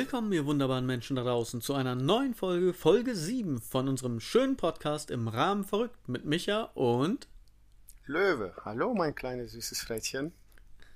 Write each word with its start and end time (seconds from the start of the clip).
Willkommen, 0.00 0.32
ihr 0.32 0.46
wunderbaren 0.46 0.86
Menschen 0.86 1.16
da 1.16 1.24
draußen, 1.24 1.60
zu 1.60 1.74
einer 1.74 1.96
neuen 1.96 2.32
Folge, 2.32 2.72
Folge 2.72 3.16
7 3.16 3.60
von 3.60 3.88
unserem 3.88 4.20
schönen 4.20 4.56
Podcast 4.56 5.10
im 5.10 5.26
Rahmen 5.26 5.64
verrückt 5.64 6.08
mit 6.08 6.24
Micha 6.24 6.70
und 6.74 7.26
Löwe. 8.06 8.54
Hallo, 8.64 8.94
mein 8.94 9.16
kleines 9.16 9.50
süßes 9.50 9.80
Frettchen. 9.80 10.30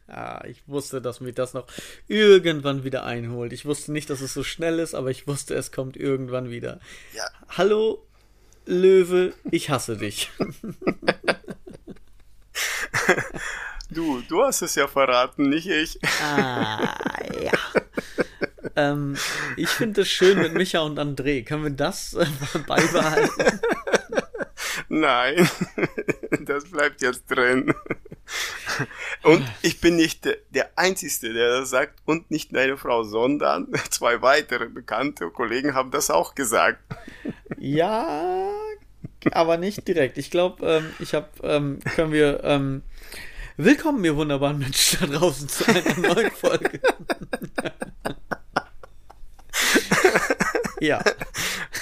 Ah, 0.06 0.44
ich 0.46 0.62
wusste, 0.68 1.02
dass 1.02 1.20
mich 1.20 1.34
das 1.34 1.52
noch 1.52 1.66
irgendwann 2.06 2.84
wieder 2.84 3.04
einholt. 3.04 3.52
Ich 3.52 3.64
wusste 3.64 3.90
nicht, 3.90 4.08
dass 4.08 4.20
es 4.20 4.34
so 4.34 4.44
schnell 4.44 4.78
ist, 4.78 4.94
aber 4.94 5.10
ich 5.10 5.26
wusste, 5.26 5.56
es 5.56 5.72
kommt 5.72 5.96
irgendwann 5.96 6.50
wieder. 6.50 6.78
Ja. 7.12 7.24
Hallo, 7.48 8.06
Löwe, 8.66 9.34
ich 9.50 9.68
hasse 9.68 9.96
dich. 9.96 10.30
Du, 13.90 14.22
du 14.22 14.42
hast 14.42 14.62
es 14.62 14.74
ja 14.74 14.88
verraten, 14.88 15.50
nicht 15.50 15.66
ich. 15.66 15.98
Ah, 16.22 16.96
ja. 17.42 17.52
ähm, 18.76 19.16
ich 19.56 19.68
finde 19.68 20.02
es 20.02 20.08
schön 20.08 20.38
mit 20.38 20.54
Micha 20.54 20.80
und 20.80 20.98
André. 20.98 21.44
Können 21.44 21.64
wir 21.64 21.70
das 21.70 22.14
äh, 22.14 22.26
beibehalten? 22.66 23.60
Nein, 24.88 25.48
das 26.44 26.64
bleibt 26.64 27.00
jetzt 27.02 27.24
drin. 27.30 27.74
Und 29.22 29.42
ich 29.62 29.80
bin 29.80 29.96
nicht 29.96 30.28
der, 30.50 30.70
Einzige, 30.76 31.32
der 31.32 31.60
das 31.60 31.70
sagt 31.70 32.00
und 32.04 32.30
nicht 32.30 32.54
deine 32.54 32.76
Frau, 32.76 33.02
sondern 33.02 33.68
zwei 33.90 34.20
weitere 34.22 34.66
bekannte 34.68 35.30
Kollegen 35.30 35.74
haben 35.74 35.90
das 35.90 36.10
auch 36.10 36.34
gesagt. 36.34 36.78
Ja, 37.58 38.50
aber 39.32 39.56
nicht 39.56 39.86
direkt. 39.88 40.18
Ich 40.18 40.30
glaube, 40.30 40.66
ähm, 40.66 40.90
ich 40.98 41.14
habe, 41.14 41.28
ähm, 41.42 41.78
können 41.94 42.12
wir, 42.12 42.42
ähm, 42.44 42.82
willkommen, 43.56 44.04
ihr 44.04 44.16
wunderbaren 44.16 44.58
Menschen 44.58 45.10
da 45.10 45.18
draußen 45.18 45.48
zu 45.48 45.66
einer 45.68 45.98
neuen 45.98 46.30
Folge. 46.32 46.80
Ja. 50.82 51.02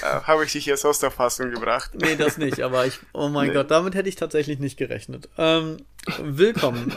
Äh, 0.03 0.21
Habe 0.23 0.45
ich 0.45 0.53
dich 0.53 0.65
jetzt 0.65 0.85
aus 0.85 0.99
der 0.99 1.11
Fassung 1.11 1.51
gebracht? 1.51 1.91
Nee, 1.93 2.15
das 2.15 2.37
nicht, 2.37 2.61
aber 2.61 2.87
ich, 2.87 2.99
oh 3.13 3.27
mein 3.27 3.49
Nee. 3.49 3.53
Gott, 3.53 3.69
damit 3.69 3.93
hätte 3.93 4.09
ich 4.09 4.15
tatsächlich 4.15 4.57
nicht 4.57 4.77
gerechnet. 4.77 5.29
Ähm, 5.37 5.77
willkommen. 6.17 6.95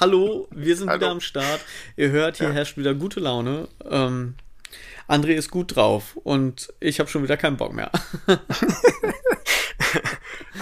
Hallo, 0.00 0.48
wir 0.52 0.76
sind 0.76 0.88
Hallo. 0.88 0.98
wieder 1.00 1.10
am 1.10 1.20
Start. 1.20 1.60
Ihr 1.96 2.10
hört, 2.10 2.38
hier 2.38 2.52
herrscht 2.52 2.78
wieder 2.78 2.94
gute 2.94 3.20
Laune. 3.20 3.68
Ähm, 3.84 4.34
André 5.08 5.34
ist 5.34 5.50
gut 5.50 5.76
drauf 5.76 6.16
und 6.22 6.72
ich 6.80 7.00
habe 7.00 7.10
schon 7.10 7.22
wieder 7.22 7.36
keinen 7.36 7.56
Bock 7.58 7.74
mehr. 7.74 7.90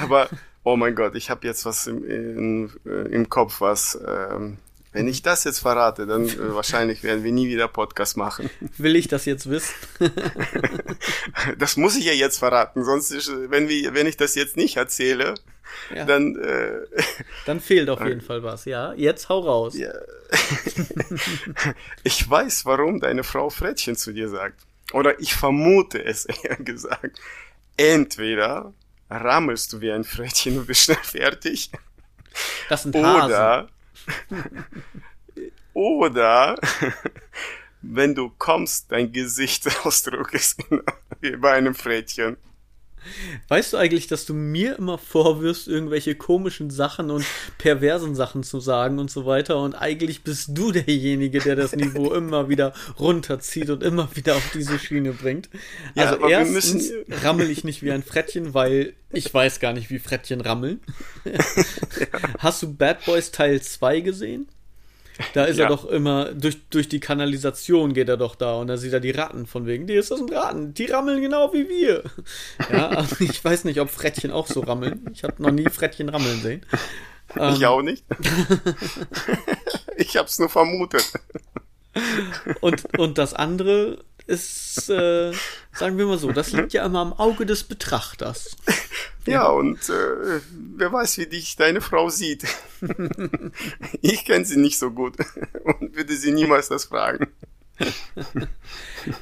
Aber, 0.02 0.28
oh 0.64 0.76
mein 0.76 0.94
Gott, 0.94 1.14
ich 1.14 1.30
habe 1.30 1.46
jetzt 1.46 1.66
was 1.66 1.86
im, 1.86 2.04
in, 2.04 2.70
äh, 2.86 3.08
im 3.12 3.28
Kopf, 3.28 3.60
was, 3.60 3.96
ähm, 4.04 4.56
wenn 4.96 5.08
ich 5.08 5.22
das 5.22 5.44
jetzt 5.44 5.60
verrate, 5.60 6.06
dann 6.06 6.26
äh, 6.28 6.54
wahrscheinlich 6.54 7.02
werden 7.02 7.22
wir 7.24 7.32
nie 7.32 7.48
wieder 7.48 7.68
Podcast 7.68 8.16
machen. 8.16 8.50
Will 8.78 8.96
ich 8.96 9.08
das 9.08 9.24
jetzt 9.24 9.48
wissen? 9.50 9.74
Das 11.58 11.76
muss 11.76 11.96
ich 11.96 12.04
ja 12.04 12.12
jetzt 12.12 12.38
verraten, 12.38 12.84
sonst, 12.84 13.10
ist, 13.10 13.30
wenn, 13.50 13.68
wir, 13.68 13.94
wenn 13.94 14.06
ich 14.06 14.16
das 14.16 14.34
jetzt 14.34 14.56
nicht 14.56 14.76
erzähle, 14.76 15.34
Ja. 15.94 16.04
dann, 16.04 16.36
äh, 16.36 16.78
Dann 17.46 17.60
fehlt 17.60 17.88
auf 17.90 18.04
jeden 18.04 18.20
Fall 18.20 18.42
was, 18.42 18.64
ja? 18.64 18.92
Jetzt 18.94 19.28
hau 19.28 19.40
raus. 19.40 19.76
ja. 19.76 19.92
ich 22.02 22.28
weiß, 22.28 22.64
warum 22.66 23.00
deine 23.00 23.22
Frau 23.24 23.50
Frettchen 23.50 23.96
zu 23.96 24.12
dir 24.12 24.28
sagt. 24.28 24.60
Oder 24.92 25.20
ich 25.20 25.34
vermute 25.34 26.02
es 26.04 26.24
eher 26.26 26.56
gesagt. 26.56 27.18
Entweder 27.76 28.72
rammelst 29.10 29.72
du 29.72 29.80
wie 29.80 29.92
ein 29.92 30.04
Frettchen 30.04 30.58
und 30.58 30.66
bist 30.66 30.82
schnell 30.84 30.96
fertig, 31.02 31.70
Das 32.68 32.82
sind 32.82 32.96
Hasen. 32.96 33.68
oder, 35.74 36.56
wenn 37.82 38.14
du 38.14 38.32
kommst, 38.38 38.90
dein 38.90 39.12
Gesichtsausdruck 39.12 40.32
ist 40.34 40.58
wie 41.20 41.36
bei 41.36 41.52
einem 41.52 41.74
Frettchen. 41.74 42.36
Weißt 43.48 43.72
du 43.72 43.76
eigentlich, 43.76 44.06
dass 44.06 44.26
du 44.26 44.34
mir 44.34 44.76
immer 44.78 44.98
vorwirfst, 44.98 45.68
irgendwelche 45.68 46.14
komischen 46.14 46.70
Sachen 46.70 47.10
und 47.10 47.24
perversen 47.58 48.14
Sachen 48.14 48.42
zu 48.42 48.60
sagen 48.60 48.98
und 48.98 49.10
so 49.10 49.26
weiter 49.26 49.58
und 49.60 49.74
eigentlich 49.74 50.22
bist 50.22 50.50
du 50.54 50.72
derjenige, 50.72 51.38
der 51.40 51.56
das 51.56 51.74
Niveau 51.74 52.12
immer 52.14 52.48
wieder 52.48 52.72
runterzieht 52.98 53.70
und 53.70 53.82
immer 53.82 54.08
wieder 54.14 54.36
auf 54.36 54.50
diese 54.54 54.78
Schiene 54.78 55.12
bringt. 55.12 55.48
Ja, 55.94 56.10
Also 56.10 56.28
erstens 56.28 56.74
müssen- 56.90 57.04
rammel 57.22 57.50
ich 57.50 57.64
nicht 57.64 57.82
wie 57.82 57.92
ein 57.92 58.02
Frettchen, 58.02 58.54
weil 58.54 58.94
ich 59.12 59.32
weiß 59.32 59.60
gar 59.60 59.72
nicht, 59.72 59.88
wie 59.90 59.98
Frettchen 59.98 60.40
rammeln. 60.40 60.80
Hast 62.38 62.62
du 62.62 62.72
Bad 62.74 63.04
Boys 63.04 63.30
Teil 63.30 63.60
2 63.60 64.00
gesehen? 64.00 64.48
Da 65.32 65.44
ist 65.44 65.56
er 65.58 65.64
Ja. 65.64 65.68
doch 65.68 65.84
immer, 65.86 66.26
durch, 66.34 66.58
durch 66.70 66.88
die 66.88 67.00
Kanalisation 67.00 67.94
geht 67.94 68.08
er 68.08 68.16
doch 68.16 68.34
da 68.34 68.54
und 68.56 68.66
da 68.66 68.76
sieht 68.76 68.92
er 68.92 69.00
die 69.00 69.12
Ratten 69.12 69.46
von 69.46 69.66
wegen, 69.66 69.86
die 69.86 69.94
ist 69.94 70.10
das 70.10 70.20
ein 70.20 70.28
Ratten, 70.28 70.74
die 70.74 70.86
rammeln 70.86 71.20
genau 71.22 71.52
wie 71.52 71.68
wir. 71.68 72.02
Ja, 72.70 72.88
also 72.88 73.16
ich 73.20 73.42
weiß 73.44 73.64
nicht, 73.64 73.80
ob 73.80 73.90
Frettchen 73.90 74.30
auch 74.30 74.46
so 74.46 74.60
rammeln. 74.60 75.08
Ich 75.14 75.24
habe 75.24 75.42
noch 75.42 75.50
nie 75.52 75.68
Frettchen 75.70 76.08
rammeln 76.08 76.40
sehen. 76.42 76.66
Ähm, 77.36 77.54
Ich 77.54 77.64
auch 77.66 77.82
nicht. 77.82 78.04
ich 79.96 80.16
hab's 80.16 80.38
nur 80.38 80.48
vermutet. 80.48 81.12
Und, 82.60 82.98
und 82.98 83.18
das 83.18 83.32
andere 83.34 84.04
ist, 84.26 84.90
äh, 84.90 85.32
sagen 85.72 85.98
wir 85.98 86.06
mal 86.06 86.18
so, 86.18 86.32
das 86.32 86.52
liegt 86.52 86.72
ja 86.72 86.84
immer 86.84 87.00
am 87.00 87.12
Auge 87.12 87.46
des 87.46 87.64
Betrachters. 87.64 88.56
Ja, 89.28 89.48
und 89.48 89.88
äh, 89.88 90.40
wer 90.76 90.92
weiß, 90.92 91.18
wie 91.18 91.26
dich 91.26 91.56
deine 91.56 91.80
Frau 91.80 92.08
sieht. 92.10 92.44
ich 94.00 94.24
kenne 94.24 94.44
sie 94.44 94.56
nicht 94.56 94.78
so 94.78 94.92
gut 94.92 95.16
und 95.64 95.96
würde 95.96 96.14
sie 96.14 96.30
niemals 96.30 96.68
das 96.68 96.84
fragen. 96.84 97.26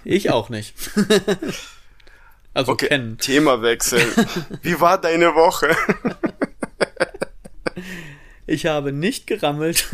Ich 0.04 0.28
auch 0.28 0.50
nicht. 0.50 0.75
Also 2.53 2.72
Okay, 2.72 2.88
kennen. 2.88 3.16
Themawechsel. 3.16 4.03
Wie 4.60 4.78
war 4.78 5.00
deine 5.00 5.34
Woche? 5.34 5.75
Ich 8.47 8.66
habe 8.66 8.93
nicht 8.93 9.26
gerammelt. 9.26 9.88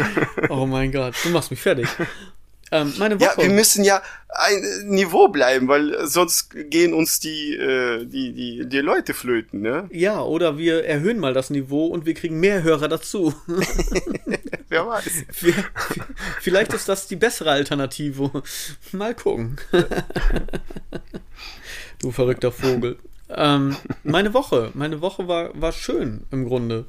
oh 0.48 0.66
mein 0.66 0.92
Gott, 0.92 1.14
du 1.22 1.30
machst 1.30 1.50
mich 1.50 1.60
fertig. 1.60 1.86
Ähm, 2.70 2.94
meine 2.98 3.16
Ja, 3.16 3.36
Woche. 3.36 3.42
wir 3.42 3.50
müssen 3.50 3.84
ja 3.84 4.00
ein 4.30 4.88
Niveau 4.88 5.28
bleiben, 5.28 5.68
weil 5.68 6.06
sonst 6.06 6.54
gehen 6.70 6.94
uns 6.94 7.20
die, 7.20 7.54
äh, 7.54 8.06
die, 8.06 8.32
die, 8.32 8.66
die 8.66 8.78
Leute 8.78 9.12
flöten, 9.12 9.60
ne? 9.60 9.90
ja, 9.92 10.22
oder 10.22 10.56
wir 10.56 10.86
erhöhen 10.86 11.18
mal 11.18 11.34
das 11.34 11.50
Niveau 11.50 11.86
und 11.86 12.06
wir 12.06 12.14
kriegen 12.14 12.40
mehr 12.40 12.62
Hörer 12.62 12.88
dazu. 12.88 13.34
Wer 14.70 14.86
weiß. 14.86 15.04
Vielleicht 16.40 16.72
ist 16.72 16.88
das 16.88 17.06
die 17.08 17.16
bessere 17.16 17.50
Alternative. 17.50 18.42
Mal 18.92 19.14
gucken. 19.14 19.58
du 22.00 22.10
verrückter 22.10 22.52
Vogel. 22.52 22.96
Ähm, 23.28 23.76
meine 24.02 24.32
Woche. 24.32 24.70
Meine 24.72 25.02
Woche 25.02 25.28
war, 25.28 25.50
war 25.60 25.72
schön 25.72 26.22
im 26.30 26.46
Grunde. 26.46 26.86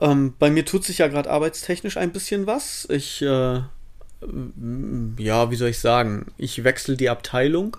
Ähm, 0.00 0.34
bei 0.38 0.50
mir 0.50 0.64
tut 0.64 0.84
sich 0.84 0.98
ja 0.98 1.08
gerade 1.08 1.30
arbeitstechnisch 1.30 1.96
ein 1.96 2.12
bisschen 2.12 2.46
was. 2.46 2.86
Ich, 2.90 3.22
äh, 3.22 3.60
ja, 5.18 5.50
wie 5.50 5.56
soll 5.56 5.68
ich 5.68 5.78
sagen? 5.78 6.26
Ich 6.36 6.64
wechsle 6.64 6.96
die 6.96 7.10
Abteilung. 7.10 7.76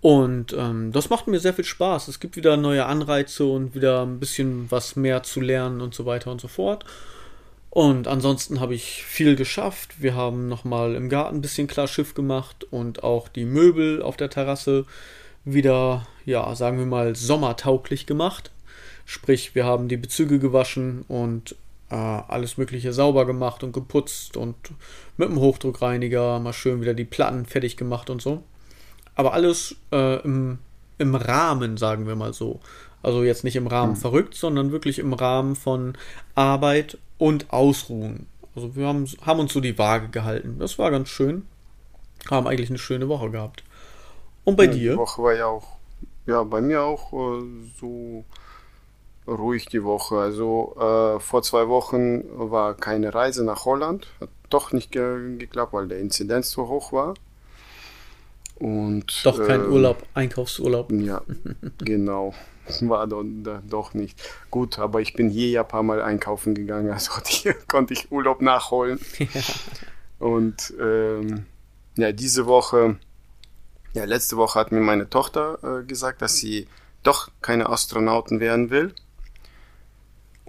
Und 0.00 0.54
ähm, 0.54 0.92
das 0.92 1.10
macht 1.10 1.26
mir 1.26 1.40
sehr 1.40 1.52
viel 1.54 1.64
Spaß. 1.64 2.08
Es 2.08 2.20
gibt 2.20 2.36
wieder 2.36 2.56
neue 2.56 2.86
Anreize 2.86 3.44
und 3.44 3.74
wieder 3.74 4.02
ein 4.02 4.18
bisschen 4.18 4.70
was 4.70 4.96
mehr 4.96 5.22
zu 5.22 5.40
lernen 5.40 5.80
und 5.80 5.94
so 5.94 6.06
weiter 6.06 6.30
und 6.30 6.40
so 6.40 6.48
fort. 6.48 6.84
Und 7.68 8.08
ansonsten 8.08 8.60
habe 8.60 8.74
ich 8.74 9.04
viel 9.04 9.36
geschafft. 9.36 10.02
Wir 10.02 10.14
haben 10.14 10.48
nochmal 10.48 10.94
im 10.94 11.08
Garten 11.08 11.36
ein 11.36 11.40
bisschen 11.40 11.68
klar 11.68 11.86
Schiff 11.86 12.14
gemacht 12.14 12.64
und 12.70 13.04
auch 13.04 13.28
die 13.28 13.44
Möbel 13.44 14.02
auf 14.02 14.16
der 14.16 14.30
Terrasse 14.30 14.86
wieder, 15.44 16.06
ja, 16.24 16.54
sagen 16.56 16.78
wir 16.78 16.86
mal, 16.86 17.14
sommertauglich 17.14 18.06
gemacht. 18.06 18.50
Sprich, 19.10 19.56
wir 19.56 19.64
haben 19.64 19.88
die 19.88 19.96
Bezüge 19.96 20.38
gewaschen 20.38 21.04
und 21.08 21.56
äh, 21.90 21.96
alles 21.96 22.58
Mögliche 22.58 22.92
sauber 22.92 23.26
gemacht 23.26 23.64
und 23.64 23.72
geputzt 23.72 24.36
und 24.36 24.54
mit 25.16 25.28
dem 25.28 25.40
Hochdruckreiniger 25.40 26.38
mal 26.38 26.52
schön 26.52 26.80
wieder 26.80 26.94
die 26.94 27.04
Platten 27.04 27.44
fertig 27.44 27.76
gemacht 27.76 28.08
und 28.08 28.22
so. 28.22 28.44
Aber 29.16 29.32
alles 29.32 29.74
äh, 29.90 30.20
im, 30.22 30.60
im 30.98 31.16
Rahmen, 31.16 31.76
sagen 31.76 32.06
wir 32.06 32.14
mal 32.14 32.32
so. 32.32 32.60
Also 33.02 33.24
jetzt 33.24 33.42
nicht 33.42 33.56
im 33.56 33.66
Rahmen 33.66 33.96
verrückt, 33.96 34.36
sondern 34.36 34.70
wirklich 34.70 35.00
im 35.00 35.12
Rahmen 35.12 35.56
von 35.56 35.98
Arbeit 36.36 36.96
und 37.18 37.52
Ausruhen. 37.52 38.28
Also 38.54 38.76
wir 38.76 38.86
haben, 38.86 39.06
haben 39.22 39.40
uns 39.40 39.52
so 39.52 39.60
die 39.60 39.76
Waage 39.76 40.10
gehalten. 40.10 40.60
Das 40.60 40.78
war 40.78 40.92
ganz 40.92 41.08
schön. 41.08 41.48
Haben 42.30 42.46
eigentlich 42.46 42.70
eine 42.70 42.78
schöne 42.78 43.08
Woche 43.08 43.32
gehabt. 43.32 43.64
Und 44.44 44.54
bei 44.54 44.66
Ja, 44.66 44.70
dir? 44.70 44.92
Die 44.92 44.98
Woche 44.98 45.20
war 45.20 45.34
ja 45.34 45.46
auch, 45.46 45.66
ja, 46.26 46.44
bei 46.44 46.60
mir 46.60 46.84
auch 46.84 47.12
äh, 47.12 47.42
so 47.80 48.24
ruhig 49.30 49.66
die 49.66 49.84
Woche. 49.84 50.16
Also 50.16 50.74
äh, 50.76 51.20
vor 51.20 51.42
zwei 51.42 51.68
Wochen 51.68 52.24
war 52.32 52.74
keine 52.74 53.14
Reise 53.14 53.44
nach 53.44 53.64
Holland. 53.64 54.08
Hat 54.20 54.30
doch 54.50 54.72
nicht 54.72 54.92
ge 54.92 55.36
geklappt, 55.38 55.72
weil 55.72 55.88
der 55.88 55.98
Inzidenz 56.00 56.50
so 56.50 56.68
hoch 56.68 56.92
war. 56.92 57.14
Und, 58.56 59.24
doch 59.24 59.38
kein 59.46 59.64
ähm, 59.64 59.72
Urlaub, 59.72 60.02
Einkaufsurlaub. 60.12 60.92
Ja, 60.92 61.22
genau. 61.78 62.34
War 62.82 63.06
doch, 63.06 63.24
doch 63.68 63.94
nicht. 63.94 64.20
Gut, 64.50 64.78
aber 64.78 65.00
ich 65.00 65.14
bin 65.14 65.30
hier 65.30 65.48
ja 65.48 65.62
ein 65.62 65.68
paar 65.68 65.82
Mal 65.82 66.02
einkaufen 66.02 66.54
gegangen, 66.54 66.92
also 66.92 67.12
hier 67.26 67.54
konnte 67.66 67.94
ich 67.94 68.12
Urlaub 68.12 68.42
nachholen. 68.42 69.00
Ja. 69.18 70.26
Und 70.26 70.74
ähm, 70.78 71.46
ja, 71.96 72.12
diese 72.12 72.44
Woche, 72.44 72.96
ja, 73.94 74.04
letzte 74.04 74.36
Woche 74.36 74.60
hat 74.60 74.70
mir 74.70 74.80
meine 74.80 75.08
Tochter 75.08 75.80
äh, 75.80 75.84
gesagt, 75.86 76.20
dass 76.20 76.36
sie 76.36 76.68
doch 77.02 77.30
keine 77.40 77.70
Astronauten 77.70 78.38
werden 78.38 78.68
will. 78.68 78.94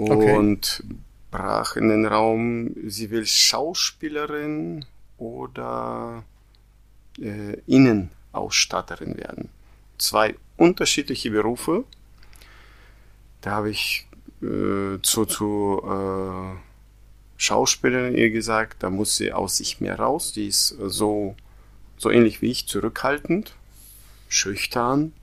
Und 0.10 0.84
brach 1.32 1.76
in 1.76 1.90
den 1.90 2.06
Raum, 2.06 2.72
sie 2.88 3.10
will 3.10 3.26
Schauspielerin 3.26 4.86
oder 5.18 6.24
äh, 7.20 7.58
Innenausstatterin 7.68 9.18
werden. 9.18 9.50
Zwei 9.98 10.36
unterschiedliche 10.58 11.32
Berufe. 11.32 11.86
Da 13.42 13.52
habe 13.52 13.72
ich 13.72 14.08
äh, 14.42 15.00
zu, 15.02 15.26
zu 15.26 15.82
äh, 15.84 16.58
Schauspielerin 17.38 18.16
ihr 18.16 18.30
gesagt, 18.30 18.84
da 18.84 18.90
muss 18.90 19.16
sie 19.16 19.34
aus 19.34 19.58
sich 19.58 19.82
mehr 19.82 19.98
raus. 19.98 20.34
Die 20.34 20.48
ist 20.48 20.68
so, 20.68 21.36
so 21.98 22.12
ähnlich 22.12 22.42
wie 22.42 22.52
ich, 22.52 22.68
zurückhaltend, 22.68 23.56
schüchtern. 24.30 25.14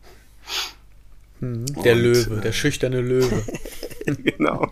Mhm. 1.40 1.66
Der 1.84 1.94
Und, 1.94 2.02
Löwe, 2.02 2.36
der 2.36 2.50
äh, 2.50 2.52
schüchterne 2.52 3.00
Löwe. 3.00 3.42
genau. 4.24 4.70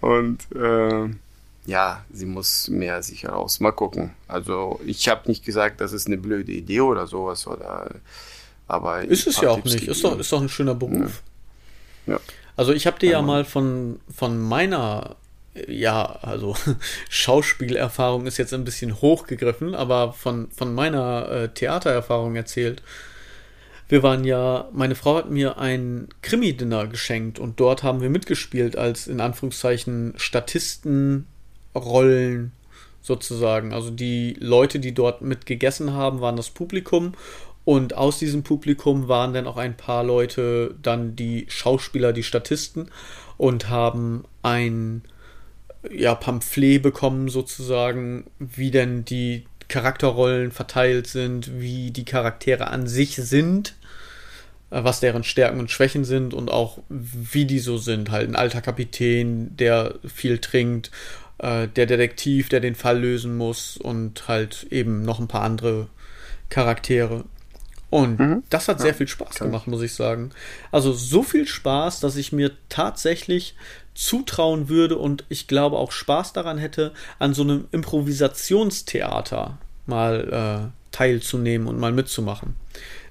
Und 0.00 0.38
äh, 0.54 1.08
ja, 1.66 2.04
sie 2.12 2.26
muss 2.26 2.68
mehr 2.68 3.02
sich 3.02 3.24
heraus. 3.24 3.60
Mal 3.60 3.72
gucken. 3.72 4.10
Also 4.28 4.80
ich 4.86 5.08
habe 5.08 5.28
nicht 5.28 5.44
gesagt, 5.44 5.80
das 5.80 5.92
ist 5.92 6.06
eine 6.06 6.16
blöde 6.16 6.52
Idee 6.52 6.80
oder 6.80 7.06
sowas 7.06 7.46
oder 7.46 7.90
aber 8.66 9.02
ist 9.02 9.26
es 9.26 9.40
ja 9.40 9.50
auch 9.50 9.56
Tipps 9.56 9.74
nicht. 9.74 9.88
Ist 9.88 10.04
doch, 10.04 10.18
ist 10.18 10.32
doch 10.32 10.40
ein 10.40 10.48
schöner 10.48 10.74
Beruf. 10.74 11.22
Ja. 12.06 12.14
ja. 12.14 12.20
Also 12.56 12.72
ich 12.72 12.86
habe 12.86 12.98
dir 12.98 13.10
ja 13.10 13.22
mal 13.22 13.44
von 13.44 14.00
von 14.14 14.40
meiner 14.40 15.16
ja, 15.68 16.18
also 16.22 16.56
Schauspielerfahrung 17.08 18.26
ist 18.26 18.38
jetzt 18.38 18.54
ein 18.54 18.64
bisschen 18.64 19.00
hochgegriffen, 19.00 19.74
aber 19.74 20.12
von, 20.12 20.48
von 20.50 20.74
meiner 20.74 21.28
äh, 21.30 21.48
Theatererfahrung 21.48 22.36
erzählt. 22.36 22.82
Wir 23.90 24.04
waren 24.04 24.22
ja, 24.22 24.68
meine 24.72 24.94
Frau 24.94 25.16
hat 25.16 25.30
mir 25.30 25.58
ein 25.58 26.06
Krimi-Dinner 26.22 26.86
geschenkt 26.86 27.40
und 27.40 27.58
dort 27.58 27.82
haben 27.82 28.00
wir 28.00 28.08
mitgespielt 28.08 28.76
als 28.76 29.08
in 29.08 29.20
Anführungszeichen 29.20 30.14
Statisten 30.16 31.26
Rollen 31.74 32.52
sozusagen. 33.02 33.72
Also 33.72 33.90
die 33.90 34.36
Leute, 34.38 34.78
die 34.78 34.94
dort 34.94 35.22
mit 35.22 35.44
gegessen 35.44 35.92
haben, 35.92 36.20
waren 36.20 36.36
das 36.36 36.50
Publikum 36.50 37.14
und 37.64 37.96
aus 37.96 38.20
diesem 38.20 38.44
Publikum 38.44 39.08
waren 39.08 39.34
dann 39.34 39.48
auch 39.48 39.56
ein 39.56 39.76
paar 39.76 40.04
Leute 40.04 40.76
dann 40.80 41.16
die 41.16 41.46
Schauspieler, 41.48 42.12
die 42.12 42.22
Statisten 42.22 42.92
und 43.38 43.70
haben 43.70 44.22
ein 44.42 45.02
ja, 45.90 46.14
Pamphlet 46.14 46.80
bekommen 46.80 47.28
sozusagen, 47.28 48.30
wie 48.38 48.70
denn 48.70 49.04
die 49.04 49.46
Charakterrollen 49.66 50.52
verteilt 50.52 51.08
sind, 51.08 51.60
wie 51.60 51.90
die 51.90 52.04
Charaktere 52.04 52.68
an 52.68 52.86
sich 52.86 53.16
sind, 53.16 53.74
was 54.70 55.00
deren 55.00 55.24
Stärken 55.24 55.58
und 55.58 55.70
Schwächen 55.70 56.04
sind 56.04 56.32
und 56.32 56.50
auch 56.50 56.78
wie 56.88 57.44
die 57.44 57.58
so 57.58 57.76
sind. 57.76 58.10
Halt 58.10 58.28
ein 58.28 58.36
alter 58.36 58.60
Kapitän, 58.60 59.56
der 59.56 59.96
viel 60.06 60.38
trinkt 60.38 60.90
äh, 61.38 61.68
der 61.68 61.86
Detektiv, 61.86 62.48
der 62.48 62.60
den 62.60 62.74
Fall 62.74 63.00
lösen 63.00 63.36
muss 63.36 63.76
und 63.76 64.28
halt 64.28 64.66
eben 64.70 65.02
noch 65.02 65.18
ein 65.18 65.28
paar 65.28 65.42
andere 65.42 65.88
Charaktere. 66.48 67.24
Und 67.90 68.20
mhm. 68.20 68.42
das 68.50 68.68
hat 68.68 68.78
sehr 68.78 68.90
ja, 68.90 68.94
viel 68.96 69.08
Spaß 69.08 69.40
gemacht, 69.40 69.66
muss 69.66 69.82
ich 69.82 69.94
sagen. 69.94 70.30
Also 70.70 70.92
so 70.92 71.24
viel 71.24 71.46
Spaß, 71.48 71.98
dass 71.98 72.14
ich 72.14 72.30
mir 72.30 72.52
tatsächlich 72.68 73.56
zutrauen 73.94 74.68
würde 74.68 74.96
und 74.96 75.24
ich 75.28 75.48
glaube 75.48 75.76
auch 75.76 75.90
Spaß 75.90 76.32
daran 76.32 76.58
hätte, 76.58 76.92
an 77.18 77.34
so 77.34 77.42
einem 77.42 77.66
Improvisationstheater 77.72 79.58
mal 79.86 80.70
äh, 80.70 80.94
teilzunehmen 80.94 81.66
und 81.66 81.78
mal 81.80 81.92
mitzumachen. 81.92 82.54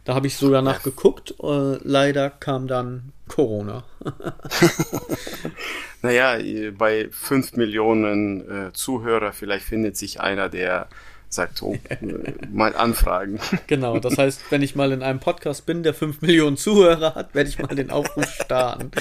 Da 0.04 0.16
habe 0.16 0.28
ich 0.28 0.36
so 0.36 0.50
danach 0.50 0.84
geguckt. 0.84 1.36
Äh, 1.42 1.78
leider 1.84 2.30
kam 2.30 2.68
dann 2.68 3.13
Corona. 3.28 3.84
naja, 6.01 6.38
bei 6.78 7.10
5 7.12 7.56
Millionen 7.56 8.68
äh, 8.68 8.74
Zuhörer, 8.74 9.34
vielleicht 9.34 9.66
findet 9.66 9.98
sich 9.98 10.19
einer, 10.19 10.50
der 10.50 10.88
sagt, 11.29 11.61
oh, 11.61 11.77
mal 12.51 12.75
anfragen. 12.75 13.39
Genau, 13.67 13.99
das 13.99 14.17
heißt, 14.17 14.41
wenn 14.49 14.63
ich 14.63 14.75
mal 14.75 14.91
in 14.91 15.03
einem 15.03 15.19
Podcast 15.19 15.65
bin, 15.65 15.83
der 15.83 15.93
5 15.93 16.21
Millionen 16.21 16.57
Zuhörer 16.57 17.13
hat, 17.15 17.35
werde 17.35 17.49
ich 17.49 17.59
mal 17.59 17.67
den 17.67 17.91
Aufruf 17.91 18.25
starten. 18.25 18.91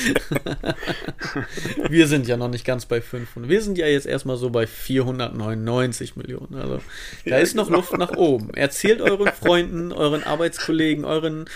wir 1.88 2.06
sind 2.06 2.28
ja 2.28 2.36
noch 2.36 2.50
nicht 2.50 2.66
ganz 2.66 2.84
bei 2.84 3.00
500. 3.00 3.50
Wir 3.50 3.62
sind 3.62 3.78
ja 3.78 3.86
jetzt 3.86 4.06
erstmal 4.06 4.36
so 4.36 4.50
bei 4.50 4.66
499 4.66 6.16
Millionen. 6.16 6.54
Also 6.54 6.80
da 7.24 7.30
ja, 7.30 7.38
ist 7.38 7.54
noch 7.54 7.66
genau. 7.66 7.78
Luft 7.78 7.96
nach 7.96 8.16
oben. 8.16 8.50
Erzählt 8.54 9.00
euren 9.00 9.28
Freunden, 9.28 9.92
euren 9.92 10.22
Arbeitskollegen, 10.22 11.06
euren 11.06 11.46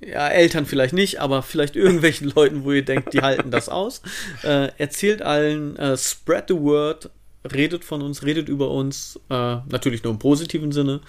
ja, 0.00 0.28
Eltern 0.28 0.66
vielleicht 0.66 0.94
nicht, 0.94 1.20
aber 1.20 1.42
vielleicht 1.42 1.76
irgendwelchen 1.76 2.32
Leuten, 2.34 2.64
wo 2.64 2.72
ihr 2.72 2.84
denkt, 2.84 3.12
die 3.14 3.20
halten 3.20 3.50
das 3.50 3.68
aus. 3.68 4.02
Äh, 4.42 4.70
erzählt 4.78 5.22
allen, 5.22 5.76
äh, 5.76 5.96
spread 5.96 6.44
the 6.48 6.54
word, 6.54 7.10
redet 7.44 7.84
von 7.84 8.02
uns, 8.02 8.24
redet 8.24 8.48
über 8.48 8.70
uns, 8.70 9.18
äh, 9.30 9.56
natürlich 9.68 10.02
nur 10.02 10.12
im 10.12 10.18
positiven 10.18 10.72
Sinne. 10.72 11.00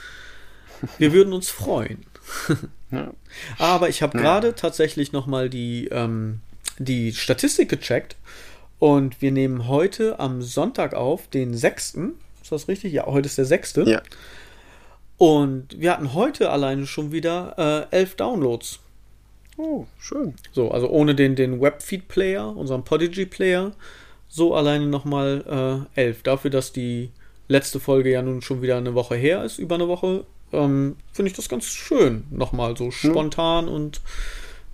Wir 0.98 1.12
würden 1.12 1.34
uns 1.34 1.50
freuen. 1.50 2.06
ja. 2.92 3.14
Aber 3.58 3.90
ich 3.90 4.02
habe 4.02 4.18
ja. 4.18 4.24
gerade 4.24 4.56
tatsächlich 4.56 5.12
nochmal 5.12 5.50
die, 5.50 5.88
ähm, 5.92 6.40
die 6.78 7.14
Statistik 7.14 7.70
gecheckt 7.70 8.16
und 8.80 9.22
wir 9.22 9.32
nehmen 9.32 9.68
heute 9.68 10.20
am 10.20 10.42
Sonntag 10.42 10.94
auf, 10.94 11.28
den 11.28 11.54
6. 11.54 11.98
Ist 12.42 12.52
das 12.52 12.68
richtig? 12.68 12.94
Ja, 12.94 13.06
heute 13.06 13.28
ist 13.28 13.38
der 13.38 13.46
6. 13.46 13.76
Ja. 13.86 14.02
Und 15.18 15.80
wir 15.80 15.92
hatten 15.92 16.14
heute 16.14 16.50
alleine 16.50 16.88
schon 16.88 17.12
wieder 17.12 17.90
äh, 17.92 17.96
elf 17.96 18.16
Downloads. 18.16 18.80
Oh, 19.58 19.86
schön. 20.00 20.34
So, 20.54 20.72
also 20.72 20.90
ohne 20.90 21.14
den, 21.14 21.36
den 21.36 21.60
Webfeed-Player, 21.60 22.56
unseren 22.56 22.86
Podigy-Player, 22.86 23.74
so 24.30 24.56
alleine 24.56 24.86
nochmal 24.86 25.88
äh, 25.96 26.02
elf. 26.02 26.24
Dafür, 26.24 26.52
dass 26.52 26.72
die 26.72 27.10
letzte 27.48 27.80
Folge 27.80 28.12
ja 28.12 28.22
nun 28.22 28.42
schon 28.42 28.62
wieder 28.62 28.78
eine 28.78 28.94
Woche 28.94 29.16
her 29.16 29.44
ist, 29.44 29.58
über 29.58 29.76
eine 29.76 29.88
Woche, 29.88 30.24
ähm, 30.54 30.96
finde 31.12 31.32
ich 31.32 31.36
das 31.36 31.50
ganz 31.50 31.66
schön. 31.66 32.24
Nochmal 32.30 32.78
so 32.78 32.92
spontan 32.92 33.66
mhm. 33.66 33.72
und 33.72 34.02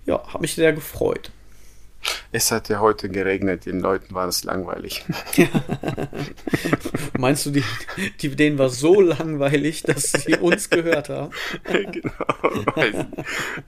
ja, 0.04 0.22
habe 0.28 0.42
mich 0.42 0.54
sehr 0.54 0.72
gefreut. 0.72 1.30
Es 2.32 2.50
hat 2.50 2.68
ja 2.68 2.80
heute 2.80 3.08
geregnet, 3.08 3.66
den 3.66 3.80
Leuten 3.80 4.14
war 4.14 4.28
es 4.28 4.44
langweilig. 4.44 5.04
Meinst 7.18 7.46
du, 7.46 7.50
die, 7.50 7.64
die, 8.20 8.34
denen 8.34 8.58
war 8.58 8.68
so 8.68 9.00
langweilig, 9.00 9.82
dass 9.82 10.12
sie 10.12 10.36
uns 10.36 10.68
gehört 10.68 11.08
haben? 11.08 11.32
genau. 11.64 12.12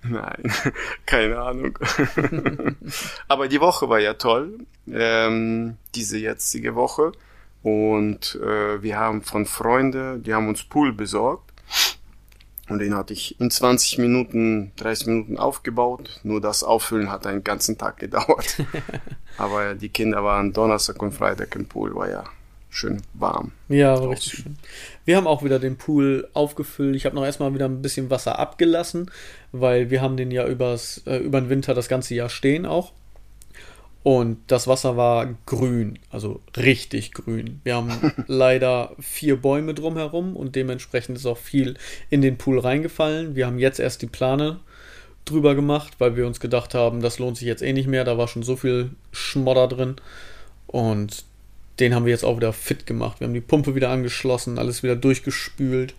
Nein, 0.02 0.52
keine 1.06 1.38
Ahnung. 1.38 1.78
Aber 3.28 3.48
die 3.48 3.60
Woche 3.60 3.88
war 3.88 4.00
ja 4.00 4.14
toll, 4.14 4.58
ähm, 4.90 5.76
diese 5.94 6.18
jetzige 6.18 6.74
Woche. 6.74 7.12
Und 7.62 8.38
äh, 8.42 8.82
wir 8.82 8.98
haben 8.98 9.22
von 9.22 9.46
Freunden, 9.46 10.22
die 10.22 10.34
haben 10.34 10.48
uns 10.48 10.64
Pool 10.64 10.92
besorgt. 10.92 11.52
Und 12.68 12.80
den 12.80 12.94
hatte 12.94 13.12
ich 13.12 13.40
in 13.40 13.50
20 13.50 13.98
Minuten, 13.98 14.72
30 14.76 15.06
Minuten 15.06 15.38
aufgebaut. 15.38 16.20
Nur 16.22 16.40
das 16.40 16.62
Auffüllen 16.62 17.10
hat 17.10 17.26
einen 17.26 17.44
ganzen 17.44 17.78
Tag 17.78 17.96
gedauert. 17.98 18.56
Aber 19.36 19.74
die 19.74 19.88
Kinder 19.88 20.22
waren 20.24 20.52
Donnerstag 20.52 21.00
und 21.02 21.12
Freitag 21.12 21.54
im 21.56 21.66
Pool, 21.66 21.94
war 21.94 22.10
ja 22.10 22.24
schön 22.70 23.02
warm. 23.14 23.52
Ja, 23.68 23.98
war 23.98 24.10
richtig 24.10 24.32
schön. 24.40 24.56
Wir 25.04 25.16
haben 25.16 25.26
auch 25.26 25.42
wieder 25.42 25.58
den 25.58 25.76
Pool 25.76 26.28
aufgefüllt. 26.34 26.96
Ich 26.96 27.06
habe 27.06 27.16
noch 27.16 27.24
erstmal 27.24 27.54
wieder 27.54 27.64
ein 27.64 27.82
bisschen 27.82 28.10
Wasser 28.10 28.38
abgelassen, 28.38 29.10
weil 29.52 29.90
wir 29.90 30.02
haben 30.02 30.16
den 30.16 30.30
ja 30.30 30.46
übers, 30.46 31.02
äh, 31.06 31.16
über 31.16 31.40
den 31.40 31.48
Winter 31.48 31.74
das 31.74 31.88
ganze 31.88 32.14
Jahr 32.14 32.28
stehen 32.28 32.66
auch. 32.66 32.92
Und 34.08 34.38
das 34.46 34.66
Wasser 34.66 34.96
war 34.96 35.34
grün, 35.44 35.98
also 36.08 36.40
richtig 36.56 37.12
grün. 37.12 37.60
Wir 37.62 37.74
haben 37.76 38.14
leider 38.26 38.96
vier 38.98 39.36
Bäume 39.36 39.74
drumherum 39.74 40.34
und 40.34 40.56
dementsprechend 40.56 41.18
ist 41.18 41.26
auch 41.26 41.36
viel 41.36 41.74
in 42.08 42.22
den 42.22 42.38
Pool 42.38 42.58
reingefallen. 42.58 43.36
Wir 43.36 43.44
haben 43.44 43.58
jetzt 43.58 43.78
erst 43.78 44.00
die 44.00 44.06
Plane 44.06 44.60
drüber 45.26 45.54
gemacht, 45.54 45.96
weil 45.98 46.16
wir 46.16 46.26
uns 46.26 46.40
gedacht 46.40 46.72
haben, 46.72 47.02
das 47.02 47.18
lohnt 47.18 47.36
sich 47.36 47.46
jetzt 47.46 47.60
eh 47.60 47.74
nicht 47.74 47.86
mehr. 47.86 48.04
Da 48.04 48.16
war 48.16 48.28
schon 48.28 48.42
so 48.42 48.56
viel 48.56 48.92
Schmodder 49.12 49.68
drin. 49.68 49.96
Und 50.66 51.26
den 51.78 51.94
haben 51.94 52.06
wir 52.06 52.12
jetzt 52.12 52.24
auch 52.24 52.38
wieder 52.38 52.54
fit 52.54 52.86
gemacht. 52.86 53.20
Wir 53.20 53.26
haben 53.26 53.34
die 53.34 53.42
Pumpe 53.42 53.74
wieder 53.74 53.90
angeschlossen, 53.90 54.58
alles 54.58 54.82
wieder 54.82 54.96
durchgespült. 54.96 55.92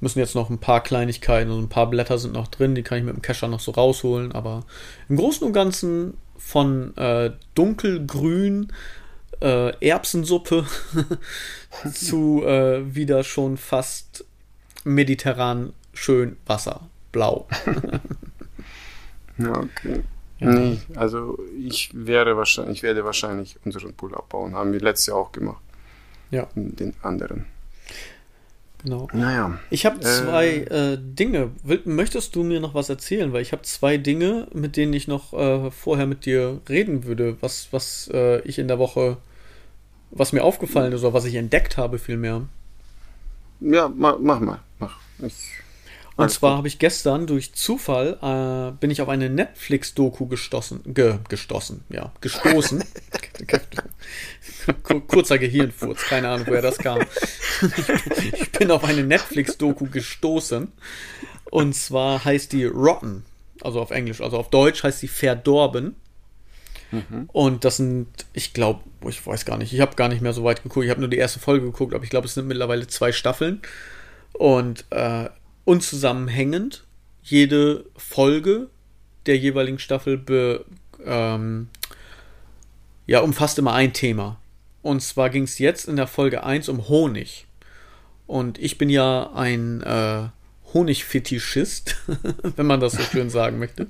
Müssen 0.00 0.18
jetzt 0.18 0.34
noch 0.34 0.50
ein 0.50 0.58
paar 0.58 0.82
Kleinigkeiten 0.82 1.52
und 1.52 1.62
ein 1.62 1.68
paar 1.68 1.88
Blätter 1.88 2.18
sind 2.18 2.34
noch 2.34 2.48
drin, 2.48 2.74
die 2.74 2.82
kann 2.82 2.98
ich 2.98 3.04
mit 3.04 3.14
dem 3.14 3.22
Kescher 3.22 3.46
noch 3.46 3.60
so 3.60 3.70
rausholen. 3.70 4.32
Aber 4.32 4.64
im 5.08 5.16
Großen 5.16 5.46
und 5.46 5.52
Ganzen 5.52 6.14
von 6.38 6.96
äh, 6.96 7.32
dunkelgrün 7.54 8.72
äh, 9.40 9.86
Erbsensuppe 9.86 10.66
zu 11.92 12.42
äh, 12.44 12.94
wieder 12.94 13.24
schon 13.24 13.56
fast 13.56 14.24
mediterran 14.84 15.72
schön 15.92 16.36
Wasser, 16.46 16.88
blau. 17.12 17.46
ja, 19.38 19.50
okay. 19.58 20.02
Ja. 20.38 20.50
Nee, 20.50 20.78
also 20.96 21.38
ich 21.58 21.90
wäre 21.94 22.36
wahrscheinlich, 22.36 22.78
ich 22.78 22.82
werde 22.82 23.04
wahrscheinlich 23.04 23.56
unseren 23.64 23.94
Pool 23.94 24.14
abbauen. 24.14 24.54
Haben 24.54 24.72
wir 24.72 24.80
letztes 24.80 25.06
Jahr 25.06 25.16
auch 25.16 25.32
gemacht. 25.32 25.62
Ja. 26.30 26.46
Den 26.54 26.94
anderen. 27.02 27.46
Genau. 28.82 29.08
Naja. 29.12 29.58
Ich 29.70 29.86
habe 29.86 30.00
zwei 30.00 30.46
äh, 30.70 30.92
äh, 30.92 30.98
Dinge. 31.00 31.50
möchtest 31.84 32.36
du 32.36 32.44
mir 32.44 32.60
noch 32.60 32.74
was 32.74 32.88
erzählen? 32.88 33.32
Weil 33.32 33.42
ich 33.42 33.52
habe 33.52 33.62
zwei 33.62 33.96
Dinge, 33.96 34.48
mit 34.52 34.76
denen 34.76 34.92
ich 34.92 35.08
noch 35.08 35.32
äh, 35.32 35.70
vorher 35.70 36.06
mit 36.06 36.24
dir 36.26 36.60
reden 36.68 37.04
würde, 37.04 37.36
was, 37.40 37.68
was 37.72 38.10
äh, 38.12 38.40
ich 38.42 38.58
in 38.58 38.68
der 38.68 38.78
Woche, 38.78 39.16
was 40.10 40.32
mir 40.32 40.44
aufgefallen 40.44 40.92
ist 40.92 41.02
oder 41.02 41.14
was 41.14 41.24
ich 41.24 41.34
entdeckt 41.34 41.76
habe 41.76 41.98
vielmehr. 41.98 42.42
Ja, 43.60 43.88
mach, 43.88 44.18
mach 44.20 44.40
mal. 44.40 44.60
Mach. 44.78 44.98
Ich 45.18 45.34
und 46.16 46.30
zwar 46.30 46.56
habe 46.56 46.68
ich 46.68 46.78
gestern 46.78 47.26
durch 47.26 47.52
Zufall 47.52 48.16
äh, 48.22 48.72
bin 48.80 48.90
ich 48.90 49.02
auf 49.02 49.08
eine 49.08 49.28
Netflix-Doku 49.28 50.26
gestoßen, 50.26 50.80
ge, 50.86 51.18
gestoßen, 51.28 51.84
ja, 51.90 52.12
gestoßen. 52.22 52.82
Kurzer 55.08 55.38
Gehirnfurz, 55.38 56.02
keine 56.02 56.28
Ahnung, 56.28 56.46
woher 56.46 56.62
das 56.62 56.78
kam. 56.78 57.00
ich 58.32 58.52
bin 58.52 58.70
auf 58.70 58.84
eine 58.84 59.04
Netflix-Doku 59.04 59.86
gestoßen. 59.86 60.72
Und 61.50 61.74
zwar 61.74 62.24
heißt 62.24 62.52
die 62.52 62.64
Rotten, 62.64 63.24
also 63.62 63.80
auf 63.80 63.90
Englisch, 63.90 64.20
also 64.20 64.38
auf 64.38 64.50
Deutsch 64.50 64.82
heißt 64.82 65.00
sie 65.00 65.08
Verdorben. 65.08 65.96
Mhm. 66.90 67.28
Und 67.32 67.64
das 67.64 67.78
sind, 67.78 68.08
ich 68.32 68.52
glaube, 68.52 68.82
ich 69.08 69.26
weiß 69.26 69.44
gar 69.44 69.58
nicht, 69.58 69.72
ich 69.72 69.80
habe 69.80 69.96
gar 69.96 70.08
nicht 70.08 70.22
mehr 70.22 70.32
so 70.32 70.44
weit 70.44 70.62
geguckt. 70.62 70.84
Ich 70.84 70.90
habe 70.90 71.00
nur 71.00 71.10
die 71.10 71.18
erste 71.18 71.40
Folge 71.40 71.66
geguckt, 71.66 71.94
aber 71.94 72.04
ich 72.04 72.10
glaube, 72.10 72.26
es 72.26 72.34
sind 72.34 72.46
mittlerweile 72.46 72.86
zwei 72.86 73.12
Staffeln. 73.12 73.60
Und 74.32 74.84
äh, 74.90 75.28
unzusammenhängend. 75.64 76.84
Jede 77.22 77.86
Folge 77.96 78.68
der 79.26 79.36
jeweiligen 79.36 79.80
Staffel 79.80 80.16
be, 80.16 80.64
ähm, 81.04 81.68
ja, 83.06 83.20
umfasst 83.20 83.58
immer 83.58 83.74
ein 83.74 83.92
Thema. 83.92 84.38
Und 84.82 85.00
zwar 85.00 85.30
ging 85.30 85.44
es 85.44 85.58
jetzt 85.58 85.88
in 85.88 85.96
der 85.96 86.06
Folge 86.06 86.44
1 86.44 86.68
um 86.68 86.88
Honig. 86.88 87.46
Und 88.26 88.58
ich 88.58 88.78
bin 88.78 88.90
ja 88.90 89.30
ein 89.34 89.82
äh, 89.82 90.28
Honigfetischist, 90.74 91.96
wenn 92.56 92.66
man 92.66 92.80
das 92.80 92.94
so 92.94 93.02
schön 93.02 93.30
sagen 93.30 93.58
möchte. 93.58 93.86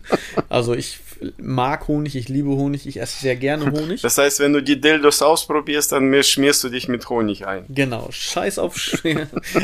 Also 0.48 0.74
ich 0.74 1.00
mag 1.38 1.88
Honig, 1.88 2.16
ich 2.16 2.28
liebe 2.28 2.50
Honig, 2.50 2.86
ich 2.86 3.00
esse 3.00 3.20
sehr 3.20 3.36
gerne 3.36 3.72
Honig. 3.72 4.02
Das 4.02 4.18
heißt, 4.18 4.40
wenn 4.40 4.52
du 4.52 4.62
die 4.62 4.80
Dildos 4.80 5.22
ausprobierst, 5.22 5.92
dann 5.92 6.22
schmierst 6.22 6.62
du 6.64 6.68
dich 6.68 6.88
mit 6.88 7.08
Honig 7.08 7.46
ein. 7.46 7.64
Genau, 7.68 8.08
scheiß 8.10 8.58
auf, 8.58 8.76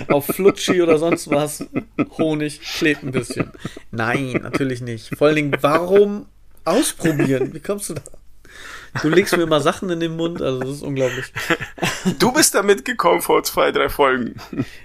auf 0.09 0.27
Flutschi 0.27 0.83
oder 0.83 0.99
sonst 0.99 1.31
was. 1.31 1.67
Honig 2.19 2.61
klebt 2.61 3.03
ein 3.03 3.13
bisschen. 3.13 3.51
Nein, 3.91 4.33
natürlich 4.43 4.81
nicht. 4.81 5.15
Vor 5.17 5.29
allen 5.29 5.37
Dingen, 5.37 5.57
warum 5.61 6.27
ausprobieren? 6.65 7.53
Wie 7.53 7.61
kommst 7.61 7.91
du 7.91 7.95
da? 7.95 8.03
Du 9.01 9.09
legst 9.09 9.35
mir 9.37 9.43
immer 9.43 9.61
Sachen 9.61 9.89
in 9.91 10.01
den 10.01 10.17
Mund, 10.17 10.43
also 10.43 10.61
das 10.61 10.71
ist 10.71 10.83
unglaublich. 10.83 11.33
Du 12.19 12.33
bist 12.33 12.55
damit 12.55 12.85
gekommen 12.85 13.23
vor 13.23 13.43
zwei, 13.43 13.73
drei 13.73 13.89
Folgen. 13.89 14.35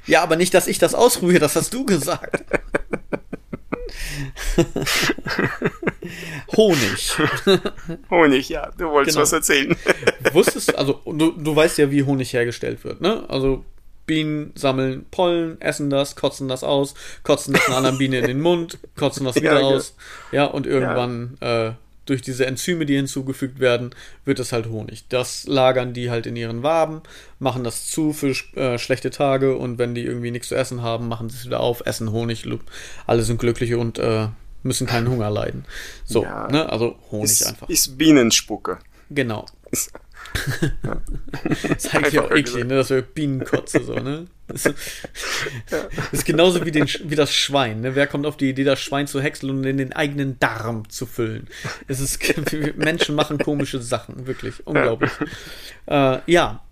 Ja, 0.05 0.23
aber 0.23 0.37
nicht, 0.37 0.53
dass 0.53 0.67
ich 0.67 0.79
das 0.79 0.95
ausrühre, 0.95 1.39
das 1.39 1.55
hast 1.55 1.73
du 1.73 1.85
gesagt. 1.85 2.43
Honig. 6.55 7.15
Honig, 8.09 8.49
ja, 8.49 8.71
du 8.77 8.89
wolltest 8.89 9.15
genau. 9.15 9.23
was 9.23 9.33
erzählen. 9.33 9.75
Wusstest 10.31 10.77
also 10.77 11.01
du, 11.05 11.31
du 11.31 11.55
weißt 11.55 11.77
ja, 11.77 11.91
wie 11.91 12.03
Honig 12.03 12.33
hergestellt 12.33 12.83
wird, 12.83 13.01
ne? 13.01 13.25
Also 13.29 13.65
Bienen 14.05 14.53
sammeln 14.55 15.05
Pollen, 15.11 15.59
essen 15.59 15.89
das, 15.89 16.15
kotzen 16.15 16.47
das 16.47 16.63
aus, 16.63 16.93
kotzen 17.23 17.53
das 17.53 17.67
einer 17.67 17.77
anderen 17.77 17.97
Biene 17.97 18.19
in 18.19 18.27
den 18.27 18.41
Mund, 18.41 18.79
kotzen 18.95 19.25
das 19.25 19.35
wieder 19.41 19.59
ja, 19.59 19.65
aus. 19.65 19.95
Ja, 20.31 20.45
und 20.45 20.65
irgendwann 20.65 21.37
ja. 21.41 21.67
äh, 21.67 21.73
durch 22.09 22.21
diese 22.21 22.45
Enzyme, 22.45 22.85
die 22.85 22.95
hinzugefügt 22.95 23.59
werden, 23.59 23.91
wird 24.25 24.39
es 24.39 24.51
halt 24.51 24.67
Honig. 24.67 25.05
Das 25.09 25.45
lagern 25.45 25.93
die 25.93 26.09
halt 26.09 26.25
in 26.25 26.35
ihren 26.35 26.63
Waben, 26.63 27.01
machen 27.39 27.63
das 27.63 27.87
zu 27.87 28.13
für 28.13 28.33
äh, 28.55 28.77
schlechte 28.79 29.09
Tage 29.09 29.57
und 29.57 29.77
wenn 29.77 29.95
die 29.95 30.03
irgendwie 30.03 30.31
nichts 30.31 30.49
zu 30.49 30.55
essen 30.55 30.81
haben, 30.81 31.07
machen 31.07 31.29
sie 31.29 31.37
es 31.37 31.45
wieder 31.45 31.59
auf, 31.59 31.85
essen 31.85 32.11
Honig, 32.11 32.47
alle 33.05 33.23
sind 33.23 33.39
glücklich 33.39 33.75
und 33.75 33.99
äh, 33.99 34.27
müssen 34.63 34.87
keinen 34.87 35.09
Hunger 35.09 35.29
leiden. 35.29 35.65
So, 36.05 36.23
ja, 36.23 36.47
ne? 36.49 36.69
also 36.69 36.97
Honig 37.11 37.25
ist, 37.25 37.45
einfach. 37.45 37.69
Ist 37.69 37.97
Bienenspucke. 37.97 38.79
Genau. 39.09 39.45
Ja. 40.83 41.01
das 41.43 41.63
ist 41.63 41.95
eigentlich 41.95 42.19
auch 42.19 42.31
eklig, 42.31 42.65
ne? 42.65 42.75
Das 42.75 42.89
wäre 42.89 43.01
Bienenkotze 43.01 43.83
so, 43.83 43.95
ne? 43.95 44.27
Das 44.47 44.65
ist, 44.65 44.77
ist 46.11 46.25
genauso 46.25 46.65
wie, 46.65 46.71
den, 46.71 46.87
wie 47.03 47.15
das 47.15 47.33
Schwein. 47.33 47.81
Ne? 47.81 47.95
Wer 47.95 48.07
kommt 48.07 48.25
auf 48.25 48.37
die 48.37 48.49
Idee, 48.49 48.63
das 48.63 48.79
Schwein 48.79 49.07
zu 49.07 49.21
häckseln 49.21 49.57
und 49.57 49.63
in 49.65 49.77
den 49.77 49.93
eigenen 49.93 50.39
Darm 50.39 50.89
zu 50.89 51.05
füllen? 51.05 51.47
Es 51.87 51.99
ist, 51.99 52.19
Menschen 52.77 53.15
machen 53.15 53.37
komische 53.37 53.81
Sachen, 53.81 54.27
wirklich. 54.27 54.65
Unglaublich. 54.65 55.11
Ja, 55.87 56.15
äh, 56.15 56.21
ja. 56.27 56.63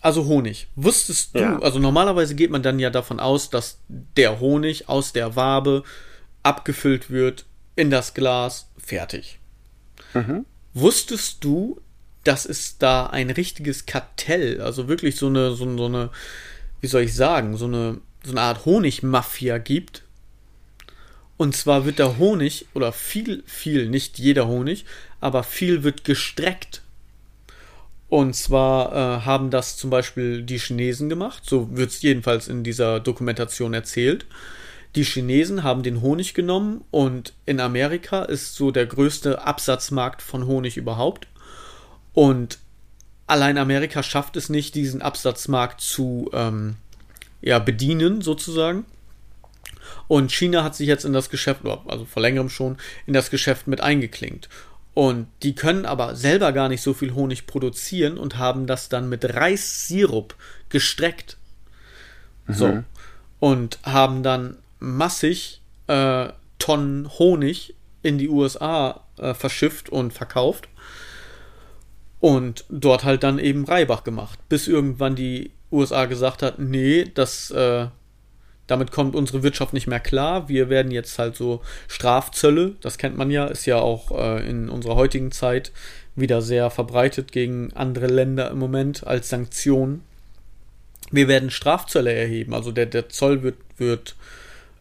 also 0.00 0.26
Honig. 0.26 0.68
Wusstest 0.74 1.34
du, 1.34 1.40
ja. 1.40 1.58
also 1.60 1.78
normalerweise 1.78 2.34
geht 2.34 2.50
man 2.50 2.62
dann 2.62 2.78
ja 2.78 2.90
davon 2.90 3.20
aus, 3.20 3.50
dass 3.50 3.80
der 3.88 4.40
Honig 4.40 4.88
aus 4.88 5.12
der 5.12 5.36
Wabe 5.36 5.84
abgefüllt 6.42 7.10
wird 7.10 7.46
in 7.76 7.90
das 7.90 8.14
Glas, 8.14 8.68
fertig. 8.76 9.38
Mhm. 10.14 10.44
Wusstest 10.74 11.44
du, 11.44 11.80
dass 12.24 12.44
es 12.44 12.78
da 12.78 13.06
ein 13.06 13.30
richtiges 13.30 13.86
Kartell, 13.86 14.60
also 14.60 14.88
wirklich 14.88 15.16
so 15.16 15.26
eine, 15.26 15.52
so, 15.52 15.76
so 15.76 15.86
eine, 15.86 16.10
wie 16.80 16.86
soll 16.86 17.02
ich 17.02 17.14
sagen, 17.14 17.56
so 17.56 17.66
eine, 17.66 17.98
so 18.24 18.32
eine 18.32 18.42
Art 18.42 18.64
Honigmafia 18.66 19.58
gibt. 19.58 20.02
Und 21.36 21.56
zwar 21.56 21.86
wird 21.86 21.98
der 21.98 22.18
Honig, 22.18 22.66
oder 22.74 22.92
viel, 22.92 23.42
viel, 23.46 23.88
nicht 23.88 24.18
jeder 24.18 24.46
Honig, 24.46 24.84
aber 25.20 25.42
viel 25.42 25.82
wird 25.82 26.04
gestreckt. 26.04 26.82
Und 28.10 28.34
zwar 28.34 28.92
äh, 28.92 29.20
haben 29.24 29.50
das 29.50 29.76
zum 29.76 29.88
Beispiel 29.88 30.42
die 30.42 30.58
Chinesen 30.58 31.08
gemacht, 31.08 31.44
so 31.46 31.74
wird 31.76 31.90
es 31.90 32.02
jedenfalls 32.02 32.48
in 32.48 32.64
dieser 32.64 33.00
Dokumentation 33.00 33.72
erzählt. 33.72 34.26
Die 34.96 35.04
Chinesen 35.04 35.62
haben 35.62 35.84
den 35.84 36.00
Honig 36.00 36.34
genommen 36.34 36.84
und 36.90 37.32
in 37.46 37.60
Amerika 37.60 38.24
ist 38.24 38.56
so 38.56 38.72
der 38.72 38.86
größte 38.86 39.42
Absatzmarkt 39.42 40.20
von 40.20 40.46
Honig 40.46 40.76
überhaupt. 40.76 41.28
Und 42.12 42.58
allein 43.26 43.58
Amerika 43.58 44.02
schafft 44.02 44.36
es 44.36 44.48
nicht, 44.48 44.74
diesen 44.74 45.02
Absatzmarkt 45.02 45.80
zu 45.80 46.30
ähm, 46.32 46.76
ja, 47.40 47.58
bedienen, 47.58 48.22
sozusagen. 48.22 48.84
Und 50.08 50.32
China 50.32 50.64
hat 50.64 50.74
sich 50.74 50.88
jetzt 50.88 51.04
in 51.04 51.12
das 51.12 51.30
Geschäft, 51.30 51.62
also 51.86 52.04
vor 52.04 52.22
längerem 52.22 52.48
schon, 52.48 52.78
in 53.06 53.14
das 53.14 53.30
Geschäft 53.30 53.66
mit 53.66 53.80
eingeklinkt. 53.80 54.48
Und 54.92 55.28
die 55.42 55.54
können 55.54 55.86
aber 55.86 56.16
selber 56.16 56.52
gar 56.52 56.68
nicht 56.68 56.82
so 56.82 56.94
viel 56.94 57.14
Honig 57.14 57.46
produzieren 57.46 58.18
und 58.18 58.38
haben 58.38 58.66
das 58.66 58.88
dann 58.88 59.08
mit 59.08 59.24
Reissirup 59.24 60.34
gestreckt. 60.68 61.36
Mhm. 62.46 62.54
So. 62.54 62.84
Und 63.38 63.78
haben 63.84 64.22
dann 64.22 64.58
massig 64.80 65.62
äh, 65.86 66.28
Tonnen 66.58 67.08
Honig 67.18 67.74
in 68.02 68.18
die 68.18 68.28
USA 68.28 69.04
äh, 69.18 69.34
verschifft 69.34 69.88
und 69.88 70.12
verkauft. 70.12 70.68
Und 72.20 72.64
dort 72.68 73.04
halt 73.04 73.22
dann 73.22 73.38
eben 73.38 73.64
Reibach 73.64 74.04
gemacht, 74.04 74.38
bis 74.48 74.68
irgendwann 74.68 75.16
die 75.16 75.52
USA 75.72 76.04
gesagt 76.04 76.42
hat, 76.42 76.58
nee, 76.58 77.06
das, 77.14 77.50
äh, 77.50 77.86
damit 78.66 78.92
kommt 78.92 79.16
unsere 79.16 79.42
Wirtschaft 79.42 79.72
nicht 79.72 79.86
mehr 79.86 80.00
klar. 80.00 80.48
Wir 80.48 80.68
werden 80.68 80.92
jetzt 80.92 81.18
halt 81.18 81.34
so 81.34 81.62
Strafzölle, 81.88 82.76
das 82.80 82.98
kennt 82.98 83.16
man 83.16 83.30
ja, 83.30 83.46
ist 83.46 83.66
ja 83.66 83.78
auch 83.78 84.16
äh, 84.16 84.48
in 84.48 84.68
unserer 84.68 84.96
heutigen 84.96 85.32
Zeit 85.32 85.72
wieder 86.14 86.42
sehr 86.42 86.70
verbreitet 86.70 87.32
gegen 87.32 87.72
andere 87.72 88.06
Länder 88.06 88.50
im 88.50 88.58
Moment 88.58 89.06
als 89.06 89.28
Sanktion. 89.28 90.02
Wir 91.10 91.26
werden 91.26 91.50
Strafzölle 91.50 92.12
erheben, 92.12 92.54
also 92.54 92.70
der, 92.70 92.86
der 92.86 93.08
Zoll 93.08 93.42
wird, 93.42 93.56
wird 93.78 94.14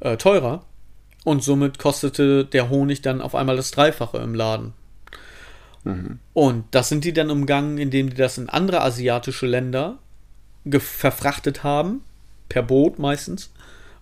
äh, 0.02 0.18
teurer 0.18 0.66
und 1.24 1.44
somit 1.44 1.80
kostete 1.80 2.46
der 2.46 2.70
Honig 2.70 3.02
dann 3.02 3.22
auf 3.22 3.34
einmal 3.34 3.56
das 3.56 3.72
Dreifache 3.72 4.18
im 4.18 4.36
Laden. 4.36 4.74
Und 6.34 6.66
das 6.72 6.90
sind 6.90 7.04
die 7.04 7.14
dann 7.14 7.32
umgangen, 7.32 7.78
indem 7.78 8.10
die 8.10 8.16
das 8.16 8.38
in 8.38 8.50
andere 8.50 8.82
asiatische 8.82 9.46
Länder 9.46 9.98
verfrachtet 10.70 11.64
haben, 11.64 12.02
per 12.50 12.64
Boot 12.64 13.00
meistens, 13.00 13.52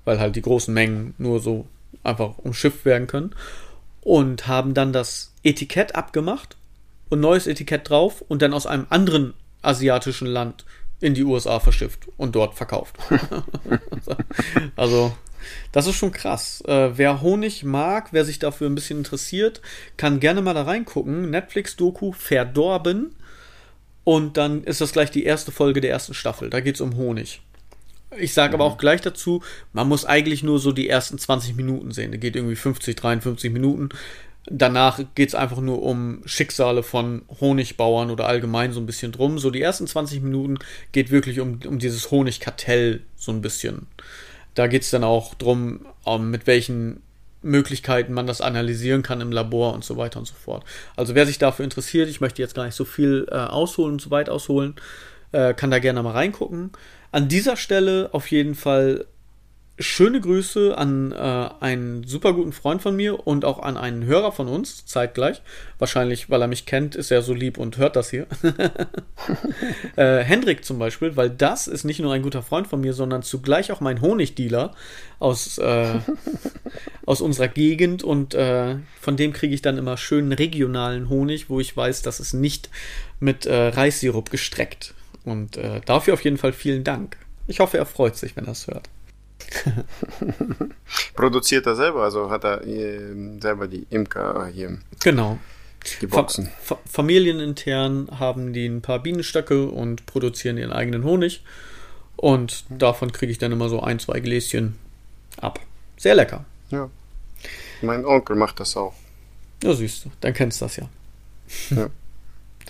weil 0.05 0.19
halt 0.19 0.35
die 0.35 0.41
großen 0.41 0.73
Mengen 0.73 1.13
nur 1.17 1.39
so 1.39 1.67
einfach 2.03 2.37
umschifft 2.37 2.85
werden 2.85 3.07
können, 3.07 3.35
und 4.01 4.47
haben 4.47 4.73
dann 4.73 4.93
das 4.93 5.33
Etikett 5.43 5.95
abgemacht 5.95 6.55
und 7.09 7.19
neues 7.19 7.45
Etikett 7.45 7.89
drauf 7.89 8.23
und 8.27 8.41
dann 8.41 8.53
aus 8.53 8.65
einem 8.65 8.87
anderen 8.89 9.33
asiatischen 9.61 10.27
Land 10.27 10.65
in 10.99 11.13
die 11.13 11.23
USA 11.23 11.59
verschifft 11.59 12.07
und 12.17 12.35
dort 12.35 12.55
verkauft. 12.55 12.95
also 14.75 15.13
das 15.71 15.87
ist 15.87 15.95
schon 15.95 16.11
krass. 16.11 16.61
Äh, 16.67 16.97
wer 16.97 17.21
Honig 17.21 17.63
mag, 17.63 18.09
wer 18.11 18.25
sich 18.25 18.39
dafür 18.39 18.69
ein 18.69 18.75
bisschen 18.75 18.99
interessiert, 18.99 19.61
kann 19.97 20.19
gerne 20.19 20.41
mal 20.41 20.53
da 20.53 20.63
reingucken. 20.63 21.29
Netflix-Doku 21.29 22.11
Verdorben. 22.11 23.15
Und 24.03 24.37
dann 24.37 24.63
ist 24.63 24.79
das 24.79 24.93
gleich 24.93 25.11
die 25.11 25.25
erste 25.25 25.51
Folge 25.51 25.81
der 25.81 25.91
ersten 25.91 26.13
Staffel. 26.13 26.49
Da 26.49 26.61
geht 26.61 26.75
es 26.75 26.81
um 26.81 26.95
Honig. 26.95 27.41
Ich 28.17 28.33
sage 28.33 28.55
mhm. 28.55 28.61
aber 28.61 28.71
auch 28.71 28.77
gleich 28.77 29.01
dazu, 29.01 29.43
man 29.73 29.87
muss 29.87 30.05
eigentlich 30.05 30.43
nur 30.43 30.59
so 30.59 30.71
die 30.71 30.87
ersten 30.87 31.17
20 31.17 31.55
Minuten 31.55 31.91
sehen. 31.91 32.11
Der 32.11 32.19
geht 32.19 32.35
irgendwie 32.35 32.55
50, 32.55 32.95
53 32.95 33.51
Minuten. 33.51 33.89
Danach 34.49 35.01
geht 35.15 35.29
es 35.29 35.35
einfach 35.35 35.59
nur 35.59 35.83
um 35.83 36.21
Schicksale 36.25 36.83
von 36.83 37.23
Honigbauern 37.41 38.09
oder 38.09 38.27
allgemein 38.27 38.71
so 38.71 38.79
ein 38.79 38.85
bisschen 38.85 39.11
drum. 39.11 39.39
So 39.39 39.51
die 39.51 39.61
ersten 39.61 39.87
20 39.87 40.21
Minuten 40.21 40.57
geht 40.93 41.11
wirklich 41.11 41.41
um, 41.41 41.59
um 41.67 41.79
dieses 41.79 42.09
Honigkartell 42.09 43.01
so 43.17 43.33
ein 43.33 43.41
bisschen. 43.41 43.87
Da 44.57 44.65
geht 44.65 44.81
es 44.81 44.89
dann 44.89 45.03
auch 45.03 45.35
drum, 45.35 45.85
um, 46.03 46.31
mit 46.31 46.47
welchen 46.47 47.03
Möglichkeiten 47.43 48.11
man 48.11 48.25
das 48.25 48.41
analysieren 48.41 49.03
kann 49.03 49.21
im 49.21 49.31
Labor 49.31 49.75
und 49.75 49.83
so 49.83 49.97
weiter 49.97 50.17
und 50.17 50.25
so 50.25 50.33
fort. 50.33 50.65
Also 50.95 51.13
wer 51.13 51.27
sich 51.27 51.37
dafür 51.37 51.63
interessiert, 51.63 52.09
ich 52.09 52.21
möchte 52.21 52.41
jetzt 52.41 52.55
gar 52.55 52.65
nicht 52.65 52.73
so 52.73 52.83
viel 52.83 53.27
äh, 53.29 53.35
ausholen, 53.35 53.99
so 53.99 54.09
weit 54.09 54.31
ausholen, 54.31 54.73
äh, 55.31 55.53
kann 55.53 55.69
da 55.69 55.77
gerne 55.77 56.01
mal 56.01 56.13
reingucken. 56.13 56.71
An 57.11 57.27
dieser 57.27 57.55
Stelle 57.55 58.09
auf 58.13 58.31
jeden 58.31 58.55
Fall 58.55 59.05
schöne 59.79 60.19
Grüße 60.19 60.75
an 60.77 61.11
äh, 61.11 61.49
einen 61.59 62.03
super 62.03 62.33
guten 62.33 62.51
Freund 62.51 62.81
von 62.81 62.95
mir 62.95 63.27
und 63.27 63.45
auch 63.45 63.59
an 63.59 63.77
einen 63.77 64.05
Hörer 64.05 64.31
von 64.31 64.47
uns, 64.47 64.85
zeitgleich. 64.85 65.41
Wahrscheinlich, 65.77 66.29
weil 66.29 66.41
er 66.41 66.47
mich 66.47 66.65
kennt, 66.65 66.95
ist 66.95 67.11
er 67.11 67.21
so 67.21 67.33
lieb 67.33 67.57
und 67.59 67.77
hört 67.77 67.95
das 67.95 68.09
hier. 68.09 68.25
äh, 69.95 70.23
Hendrik 70.23 70.65
zum 70.65 70.79
Beispiel, 70.79 71.15
weil 71.15 71.29
das 71.29 71.67
ist 71.67 71.83
nicht 71.83 71.99
nur 71.99 72.11
ein 72.11 72.23
guter 72.23 72.41
Freund 72.41 72.67
von 72.67 72.81
mir, 72.81 72.93
sondern 72.93 73.21
zugleich 73.21 73.71
auch 73.71 73.79
mein 73.79 74.01
Honigdealer 74.01 74.73
aus, 75.19 75.59
äh, 75.59 75.99
aus 77.05 77.21
unserer 77.21 77.47
Gegend 77.47 78.03
und 78.03 78.33
äh, 78.33 78.77
von 78.99 79.15
dem 79.15 79.31
kriege 79.31 79.53
ich 79.53 79.61
dann 79.61 79.77
immer 79.77 79.97
schönen 79.97 80.31
regionalen 80.31 81.09
Honig, 81.09 81.51
wo 81.51 81.59
ich 81.59 81.77
weiß, 81.77 82.01
dass 82.01 82.19
es 82.19 82.33
nicht 82.33 82.71
mit 83.19 83.45
äh, 83.45 83.67
Reissirup 83.67 84.31
gestreckt. 84.31 84.95
Und 85.23 85.57
äh, 85.57 85.81
dafür 85.85 86.15
auf 86.15 86.23
jeden 86.23 86.37
Fall 86.37 86.53
vielen 86.53 86.83
Dank. 86.83 87.17
Ich 87.47 87.59
hoffe, 87.59 87.77
er 87.77 87.85
freut 87.85 88.15
sich, 88.15 88.35
wenn 88.35 88.45
er 88.45 88.53
es 88.53 88.67
hört. 88.67 88.89
Produziert 91.15 91.65
er 91.65 91.75
selber, 91.75 92.03
also 92.03 92.29
hat 92.29 92.43
er 92.43 92.65
äh, 92.65 93.39
selber 93.39 93.67
die 93.67 93.85
Imker 93.89 94.47
hier. 94.47 94.77
Genau. 95.03 95.39
Die 96.01 96.07
Boxen. 96.07 96.49
Fa 96.61 96.77
familienintern 96.85 98.09
haben 98.19 98.51
die 98.53 98.67
ein 98.67 98.81
paar 98.81 98.99
Bienenstöcke 98.99 99.67
und 99.67 100.05
produzieren 100.05 100.57
ihren 100.57 100.73
eigenen 100.73 101.03
Honig. 101.03 101.43
Und 102.15 102.65
davon 102.69 103.11
kriege 103.11 103.31
ich 103.31 103.37
dann 103.37 103.51
immer 103.51 103.69
so 103.69 103.81
ein, 103.81 103.99
zwei 103.99 104.19
Gläschen 104.19 104.75
ab. 105.39 105.59
Sehr 105.97 106.15
lecker. 106.15 106.45
Ja. 106.71 106.89
Mein 107.81 108.05
Onkel 108.05 108.35
macht 108.35 108.59
das 108.59 108.75
auch. 108.75 108.93
Ja, 109.63 109.73
siehst 109.73 110.05
du, 110.05 110.11
dann 110.21 110.33
kennst 110.33 110.61
du 110.61 110.65
das 110.65 110.77
ja. 110.77 110.89
Ja. 111.69 111.89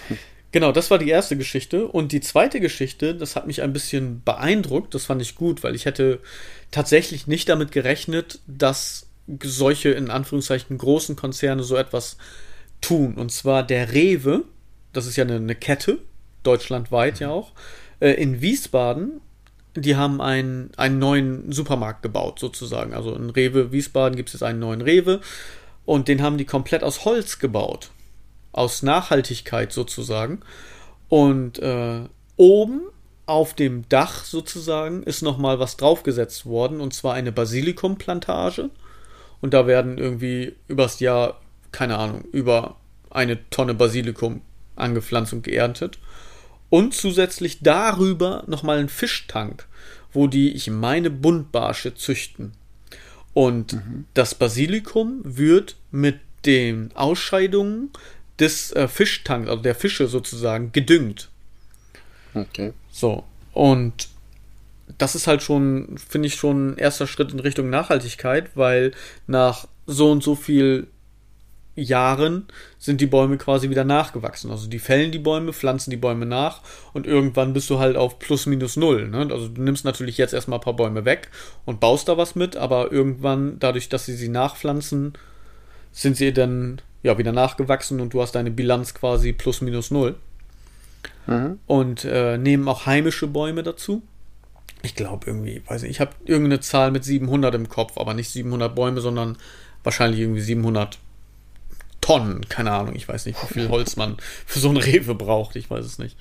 Genau, 0.57 0.71
das 0.71 0.89
war 0.89 0.97
die 0.97 1.09
erste 1.09 1.37
Geschichte. 1.37 1.87
Und 1.87 2.11
die 2.11 2.19
zweite 2.19 2.59
Geschichte, 2.59 3.13
das 3.13 3.35
hat 3.35 3.45
mich 3.45 3.61
ein 3.61 3.73
bisschen 3.73 4.23
beeindruckt. 4.23 4.95
Das 4.95 5.05
fand 5.05 5.21
ich 5.21 5.35
gut, 5.35 5.61
weil 5.61 5.75
ich 5.75 5.85
hätte 5.85 6.19
tatsächlich 6.71 7.27
nicht 7.27 7.47
damit 7.47 7.71
gerechnet, 7.71 8.39
dass 8.47 9.05
solche 9.43 9.89
in 9.89 10.09
Anführungszeichen 10.09 10.79
großen 10.79 11.15
Konzerne 11.15 11.61
so 11.61 11.75
etwas 11.75 12.17
tun. 12.81 13.13
Und 13.13 13.31
zwar 13.31 13.61
der 13.61 13.93
Rewe, 13.93 14.45
das 14.93 15.05
ist 15.05 15.15
ja 15.15 15.25
eine, 15.25 15.35
eine 15.35 15.53
Kette, 15.53 15.99
deutschlandweit 16.41 17.19
mhm. 17.19 17.21
ja 17.21 17.29
auch, 17.29 17.51
äh, 17.99 18.13
in 18.13 18.41
Wiesbaden. 18.41 19.21
Die 19.75 19.95
haben 19.95 20.21
einen, 20.21 20.71
einen 20.75 20.97
neuen 20.97 21.51
Supermarkt 21.51 22.01
gebaut, 22.01 22.39
sozusagen. 22.39 22.95
Also 22.95 23.15
in 23.15 23.29
Rewe 23.29 23.71
Wiesbaden 23.71 24.15
gibt 24.15 24.29
es 24.29 24.33
jetzt 24.33 24.41
einen 24.41 24.57
neuen 24.57 24.81
Rewe 24.81 25.21
und 25.85 26.07
den 26.07 26.23
haben 26.23 26.39
die 26.39 26.45
komplett 26.45 26.81
aus 26.81 27.05
Holz 27.05 27.37
gebaut 27.37 27.91
aus 28.57 28.83
Nachhaltigkeit 28.83 29.71
sozusagen. 29.71 30.41
Und 31.09 31.59
äh, 31.59 32.01
oben 32.35 32.81
auf 33.25 33.53
dem 33.53 33.87
Dach 33.89 34.23
sozusagen 34.23 35.03
ist 35.03 35.21
nochmal 35.21 35.59
was 35.59 35.77
draufgesetzt 35.77 36.45
worden, 36.45 36.81
und 36.81 36.93
zwar 36.93 37.13
eine 37.13 37.31
Basilikumplantage. 37.31 38.69
Und 39.41 39.53
da 39.53 39.67
werden 39.67 39.97
irgendwie 39.97 40.55
übers 40.67 40.99
Jahr, 40.99 41.39
keine 41.71 41.97
Ahnung, 41.97 42.23
über 42.31 42.77
eine 43.09 43.49
Tonne 43.49 43.73
Basilikum 43.73 44.41
angepflanzt 44.75 45.33
und 45.33 45.43
geerntet. 45.43 45.99
Und 46.69 46.93
zusätzlich 46.93 47.59
darüber 47.61 48.43
nochmal 48.47 48.79
ein 48.79 48.89
Fischtank, 48.89 49.67
wo 50.11 50.27
die, 50.27 50.51
ich 50.51 50.69
meine, 50.69 51.09
Buntbarsche 51.09 51.95
züchten. 51.95 52.53
Und 53.33 53.73
mhm. 53.73 54.05
das 54.13 54.35
Basilikum 54.35 55.21
wird 55.23 55.75
mit 55.91 56.19
den 56.45 56.89
Ausscheidungen 56.95 57.91
des 58.39 58.71
äh, 58.73 58.87
Fischtanks, 58.87 59.49
also 59.49 59.61
der 59.61 59.75
Fische 59.75 60.07
sozusagen, 60.07 60.71
gedüngt. 60.71 61.29
Okay. 62.33 62.73
So. 62.91 63.23
Und 63.53 64.09
das 64.97 65.15
ist 65.15 65.27
halt 65.27 65.43
schon, 65.43 65.97
finde 65.97 66.27
ich, 66.27 66.35
schon 66.35 66.71
ein 66.71 66.77
erster 66.77 67.07
Schritt 67.07 67.31
in 67.31 67.39
Richtung 67.39 67.69
Nachhaltigkeit, 67.69 68.51
weil 68.55 68.93
nach 69.25 69.67
so 69.85 70.11
und 70.11 70.23
so 70.23 70.35
viel 70.35 70.87
Jahren 71.75 72.47
sind 72.79 73.01
die 73.01 73.05
Bäume 73.05 73.37
quasi 73.37 73.69
wieder 73.69 73.83
nachgewachsen. 73.83 74.49
Also 74.49 74.67
die 74.67 74.79
fällen 74.79 75.11
die 75.11 75.19
Bäume, 75.19 75.53
pflanzen 75.53 75.91
die 75.91 75.97
Bäume 75.97 76.25
nach 76.25 76.61
und 76.93 77.05
irgendwann 77.05 77.53
bist 77.53 77.69
du 77.69 77.79
halt 77.79 77.95
auf 77.95 78.19
plus 78.19 78.47
minus 78.47 78.77
null. 78.77 79.07
Ne? 79.09 79.27
Also 79.31 79.47
du 79.47 79.61
nimmst 79.61 79.85
natürlich 79.85 80.17
jetzt 80.17 80.33
erstmal 80.33 80.57
ein 80.57 80.63
paar 80.63 80.75
Bäume 80.75 81.05
weg 81.05 81.29
und 81.65 81.79
baust 81.79 82.07
da 82.07 82.17
was 82.17 82.35
mit, 82.35 82.57
aber 82.57 82.91
irgendwann, 82.91 83.59
dadurch, 83.59 83.89
dass 83.89 84.05
sie 84.05 84.15
sie 84.15 84.29
nachpflanzen, 84.29 85.13
sind 85.91 86.17
sie 86.17 86.33
dann 86.33 86.81
ja, 87.03 87.17
wieder 87.17 87.31
nachgewachsen 87.31 87.99
und 88.01 88.13
du 88.13 88.21
hast 88.21 88.33
deine 88.33 88.51
Bilanz 88.51 88.93
quasi 88.93 89.33
plus 89.33 89.61
minus 89.61 89.91
null. 89.91 90.15
Mhm. 91.27 91.59
Und 91.67 92.05
äh, 92.05 92.37
nehmen 92.37 92.67
auch 92.67 92.85
heimische 92.85 93.27
Bäume 93.27 93.63
dazu. 93.63 94.01
Ich 94.83 94.95
glaube 94.95 95.27
irgendwie, 95.27 95.61
weiß 95.65 95.81
nicht, 95.81 95.91
ich 95.91 95.99
habe 95.99 96.11
irgendeine 96.25 96.59
Zahl 96.59 96.91
mit 96.91 97.03
700 97.03 97.55
im 97.55 97.69
Kopf, 97.69 97.97
aber 97.97 98.13
nicht 98.13 98.29
700 98.29 98.73
Bäume, 98.73 99.01
sondern 99.01 99.37
wahrscheinlich 99.83 100.21
irgendwie 100.21 100.41
700 100.41 100.99
Tonnen. 102.01 102.47
Keine 102.47 102.71
Ahnung, 102.71 102.95
ich 102.95 103.07
weiß 103.07 103.25
nicht, 103.25 103.41
wie 103.41 103.53
viel 103.53 103.69
Holz 103.69 103.95
man 103.95 104.17
für 104.45 104.59
so 104.59 104.69
ein 104.69 104.77
Rewe 104.77 105.15
braucht, 105.15 105.55
ich 105.55 105.69
weiß 105.69 105.85
es 105.85 105.99
nicht. 105.99 106.15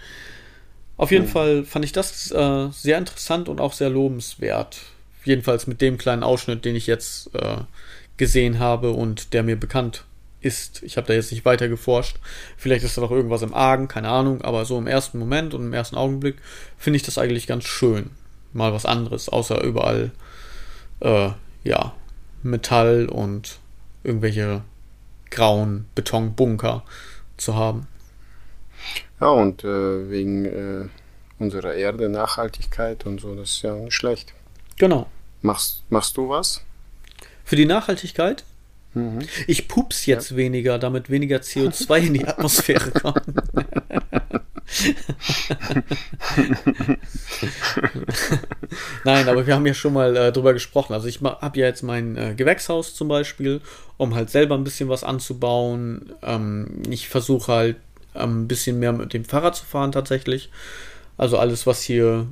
Auf 0.97 1.11
jeden 1.11 1.27
mhm. 1.27 1.31
Fall 1.31 1.65
fand 1.65 1.85
ich 1.85 1.93
das 1.93 2.31
äh, 2.31 2.69
sehr 2.71 2.99
interessant 2.99 3.49
und 3.49 3.61
auch 3.61 3.73
sehr 3.73 3.91
lobenswert. 3.91 4.81
Jedenfalls 5.25 5.67
mit 5.67 5.81
dem 5.81 5.99
kleinen 5.99 6.23
Ausschnitt, 6.23 6.65
den 6.65 6.75
ich 6.75 6.87
jetzt 6.87 7.35
äh, 7.35 7.59
gesehen 8.17 8.59
habe 8.59 8.93
und 8.93 9.33
der 9.35 9.43
mir 9.43 9.57
bekannt 9.57 10.05
ist. 10.41 10.83
Ich 10.83 10.97
habe 10.97 11.07
da 11.07 11.15
jetzt 11.15 11.33
nicht 11.33 11.45
weiter 11.45 11.69
geforscht. 11.69 12.19
Vielleicht 12.57 12.85
ist 12.85 12.97
da 12.97 13.01
noch 13.01 13.11
irgendwas 13.11 13.43
im 13.43 13.55
Argen, 13.55 13.89
keine 13.89 14.09
Ahnung, 14.09 14.43
aber 14.43 14.65
so 14.65 14.79
im 14.79 14.87
ersten 14.87 15.19
Moment 15.19 15.55
und 15.55 15.63
im 15.63 15.73
ersten 15.73 15.97
Augenblick 15.97 16.37
finde 16.77 16.99
ich 16.99 17.03
das 17.03 17.19
eigentlich 17.19 17.47
ganz 17.47 17.65
schön. 17.65 18.11
Mal 18.53 18.73
was 18.73 18.87
anderes, 18.87 19.29
außer 19.29 19.63
überall, 19.63 20.13
äh, 21.01 21.31
ja, 21.65 21.95
Metall 22.43 23.09
und 23.09 23.59
irgendwelche 24.05 24.63
grauen 25.31 25.87
Betonbunker 25.95 26.85
zu 27.37 27.55
haben. 27.55 27.89
Ja, 29.21 29.29
und 29.29 29.65
äh, 29.65 30.11
wegen 30.11 30.45
äh, 30.45 30.89
unserer 31.39 31.75
Erde, 31.75 32.09
Nachhaltigkeit 32.09 33.05
und 33.07 33.21
so, 33.21 33.35
das 33.35 33.51
ist 33.51 33.63
ja 33.63 33.75
nicht 33.75 33.95
schlecht. 33.95 34.33
Genau. 34.79 35.07
Machst, 35.43 35.83
machst 35.91 36.17
du 36.17 36.29
was? 36.29 36.63
Für 37.45 37.57
die 37.57 37.67
Nachhaltigkeit? 37.67 38.45
Mhm. 38.97 39.19
Ich 39.47 39.69
pups 39.69 40.07
jetzt 40.07 40.31
ja. 40.31 40.37
weniger, 40.39 40.79
damit 40.79 41.11
weniger 41.11 41.37
CO2 41.37 41.99
in 41.99 42.15
die 42.15 42.27
Atmosphäre 42.27 42.91
kommt. 43.03 43.23
Nein, 49.05 49.29
aber 49.29 49.47
wir 49.47 49.55
haben 49.55 49.67
ja 49.67 49.75
schon 49.75 49.93
mal 49.93 50.17
äh, 50.17 50.33
drüber 50.33 50.55
gesprochen. 50.55 50.95
Also 50.95 51.09
ich 51.09 51.21
habe 51.21 51.61
ja 51.61 51.67
jetzt 51.67 51.83
mein 51.83 52.17
äh, 52.17 52.35
Gewächshaus 52.35 52.95
zum 52.95 53.09
Beispiel, 53.09 53.61
um 53.99 54.15
halt 54.15 54.31
selber 54.31 54.55
ein 54.55 54.65
bisschen 54.65 54.89
was 54.89 55.05
anzubauen. 55.05 56.15
Ähm, 56.23 56.83
ich 56.89 57.11
versuche 57.11 57.53
halt 57.53 57.77
ähm, 58.15 58.45
ein 58.45 58.49
bisschen 58.49 58.79
mehr 58.79 58.95
mit 58.95 59.13
dem 59.13 59.27
Fahrrad 59.27 59.57
zu 59.57 59.67
fahren 59.67 59.93
tatsächlich. 59.93 60.49
Also 61.19 61.37
alles, 61.37 61.67
was 61.67 61.83
hier 61.83 62.27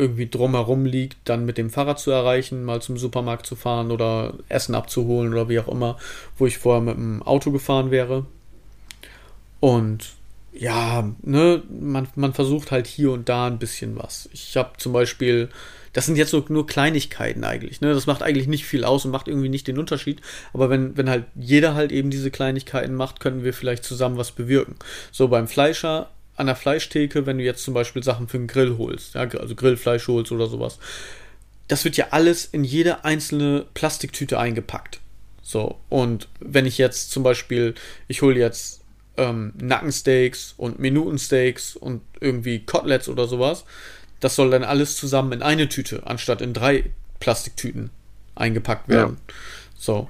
irgendwie 0.00 0.28
drumherum 0.28 0.86
liegt, 0.86 1.18
dann 1.24 1.44
mit 1.44 1.58
dem 1.58 1.70
Fahrrad 1.70 2.00
zu 2.00 2.10
erreichen, 2.10 2.64
mal 2.64 2.80
zum 2.80 2.96
Supermarkt 2.96 3.46
zu 3.46 3.54
fahren 3.54 3.90
oder 3.90 4.34
Essen 4.48 4.74
abzuholen 4.74 5.32
oder 5.32 5.48
wie 5.48 5.60
auch 5.60 5.68
immer, 5.68 5.98
wo 6.38 6.46
ich 6.46 6.58
vorher 6.58 6.80
mit 6.80 6.96
dem 6.96 7.22
Auto 7.22 7.50
gefahren 7.50 7.90
wäre. 7.90 8.24
Und 9.60 10.14
ja, 10.52 11.08
ne, 11.22 11.62
man, 11.68 12.08
man 12.16 12.32
versucht 12.32 12.70
halt 12.70 12.86
hier 12.86 13.12
und 13.12 13.28
da 13.28 13.46
ein 13.46 13.58
bisschen 13.58 13.96
was. 13.96 14.28
Ich 14.32 14.56
habe 14.56 14.70
zum 14.78 14.92
Beispiel, 14.92 15.50
das 15.92 16.06
sind 16.06 16.16
jetzt 16.16 16.30
so 16.30 16.44
nur 16.48 16.66
Kleinigkeiten 16.66 17.44
eigentlich, 17.44 17.80
ne? 17.80 17.92
Das 17.92 18.06
macht 18.06 18.22
eigentlich 18.22 18.48
nicht 18.48 18.64
viel 18.64 18.84
aus 18.84 19.04
und 19.04 19.10
macht 19.10 19.28
irgendwie 19.28 19.48
nicht 19.48 19.68
den 19.68 19.78
Unterschied. 19.78 20.20
Aber 20.52 20.70
wenn, 20.70 20.96
wenn 20.96 21.10
halt 21.10 21.26
jeder 21.36 21.74
halt 21.74 21.92
eben 21.92 22.10
diese 22.10 22.30
Kleinigkeiten 22.30 22.94
macht, 22.94 23.20
könnten 23.20 23.44
wir 23.44 23.52
vielleicht 23.52 23.84
zusammen 23.84 24.16
was 24.16 24.32
bewirken. 24.32 24.76
So 25.12 25.28
beim 25.28 25.46
Fleischer 25.46 26.08
an 26.40 26.46
der 26.46 26.56
Fleischtheke, 26.56 27.26
wenn 27.26 27.38
du 27.38 27.44
jetzt 27.44 27.62
zum 27.62 27.74
Beispiel 27.74 28.02
Sachen 28.02 28.26
für 28.26 28.38
den 28.38 28.46
Grill 28.46 28.76
holst, 28.78 29.14
ja, 29.14 29.22
also 29.22 29.54
Grillfleisch 29.54 30.08
holst 30.08 30.32
oder 30.32 30.46
sowas, 30.46 30.78
das 31.68 31.84
wird 31.84 31.96
ja 31.96 32.08
alles 32.10 32.46
in 32.46 32.64
jede 32.64 33.04
einzelne 33.04 33.66
Plastiktüte 33.74 34.38
eingepackt. 34.38 35.00
So, 35.42 35.78
und 35.88 36.28
wenn 36.40 36.66
ich 36.66 36.78
jetzt 36.78 37.10
zum 37.10 37.22
Beispiel, 37.22 37.74
ich 38.08 38.22
hole 38.22 38.38
jetzt 38.38 38.80
ähm, 39.16 39.52
Nackensteaks 39.60 40.54
und 40.56 40.78
Minutensteaks 40.78 41.76
und 41.76 42.02
irgendwie 42.20 42.64
Koteletts 42.64 43.08
oder 43.08 43.26
sowas, 43.26 43.64
das 44.20 44.34
soll 44.36 44.50
dann 44.50 44.64
alles 44.64 44.96
zusammen 44.96 45.32
in 45.32 45.42
eine 45.42 45.68
Tüte, 45.68 46.06
anstatt 46.06 46.40
in 46.40 46.54
drei 46.54 46.90
Plastiktüten 47.20 47.90
eingepackt 48.34 48.88
werden. 48.88 49.18
Ja. 49.28 49.34
So. 49.78 50.08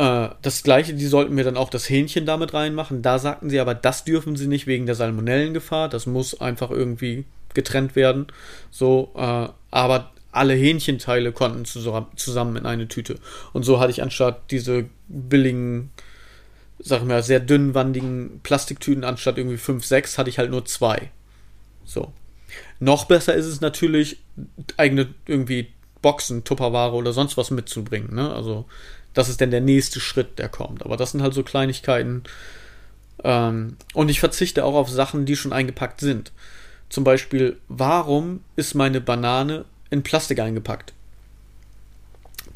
Äh, 0.00 0.30
das 0.40 0.62
gleiche, 0.62 0.94
die 0.94 1.06
sollten 1.06 1.34
mir 1.34 1.44
dann 1.44 1.58
auch 1.58 1.68
das 1.68 1.90
Hähnchen 1.90 2.24
damit 2.24 2.54
reinmachen. 2.54 3.02
Da 3.02 3.18
sagten 3.18 3.50
sie 3.50 3.60
aber, 3.60 3.74
das 3.74 4.04
dürfen 4.04 4.34
sie 4.34 4.46
nicht 4.46 4.66
wegen 4.66 4.86
der 4.86 4.94
Salmonellengefahr. 4.94 5.90
Das 5.90 6.06
muss 6.06 6.40
einfach 6.40 6.70
irgendwie 6.70 7.26
getrennt 7.52 7.96
werden. 7.96 8.28
So, 8.70 9.12
äh, 9.14 9.48
aber 9.70 10.10
alle 10.32 10.54
Hähnchenteile 10.54 11.32
konnten 11.32 11.66
zusammen 11.66 12.56
in 12.56 12.64
eine 12.64 12.88
Tüte. 12.88 13.16
Und 13.52 13.64
so 13.64 13.78
hatte 13.78 13.90
ich 13.90 14.02
anstatt 14.02 14.50
diese 14.50 14.86
billigen, 15.08 15.90
sag 16.78 17.02
ich 17.02 17.06
mal, 17.06 17.22
sehr 17.22 17.40
dünnwandigen 17.40 18.40
Plastiktüten, 18.42 19.04
anstatt 19.04 19.36
irgendwie 19.36 19.58
5, 19.58 19.84
6, 19.84 20.16
hatte 20.16 20.30
ich 20.30 20.38
halt 20.38 20.50
nur 20.50 20.64
zwei. 20.64 21.10
So. 21.84 22.10
Noch 22.78 23.04
besser 23.04 23.34
ist 23.34 23.46
es 23.46 23.60
natürlich, 23.60 24.18
eigene 24.78 25.08
irgendwie 25.26 25.68
Boxen, 26.00 26.44
Tupperware 26.44 26.94
oder 26.94 27.12
sonst 27.12 27.36
was 27.36 27.50
mitzubringen. 27.50 28.14
Ne? 28.14 28.32
Also, 28.32 28.64
das 29.14 29.28
ist 29.28 29.40
dann 29.40 29.50
der 29.50 29.60
nächste 29.60 30.00
Schritt, 30.00 30.38
der 30.38 30.48
kommt. 30.48 30.84
Aber 30.84 30.96
das 30.96 31.12
sind 31.12 31.22
halt 31.22 31.34
so 31.34 31.42
Kleinigkeiten. 31.42 32.24
Ähm, 33.24 33.76
und 33.94 34.08
ich 34.08 34.20
verzichte 34.20 34.64
auch 34.64 34.74
auf 34.74 34.88
Sachen, 34.88 35.26
die 35.26 35.36
schon 35.36 35.52
eingepackt 35.52 36.00
sind. 36.00 36.32
Zum 36.88 37.04
Beispiel, 37.04 37.58
warum 37.68 38.42
ist 38.56 38.74
meine 38.74 39.00
Banane 39.00 39.64
in 39.90 40.02
Plastik 40.02 40.40
eingepackt? 40.40 40.92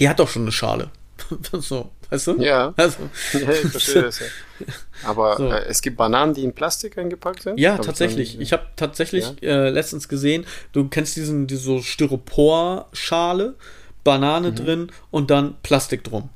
Die 0.00 0.08
hat 0.08 0.18
doch 0.18 0.28
schon 0.28 0.42
eine 0.42 0.52
Schale. 0.52 0.90
so, 1.52 1.90
weißt 2.10 2.26
du? 2.28 2.42
Ja. 2.42 2.74
Also, 2.76 3.08
ja 3.32 3.50
ich 3.50 3.70
verstehe 3.70 4.02
das 4.02 4.18
ja. 4.20 4.26
Aber 5.04 5.36
so. 5.36 5.50
äh, 5.50 5.64
es 5.66 5.82
gibt 5.82 5.96
Bananen, 5.96 6.34
die 6.34 6.44
in 6.44 6.52
Plastik 6.52 6.98
eingepackt 6.98 7.42
sind? 7.42 7.58
Ja, 7.58 7.74
Hab 7.74 7.82
tatsächlich. 7.82 8.40
Ich, 8.40 8.52
habe 8.52 8.66
tatsächlich 8.76 9.24
ja? 9.40 9.66
äh, 9.66 9.70
letztens 9.70 10.08
gesehen, 10.08 10.46
du 10.72 10.88
kennst 10.88 11.16
diesen, 11.16 11.46
diese 11.46 11.62
so 11.62 11.82
Styropor-Schale, 11.82 13.54
Banane 14.02 14.50
mhm. 14.50 14.56
drin 14.56 14.92
und 15.10 15.30
dann 15.30 15.56
Plastik 15.62 16.04
drum. 16.04 16.30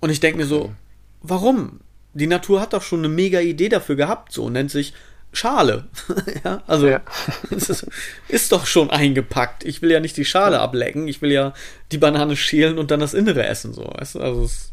Und 0.00 0.10
ich 0.10 0.20
denke 0.20 0.38
mir 0.38 0.46
so, 0.46 0.72
warum? 1.22 1.80
Die 2.14 2.26
Natur 2.26 2.60
hat 2.60 2.72
doch 2.72 2.82
schon 2.82 3.00
eine 3.00 3.08
mega 3.08 3.40
Idee 3.40 3.68
dafür 3.68 3.96
gehabt, 3.96 4.32
so 4.32 4.48
nennt 4.50 4.70
sich 4.70 4.92
Schale. 5.32 5.84
ja, 6.44 6.62
also 6.66 6.88
ja. 6.88 7.02
Ist, 7.50 7.86
ist, 8.28 8.52
doch 8.52 8.66
schon 8.66 8.90
eingepackt. 8.90 9.64
Ich 9.64 9.82
will 9.82 9.90
ja 9.90 10.00
nicht 10.00 10.16
die 10.16 10.24
Schale 10.24 10.56
ja. 10.56 10.62
ablecken, 10.62 11.06
ich 11.06 11.20
will 11.20 11.30
ja 11.30 11.52
die 11.92 11.98
Banane 11.98 12.36
schälen 12.36 12.78
und 12.78 12.90
dann 12.90 13.00
das 13.00 13.14
Innere 13.14 13.46
essen, 13.46 13.74
so, 13.74 13.84
weißt 13.84 14.16
du? 14.16 14.20
Also 14.20 14.44
es 14.44 14.52
ist 14.52 14.72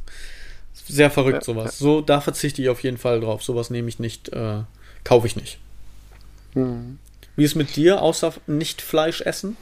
sehr 0.88 1.12
verrückt, 1.12 1.44
sowas. 1.44 1.78
So, 1.78 2.02
da 2.02 2.22
verzichte 2.22 2.62
ich 2.62 2.70
auf 2.70 2.84
jeden 2.84 2.98
Fall 2.98 3.20
drauf. 3.20 3.44
Sowas 3.44 3.70
nehme 3.70 3.90
ich 3.90 4.00
nicht, 4.00 4.30
äh, 4.30 4.62
kaufe 5.04 5.28
ich 5.28 5.36
nicht. 5.36 5.60
Mhm. 6.54 7.00
Wie 7.36 7.44
ist 7.44 7.56
mit 7.56 7.76
dir, 7.76 8.02
außer 8.02 8.34
nicht 8.48 8.82
Fleisch 8.82 9.22
essen? 9.22 9.58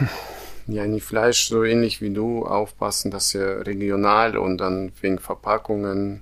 Ja, 0.70 0.86
nicht 0.86 1.04
Fleisch, 1.04 1.48
so 1.48 1.64
ähnlich 1.64 2.02
wie 2.02 2.10
du, 2.10 2.44
aufpassen, 2.44 3.10
dass 3.10 3.34
er 3.34 3.66
regional 3.66 4.36
und 4.36 4.58
dann 4.58 4.92
wegen 5.00 5.18
Verpackungen 5.18 6.20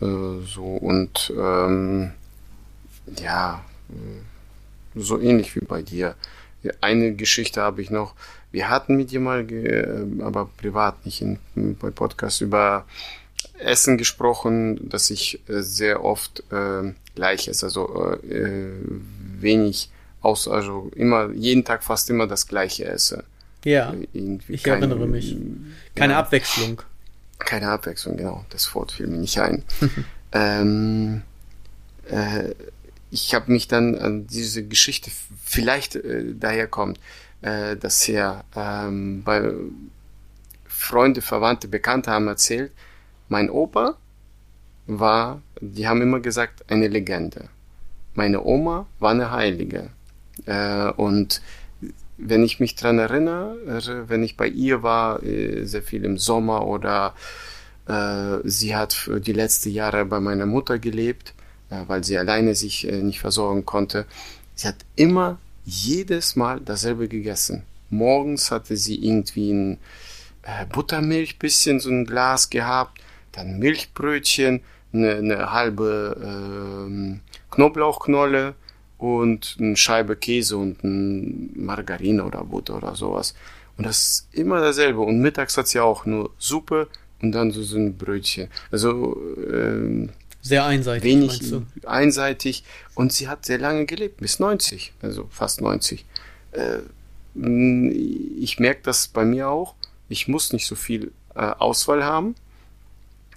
äh, 0.00 0.04
so 0.44 0.64
und 0.64 1.32
ähm, 1.38 2.10
ja, 3.22 3.64
äh, 3.90 4.98
so 4.98 5.20
ähnlich 5.20 5.54
wie 5.54 5.64
bei 5.64 5.82
dir. 5.82 6.16
Eine 6.80 7.14
Geschichte 7.14 7.62
habe 7.62 7.80
ich 7.80 7.90
noch. 7.90 8.14
Wir 8.50 8.68
hatten 8.68 8.96
mit 8.96 9.12
dir 9.12 9.20
mal, 9.20 9.48
äh, 9.48 10.22
aber 10.22 10.50
privat, 10.56 11.06
nicht 11.06 11.22
in, 11.22 11.38
bei 11.80 11.92
Podcast, 11.92 12.40
über 12.40 12.84
Essen 13.58 13.96
gesprochen, 13.96 14.88
dass 14.88 15.08
ich 15.10 15.40
äh, 15.48 15.62
sehr 15.62 16.02
oft 16.02 16.42
äh, 16.50 16.94
gleich 17.14 17.46
esse, 17.46 17.66
also 17.66 18.16
äh, 18.28 18.72
wenig 19.38 19.88
aus, 20.20 20.48
also 20.48 20.90
immer, 20.96 21.30
jeden 21.30 21.64
Tag 21.64 21.84
fast 21.84 22.10
immer 22.10 22.26
das 22.26 22.48
gleiche 22.48 22.86
esse. 22.86 23.22
Ja, 23.64 23.94
ich 24.12 24.62
kein, 24.62 24.82
erinnere 24.82 25.06
mich. 25.06 25.36
Keine 25.94 26.14
ja, 26.14 26.20
Abwechslung. 26.20 26.82
Keine 27.38 27.68
Abwechslung, 27.68 28.16
genau. 28.16 28.44
Das 28.50 28.74
Wort 28.74 28.92
fiel 28.92 29.06
mir 29.06 29.18
nicht 29.18 29.38
ein. 29.38 29.64
ähm, 30.32 31.22
äh, 32.10 32.54
ich 33.10 33.34
habe 33.34 33.50
mich 33.52 33.68
dann 33.68 33.96
an 33.96 34.26
diese 34.26 34.66
Geschichte 34.66 35.10
vielleicht 35.44 35.96
äh, 35.96 36.34
daher 36.38 36.66
kommt, 36.66 37.00
äh, 37.42 37.76
dass 37.76 38.08
er 38.08 38.44
ähm, 38.54 39.22
bei 39.24 39.52
Freunde, 40.66 41.22
Verwandte, 41.22 41.68
Bekannte 41.68 42.10
haben 42.10 42.28
erzählt, 42.28 42.72
mein 43.28 43.50
Opa 43.50 43.96
war, 44.86 45.42
die 45.60 45.86
haben 45.86 46.02
immer 46.02 46.20
gesagt, 46.20 46.70
eine 46.70 46.88
Legende. 46.88 47.48
Meine 48.14 48.42
Oma 48.42 48.86
war 48.98 49.10
eine 49.10 49.30
Heilige. 49.30 49.90
Äh, 50.46 50.90
und 50.92 51.42
wenn 52.18 52.42
ich 52.42 52.60
mich 52.60 52.74
dran 52.74 52.98
erinnere, 52.98 54.08
wenn 54.08 54.22
ich 54.22 54.36
bei 54.36 54.48
ihr 54.48 54.82
war, 54.82 55.22
äh, 55.22 55.64
sehr 55.64 55.82
viel 55.82 56.04
im 56.04 56.18
Sommer 56.18 56.66
oder 56.66 57.14
äh, 57.86 58.38
sie 58.44 58.76
hat 58.76 59.08
die 59.24 59.32
letzten 59.32 59.70
Jahre 59.70 60.04
bei 60.04 60.20
meiner 60.20 60.46
Mutter 60.46 60.78
gelebt, 60.78 61.32
äh, 61.70 61.82
weil 61.86 62.04
sie 62.04 62.18
alleine 62.18 62.54
sich 62.54 62.86
äh, 62.86 63.02
nicht 63.02 63.20
versorgen 63.20 63.64
konnte. 63.64 64.04
Sie 64.54 64.66
hat 64.66 64.84
immer 64.96 65.38
jedes 65.64 66.36
Mal 66.36 66.60
dasselbe 66.60 67.08
gegessen. 67.08 67.62
Morgens 67.90 68.50
hatte 68.50 68.76
sie 68.76 68.96
irgendwie 68.96 69.52
ein 69.52 69.78
äh, 70.42 70.66
Buttermilch 70.66 71.38
bisschen 71.38 71.78
so 71.80 71.90
ein 71.90 72.04
Glas 72.04 72.50
gehabt, 72.50 73.00
dann 73.32 73.58
Milchbrötchen, 73.58 74.60
eine, 74.92 75.16
eine 75.16 75.52
halbe 75.52 76.16
äh, 76.90 77.18
Knoblauchknolle 77.50 78.54
und 78.98 79.56
eine 79.58 79.76
Scheibe 79.76 80.16
Käse 80.16 80.56
und 80.56 80.82
ein 80.84 81.50
Margarine 81.54 82.24
oder 82.24 82.44
Butter 82.44 82.76
oder 82.76 82.94
sowas. 82.94 83.34
Und 83.76 83.86
das 83.86 83.96
ist 83.98 84.28
immer 84.32 84.60
dasselbe. 84.60 85.00
Und 85.00 85.20
mittags 85.20 85.56
hat 85.56 85.68
sie 85.68 85.80
auch 85.80 86.04
nur 86.04 86.30
Suppe 86.38 86.88
und 87.22 87.32
dann 87.32 87.52
so, 87.52 87.62
so 87.62 87.76
ein 87.76 87.96
Brötchen. 87.96 88.48
Also 88.70 89.16
ähm, 89.50 90.10
sehr 90.42 90.64
einseitig. 90.64 91.04
Wenig 91.04 91.54
einseitig. 91.86 92.64
Und 92.94 93.12
sie 93.12 93.28
hat 93.28 93.46
sehr 93.46 93.58
lange 93.58 93.86
gelebt, 93.86 94.18
bis 94.18 94.40
90, 94.40 94.92
also 95.02 95.28
fast 95.30 95.60
90. 95.60 96.04
Äh, 96.52 96.78
ich 98.40 98.58
merke 98.58 98.80
das 98.82 99.08
bei 99.08 99.24
mir 99.24 99.48
auch. 99.48 99.74
Ich 100.08 100.26
muss 100.26 100.52
nicht 100.52 100.66
so 100.66 100.74
viel 100.74 101.12
äh, 101.34 101.40
Auswahl 101.40 102.02
haben. 102.02 102.34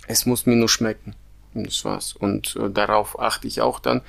Es 0.08 0.26
muss 0.26 0.46
mir 0.46 0.56
nur 0.56 0.70
schmecken. 0.70 1.16
Und 1.54 1.68
das 1.68 1.84
war's. 1.86 2.14
Und 2.14 2.56
äh, 2.56 2.70
darauf 2.70 3.20
achte 3.20 3.48
ich 3.48 3.62
auch 3.62 3.80
dann, 3.80 4.02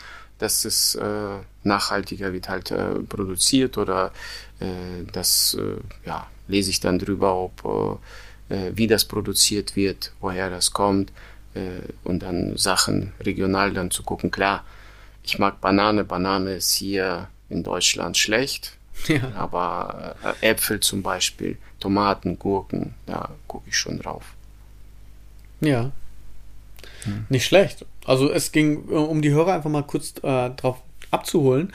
dass 0.43 0.65
es 0.65 0.97
äh, 0.97 1.39
nachhaltiger 1.63 2.33
wird 2.33 2.49
halt 2.49 2.73
äh, 2.73 2.95
produziert 3.09 3.79
oder 3.79 4.13
äh, 4.59 5.05
das 5.13 5.57
äh, 5.59 5.77
ja, 6.05 6.27
lese 6.49 6.71
ich 6.71 6.81
dann 6.81 6.99
drüber, 6.99 7.37
ob 7.37 8.01
äh, 8.49 8.73
wie 8.75 8.89
das 8.89 9.05
produziert 9.05 9.77
wird, 9.77 10.13
woher 10.21 10.51
das 10.51 10.73
kommt 10.73 11.13
und 12.05 12.23
dann 12.23 12.57
Sachen 12.57 13.13
regional 13.21 13.75
dann 13.75 13.91
zu 13.91 14.03
gucken. 14.03 14.31
Klar, 14.31 14.65
ich 15.23 15.39
mag 15.39 15.61
Banane. 15.61 16.03
Banane 16.03 16.55
ist 16.55 16.73
hier 16.73 17.29
in 17.51 17.63
Deutschland 17.63 18.17
schlecht. 18.17 18.77
Ja. 19.09 19.33
Aber 19.35 20.15
Äpfel 20.43 20.81
zum 20.81 21.03
Beispiel, 21.03 21.57
Tomaten, 21.81 22.39
Gurken, 22.39 22.95
da 23.07 23.31
gucke 23.49 23.69
ich 23.69 23.77
schon 23.77 23.99
drauf. 23.99 24.35
Ja. 25.61 25.91
Hm. 27.05 27.27
Nicht 27.29 27.45
schlecht. 27.45 27.85
Also 28.05 28.31
es 28.31 28.53
ging, 28.53 28.89
äh, 28.91 28.95
um 28.95 29.23
die 29.23 29.31
Hörer 29.31 29.55
einfach 29.55 29.71
mal 29.71 29.83
kurz 29.83 30.15
äh, 30.23 30.51
drauf 30.51 30.83
abzuholen 31.11 31.73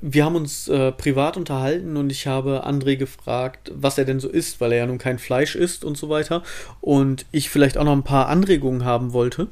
wir 0.00 0.24
haben 0.24 0.36
uns 0.36 0.68
äh, 0.68 0.92
privat 0.92 1.36
unterhalten 1.36 1.96
und 1.96 2.10
ich 2.10 2.26
habe 2.26 2.66
André 2.66 2.96
gefragt, 2.96 3.70
was 3.74 3.98
er 3.98 4.04
denn 4.04 4.20
so 4.20 4.28
isst, 4.28 4.60
weil 4.60 4.72
er 4.72 4.78
ja 4.78 4.86
nun 4.86 4.98
kein 4.98 5.18
Fleisch 5.18 5.54
isst 5.54 5.84
und 5.84 5.96
so 5.96 6.08
weiter. 6.08 6.42
Und 6.80 7.26
ich 7.32 7.50
vielleicht 7.50 7.78
auch 7.78 7.84
noch 7.84 7.92
ein 7.92 8.02
paar 8.02 8.28
Anregungen 8.28 8.84
haben 8.84 9.12
wollte. 9.12 9.48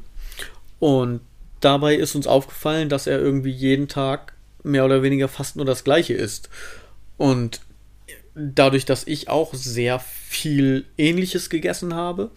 Und 0.79 1.21
dabei 1.61 1.95
ist 1.95 2.15
uns 2.15 2.27
aufgefallen, 2.27 2.89
dass 2.89 3.07
er 3.07 3.19
irgendwie 3.19 3.51
jeden 3.51 3.89
Tag 3.89 4.35
mehr 4.63 4.85
oder 4.85 5.03
weniger 5.03 5.29
fast 5.29 5.57
nur 5.57 5.65
das 5.65 5.85
Gleiche 5.85 6.15
isst. 6.15 6.51
Und 7.17 7.61
dadurch, 8.35 8.85
dass 8.85 9.07
ich 9.07 9.29
auch 9.29 9.55
sehr 9.55 9.99
viel 10.01 10.85
Ähnliches 10.99 11.49
gegessen 11.49 11.95
habe, 11.95 12.31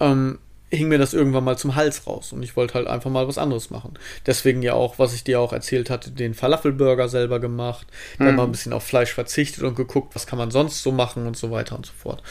ähm, 0.00 0.38
hing 0.70 0.88
mir 0.88 0.98
das 0.98 1.14
irgendwann 1.14 1.44
mal 1.44 1.56
zum 1.56 1.76
Hals 1.76 2.06
raus 2.06 2.32
und 2.32 2.42
ich 2.42 2.56
wollte 2.56 2.74
halt 2.74 2.88
einfach 2.88 3.10
mal 3.10 3.28
was 3.28 3.38
anderes 3.38 3.70
machen. 3.70 3.94
Deswegen 4.26 4.62
ja 4.62 4.74
auch, 4.74 4.98
was 4.98 5.14
ich 5.14 5.22
dir 5.22 5.40
auch 5.40 5.52
erzählt 5.52 5.90
hatte, 5.90 6.10
den 6.10 6.34
Falafelburger 6.34 7.08
selber 7.08 7.38
gemacht, 7.38 7.86
dann 8.18 8.30
mhm. 8.30 8.36
mal 8.36 8.44
ein 8.44 8.52
bisschen 8.52 8.72
auf 8.72 8.82
Fleisch 8.82 9.12
verzichtet 9.12 9.62
und 9.62 9.76
geguckt, 9.76 10.14
was 10.14 10.26
kann 10.26 10.38
man 10.38 10.50
sonst 10.50 10.82
so 10.82 10.90
machen 10.90 11.26
und 11.26 11.36
so 11.36 11.50
weiter 11.50 11.76
und 11.76 11.86
so 11.86 11.92
fort. 11.92 12.22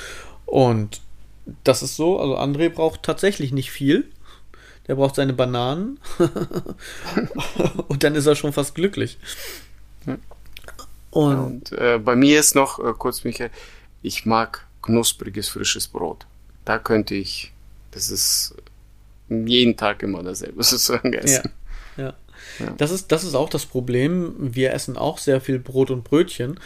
Und 0.45 1.02
das 1.63 1.82
ist 1.82 1.95
so, 1.95 2.19
also 2.19 2.38
André 2.38 2.69
braucht 2.69 3.04
tatsächlich 3.04 3.52
nicht 3.52 3.71
viel. 3.71 4.10
Der 4.88 4.95
braucht 4.95 5.15
seine 5.15 5.34
Bananen 5.34 6.00
und 7.88 8.04
dann 8.04 8.13
ist 8.13 8.28
er 8.28 8.36
schon 8.36 8.54
fast 8.54 8.76
glücklich. 8.76 9.17
Und, 11.10 11.38
und 11.38 11.71
äh, 11.71 11.98
bei 11.98 12.15
mir 12.15 12.39
ist 12.39 12.54
noch 12.54 12.78
äh, 12.78 12.93
kurz, 12.95 13.24
Michael, 13.24 13.50
ich 14.04 14.26
mag 14.28 14.67
knuspriges, 14.84 15.50
frisches 15.50 15.88
Brot. 15.88 16.28
Da 16.65 16.78
könnte 16.78 17.15
ich 17.15 17.54
das 17.95 18.10
ist 18.10 18.53
jeden 19.29 19.75
Tag 19.75 20.03
immer 20.03 20.21
dasselbe 20.21 20.62
sozusagen 20.63 21.13
essen. 21.13 21.49
Ja, 21.97 22.03
ja. 22.03 22.13
Ja. 22.60 22.73
Das, 22.77 22.91
ist, 22.91 23.12
das 23.12 23.23
ist 23.23 23.36
auch 23.36 23.49
das 23.49 23.65
Problem. 23.65 24.36
Wir 24.38 24.73
essen 24.73 24.97
auch 24.97 25.17
sehr 25.17 25.41
viel 25.41 25.60
Brot 25.60 25.89
und 25.89 26.03
Brötchen. 26.03 26.60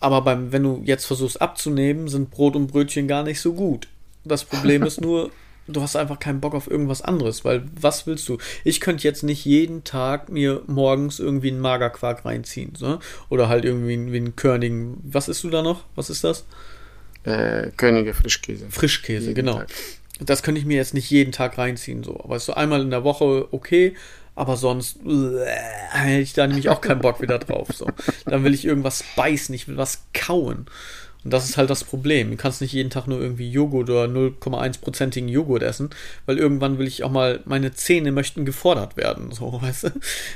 Aber 0.00 0.22
beim, 0.22 0.52
wenn 0.52 0.62
du 0.62 0.82
jetzt 0.84 1.06
versuchst 1.06 1.40
abzunehmen, 1.40 2.08
sind 2.08 2.30
Brot 2.30 2.56
und 2.56 2.66
Brötchen 2.66 3.08
gar 3.08 3.22
nicht 3.22 3.40
so 3.40 3.54
gut. 3.54 3.88
Das 4.24 4.44
Problem 4.44 4.82
ist 4.82 5.00
nur, 5.00 5.30
du 5.66 5.80
hast 5.80 5.96
einfach 5.96 6.18
keinen 6.18 6.40
Bock 6.40 6.54
auf 6.54 6.70
irgendwas 6.70 7.00
anderes, 7.00 7.44
weil 7.44 7.64
was 7.80 8.06
willst 8.06 8.28
du? 8.28 8.38
Ich 8.64 8.80
könnte 8.80 9.04
jetzt 9.04 9.22
nicht 9.22 9.44
jeden 9.44 9.84
Tag 9.84 10.28
mir 10.28 10.62
morgens 10.66 11.20
irgendwie 11.20 11.50
einen 11.50 11.60
Magerquark 11.60 12.24
reinziehen, 12.24 12.74
so? 12.76 12.98
oder 13.28 13.48
halt 13.48 13.64
irgendwie 13.64 13.94
einen, 13.94 14.14
einen 14.14 14.36
Körnigen. 14.36 14.98
Was 15.04 15.28
isst 15.28 15.44
du 15.44 15.50
da 15.50 15.62
noch? 15.62 15.84
Was 15.94 16.10
ist 16.10 16.24
das? 16.24 16.44
Äh, 17.24 17.70
Könige 17.76 18.14
Frischkäse. 18.14 18.66
Frischkäse, 18.70 19.28
jeden 19.28 19.46
genau. 19.46 19.58
Tag. 19.58 19.68
Das 20.20 20.42
könnte 20.42 20.60
ich 20.60 20.66
mir 20.66 20.76
jetzt 20.76 20.94
nicht 20.94 21.10
jeden 21.10 21.32
Tag 21.32 21.58
reinziehen, 21.58 22.02
so. 22.02 22.20
Aber 22.22 22.38
so 22.38 22.54
einmal 22.54 22.82
in 22.82 22.90
der 22.90 23.04
Woche 23.04 23.48
okay, 23.52 23.94
aber 24.34 24.56
sonst 24.56 24.98
äh, 25.06 25.46
hätte 25.92 26.22
ich 26.22 26.32
da 26.32 26.46
nämlich 26.46 26.68
auch 26.68 26.80
keinen 26.80 27.00
Bock 27.00 27.20
wieder 27.20 27.38
drauf. 27.38 27.68
So. 27.74 27.86
Dann 28.26 28.44
will 28.44 28.54
ich 28.54 28.64
irgendwas 28.64 29.04
beißen, 29.16 29.54
ich 29.54 29.68
will 29.68 29.76
was 29.76 30.04
kauen. 30.14 30.66
Und 31.22 31.32
das 31.32 31.44
ist 31.44 31.58
halt 31.58 31.68
das 31.68 31.84
Problem. 31.84 32.30
Du 32.30 32.36
kannst 32.36 32.62
nicht 32.62 32.72
jeden 32.72 32.88
Tag 32.88 33.06
nur 33.06 33.20
irgendwie 33.20 33.50
Joghurt 33.50 33.90
oder 33.90 34.04
0,1%igen 34.04 35.28
Joghurt 35.28 35.62
essen, 35.62 35.90
weil 36.24 36.38
irgendwann 36.38 36.78
will 36.78 36.86
ich 36.86 37.04
auch 37.04 37.10
mal, 37.10 37.40
meine 37.44 37.74
Zähne 37.74 38.10
möchten 38.10 38.46
gefordert 38.46 38.96
werden, 38.96 39.30
so, 39.30 39.60
weißt 39.62 39.84
du? 39.84 39.90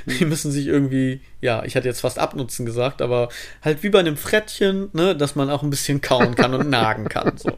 Die 0.05 0.25
müssen 0.25 0.51
sich 0.51 0.67
irgendwie, 0.67 1.21
ja, 1.41 1.63
ich 1.63 1.75
hatte 1.75 1.87
jetzt 1.87 2.01
fast 2.01 2.19
abnutzen 2.19 2.67
gesagt, 2.67 3.01
aber 3.01 3.29
halt 3.63 3.81
wie 3.81 3.89
bei 3.89 3.99
einem 3.99 4.17
Frettchen, 4.17 4.89
ne, 4.93 5.15
dass 5.15 5.35
man 5.35 5.49
auch 5.49 5.63
ein 5.63 5.71
bisschen 5.71 6.01
kauen 6.01 6.35
kann 6.35 6.53
und 6.53 6.69
nagen 6.69 7.09
kann, 7.09 7.37
so. 7.37 7.57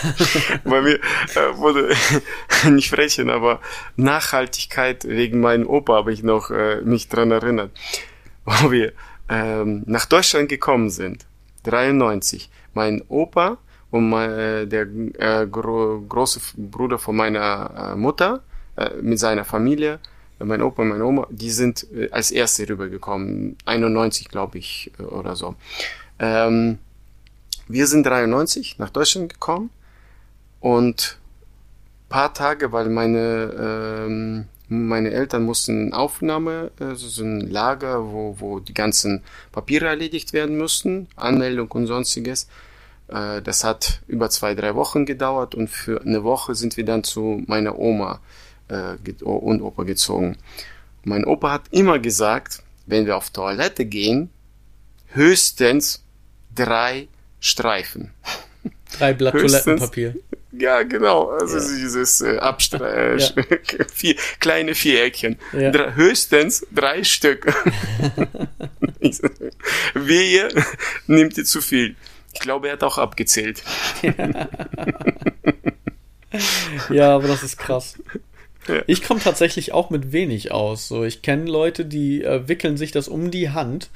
Bei 0.64 0.82
mir 0.82 0.96
äh, 0.96 1.56
wurde, 1.56 1.94
nicht 2.70 2.90
Frettchen, 2.90 3.30
aber 3.30 3.60
Nachhaltigkeit 3.96 5.04
wegen 5.04 5.40
meinem 5.40 5.66
Opa 5.66 5.94
habe 5.94 6.12
ich 6.12 6.22
noch 6.22 6.50
äh, 6.50 6.82
mich 6.82 7.08
dran 7.08 7.30
erinnert, 7.30 7.70
wo 8.44 8.70
wir 8.70 8.92
ähm, 9.30 9.82
nach 9.86 10.04
Deutschland 10.04 10.48
gekommen 10.48 10.90
sind 10.90 11.24
93. 11.64 12.50
Mein 12.74 13.02
Opa 13.08 13.58
und 13.90 14.08
mein, 14.08 14.30
äh, 14.30 14.66
der 14.66 14.86
äh, 15.18 15.46
gro 15.46 16.00
große 16.08 16.40
Bruder 16.56 16.98
von 16.98 17.16
meiner 17.16 17.92
äh, 17.92 17.96
Mutter 17.96 18.42
äh, 18.76 18.90
mit 19.00 19.18
seiner 19.18 19.44
Familie, 19.44 19.98
äh, 20.38 20.44
mein 20.44 20.62
Opa 20.62 20.82
und 20.82 20.88
meine 20.88 21.04
Oma, 21.04 21.26
die 21.30 21.50
sind 21.50 21.86
als 22.10 22.30
erste 22.30 22.68
rübergekommen. 22.68 23.56
91, 23.64 24.28
glaube 24.28 24.58
ich, 24.58 24.92
oder 24.98 25.36
so. 25.36 25.56
Ähm, 26.18 26.78
wir 27.68 27.86
sind 27.86 28.04
93 28.04 28.78
nach 28.78 28.90
Deutschland 28.90 29.32
gekommen 29.32 29.70
und 30.60 31.18
paar 32.08 32.34
Tage, 32.34 32.72
weil 32.72 32.88
meine 32.88 33.54
ähm, 33.58 34.48
meine 34.70 35.10
Eltern 35.10 35.42
mussten 35.42 35.92
Aufnahme, 35.92 36.70
also 36.78 37.08
so 37.08 37.24
ein 37.24 37.40
Lager, 37.40 38.12
wo, 38.12 38.36
wo 38.38 38.60
die 38.60 38.72
ganzen 38.72 39.22
Papiere 39.50 39.86
erledigt 39.86 40.32
werden 40.32 40.56
mussten, 40.56 41.08
Anmeldung 41.16 41.70
und 41.72 41.86
sonstiges. 41.86 42.48
Äh, 43.08 43.42
das 43.42 43.64
hat 43.64 44.00
über 44.06 44.30
zwei, 44.30 44.54
drei 44.54 44.76
Wochen 44.76 45.06
gedauert 45.06 45.56
und 45.56 45.68
für 45.68 46.00
eine 46.02 46.22
Woche 46.22 46.54
sind 46.54 46.76
wir 46.76 46.84
dann 46.84 47.02
zu 47.02 47.42
meiner 47.46 47.78
Oma 47.78 48.20
äh, 48.68 48.94
und 49.24 49.60
Opa 49.60 49.82
gezogen. 49.82 50.36
Mein 51.02 51.24
Opa 51.24 51.50
hat 51.50 51.62
immer 51.72 51.98
gesagt, 51.98 52.62
wenn 52.86 53.06
wir 53.06 53.16
auf 53.16 53.30
Toilette 53.30 53.84
gehen, 53.86 54.30
höchstens 55.08 56.04
drei 56.54 57.08
Streifen. 57.40 58.12
Drei 58.98 59.14
Blatt 59.14 59.34
höchstens, 59.34 59.64
Toilettenpapier. 59.64 60.14
Ja, 60.52 60.82
genau. 60.82 61.28
Also 61.28 61.58
ja. 61.58 61.78
dieses 61.78 62.20
äh, 62.20 62.38
Abstre 62.38 63.16
ja. 63.18 63.28
vier, 63.94 64.16
kleine 64.40 64.74
Viereckchen. 64.74 65.38
Ja. 65.52 65.70
Drei, 65.70 65.94
höchstens 65.94 66.66
drei 66.74 67.04
Stück. 67.04 67.46
Wehe, 69.94 70.48
nimmt 71.06 71.38
ihr 71.38 71.44
zu 71.44 71.60
viel. 71.60 71.94
Ich 72.32 72.40
glaube, 72.40 72.66
er 72.68 72.74
hat 72.74 72.82
auch 72.82 72.98
abgezählt. 72.98 73.62
ja, 76.90 77.14
aber 77.14 77.28
das 77.28 77.42
ist 77.42 77.56
krass. 77.56 77.98
Ich 78.86 79.02
komme 79.02 79.20
tatsächlich 79.20 79.72
auch 79.72 79.90
mit 79.90 80.12
wenig 80.12 80.52
aus. 80.52 80.86
So, 80.88 81.04
ich 81.04 81.22
kenne 81.22 81.50
Leute, 81.50 81.84
die 81.84 82.22
äh, 82.22 82.46
wickeln 82.46 82.76
sich 82.76 82.92
das 82.92 83.08
um 83.08 83.30
die 83.30 83.50
Hand 83.50 83.90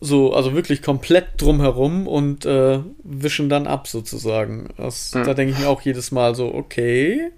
so, 0.00 0.32
also 0.32 0.54
wirklich 0.54 0.82
komplett 0.82 1.40
drumherum 1.40 2.06
und 2.06 2.46
äh, 2.46 2.80
wischen 3.02 3.48
dann 3.48 3.66
ab 3.66 3.88
sozusagen. 3.88 4.68
Das, 4.76 5.14
mhm. 5.14 5.24
Da 5.24 5.34
denke 5.34 5.54
ich 5.54 5.58
mir 5.58 5.68
auch 5.68 5.80
jedes 5.80 6.12
Mal 6.12 6.34
so, 6.34 6.54
okay. 6.54 7.30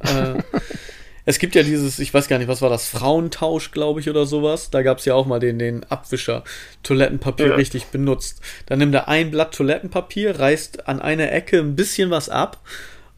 Äh, 0.00 0.42
es 1.24 1.38
gibt 1.38 1.54
ja 1.54 1.62
dieses, 1.62 1.98
ich 1.98 2.12
weiß 2.12 2.26
gar 2.28 2.38
nicht, 2.38 2.48
was 2.48 2.62
war 2.62 2.70
das, 2.70 2.88
Frauentausch, 2.88 3.70
glaube 3.70 4.00
ich, 4.00 4.10
oder 4.10 4.26
sowas. 4.26 4.70
Da 4.70 4.82
gab 4.82 4.98
es 4.98 5.04
ja 5.04 5.14
auch 5.14 5.26
mal 5.26 5.38
den, 5.38 5.58
den 5.58 5.84
Abwischer, 5.84 6.42
Toilettenpapier 6.82 7.48
ja. 7.48 7.54
richtig 7.54 7.86
benutzt. 7.86 8.40
Dann 8.66 8.80
nimmt 8.80 8.94
er 8.94 9.08
ein 9.08 9.30
Blatt 9.30 9.54
Toilettenpapier, 9.54 10.40
reißt 10.40 10.88
an 10.88 11.00
einer 11.00 11.30
Ecke 11.30 11.58
ein 11.60 11.76
bisschen 11.76 12.10
was 12.10 12.28
ab 12.28 12.60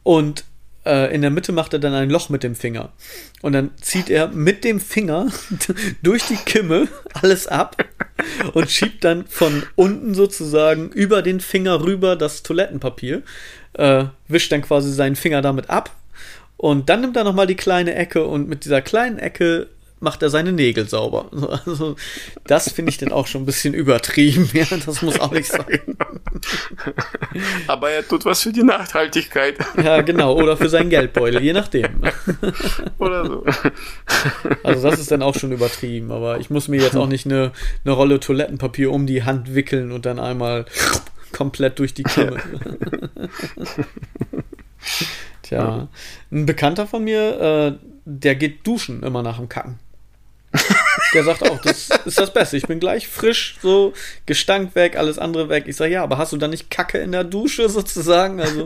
und 0.02 0.44
äh, 0.84 1.14
in 1.14 1.22
der 1.22 1.30
Mitte 1.30 1.52
macht 1.52 1.72
er 1.72 1.78
dann 1.78 1.94
ein 1.94 2.10
Loch 2.10 2.28
mit 2.28 2.42
dem 2.42 2.54
Finger. 2.54 2.92
Und 3.42 3.52
dann 3.52 3.70
zieht 3.80 4.10
er 4.10 4.28
mit 4.28 4.64
dem 4.64 4.80
Finger 4.80 5.28
durch 6.02 6.24
die 6.24 6.36
Kimme 6.36 6.88
alles 7.14 7.46
ab 7.46 7.76
und 8.52 8.70
schiebt 8.70 9.04
dann 9.04 9.26
von 9.26 9.62
unten 9.76 10.14
sozusagen 10.14 10.90
über 10.90 11.22
den 11.22 11.40
Finger 11.40 11.84
rüber 11.84 12.16
das 12.16 12.42
Toilettenpapier, 12.42 13.22
äh, 13.74 14.04
wischt 14.28 14.52
dann 14.52 14.62
quasi 14.62 14.92
seinen 14.92 15.16
Finger 15.16 15.42
damit 15.42 15.70
ab. 15.70 15.94
Und 16.56 16.88
dann 16.90 17.00
nimmt 17.00 17.16
er 17.16 17.24
nochmal 17.24 17.46
die 17.46 17.56
kleine 17.56 17.94
Ecke 17.94 18.26
und 18.26 18.48
mit 18.48 18.64
dieser 18.64 18.82
kleinen 18.82 19.18
Ecke 19.18 19.68
macht 20.00 20.22
er 20.22 20.30
seine 20.30 20.52
Nägel 20.52 20.88
sauber. 20.88 21.30
Also, 21.66 21.96
das 22.44 22.70
finde 22.72 22.90
ich 22.90 22.98
dann 22.98 23.12
auch 23.12 23.26
schon 23.26 23.42
ein 23.42 23.46
bisschen 23.46 23.74
übertrieben. 23.74 24.48
Ja, 24.54 24.64
das 24.84 25.02
muss 25.02 25.20
auch 25.20 25.30
nicht 25.30 25.50
sein. 25.50 25.96
Aber 27.66 27.90
er 27.90 28.06
tut 28.06 28.24
was 28.24 28.42
für 28.42 28.52
die 28.52 28.62
Nachhaltigkeit. 28.62 29.58
Ja, 29.82 30.00
genau. 30.00 30.34
Oder 30.34 30.56
für 30.56 30.68
seinen 30.68 30.90
Geldbeutel, 30.90 31.42
je 31.42 31.52
nachdem. 31.52 32.02
Oder 32.98 33.26
so. 33.26 33.44
Also, 34.62 34.88
das 34.88 35.00
ist 35.00 35.10
dann 35.10 35.22
auch 35.22 35.34
schon 35.34 35.52
übertrieben. 35.52 36.10
Aber 36.12 36.38
ich 36.38 36.50
muss 36.50 36.68
mir 36.68 36.80
jetzt 36.80 36.96
auch 36.96 37.06
nicht 37.06 37.26
eine, 37.26 37.52
eine 37.84 37.94
Rolle 37.94 38.20
Toilettenpapier 38.20 38.90
um 38.90 39.06
die 39.06 39.24
Hand 39.24 39.54
wickeln 39.54 39.92
und 39.92 40.06
dann 40.06 40.18
einmal 40.18 40.64
komplett 41.32 41.78
durch 41.78 41.94
die 41.94 42.04
Kimme. 42.04 42.40
Tja, 45.42 45.88
ein 46.30 46.46
Bekannter 46.46 46.86
von 46.86 47.04
mir, 47.04 47.40
äh, 47.40 47.86
der 48.04 48.34
geht 48.34 48.66
duschen 48.66 49.02
immer 49.02 49.22
nach 49.22 49.38
dem 49.38 49.48
Kacken. 49.48 49.78
Der 51.14 51.24
sagt 51.24 51.42
auch, 51.42 51.60
das 51.60 51.90
ist 52.04 52.18
das 52.18 52.32
Beste. 52.32 52.56
Ich 52.56 52.66
bin 52.66 52.80
gleich 52.80 53.08
frisch, 53.08 53.56
so 53.62 53.92
Gestank 54.26 54.74
weg, 54.74 54.96
alles 54.96 55.18
andere 55.18 55.48
weg. 55.48 55.64
Ich 55.66 55.76
sage, 55.76 55.92
ja, 55.92 56.02
aber 56.02 56.18
hast 56.18 56.32
du 56.32 56.36
da 56.36 56.48
nicht 56.48 56.70
Kacke 56.70 56.98
in 56.98 57.12
der 57.12 57.24
Dusche 57.24 57.68
sozusagen? 57.68 58.40
Also, 58.40 58.64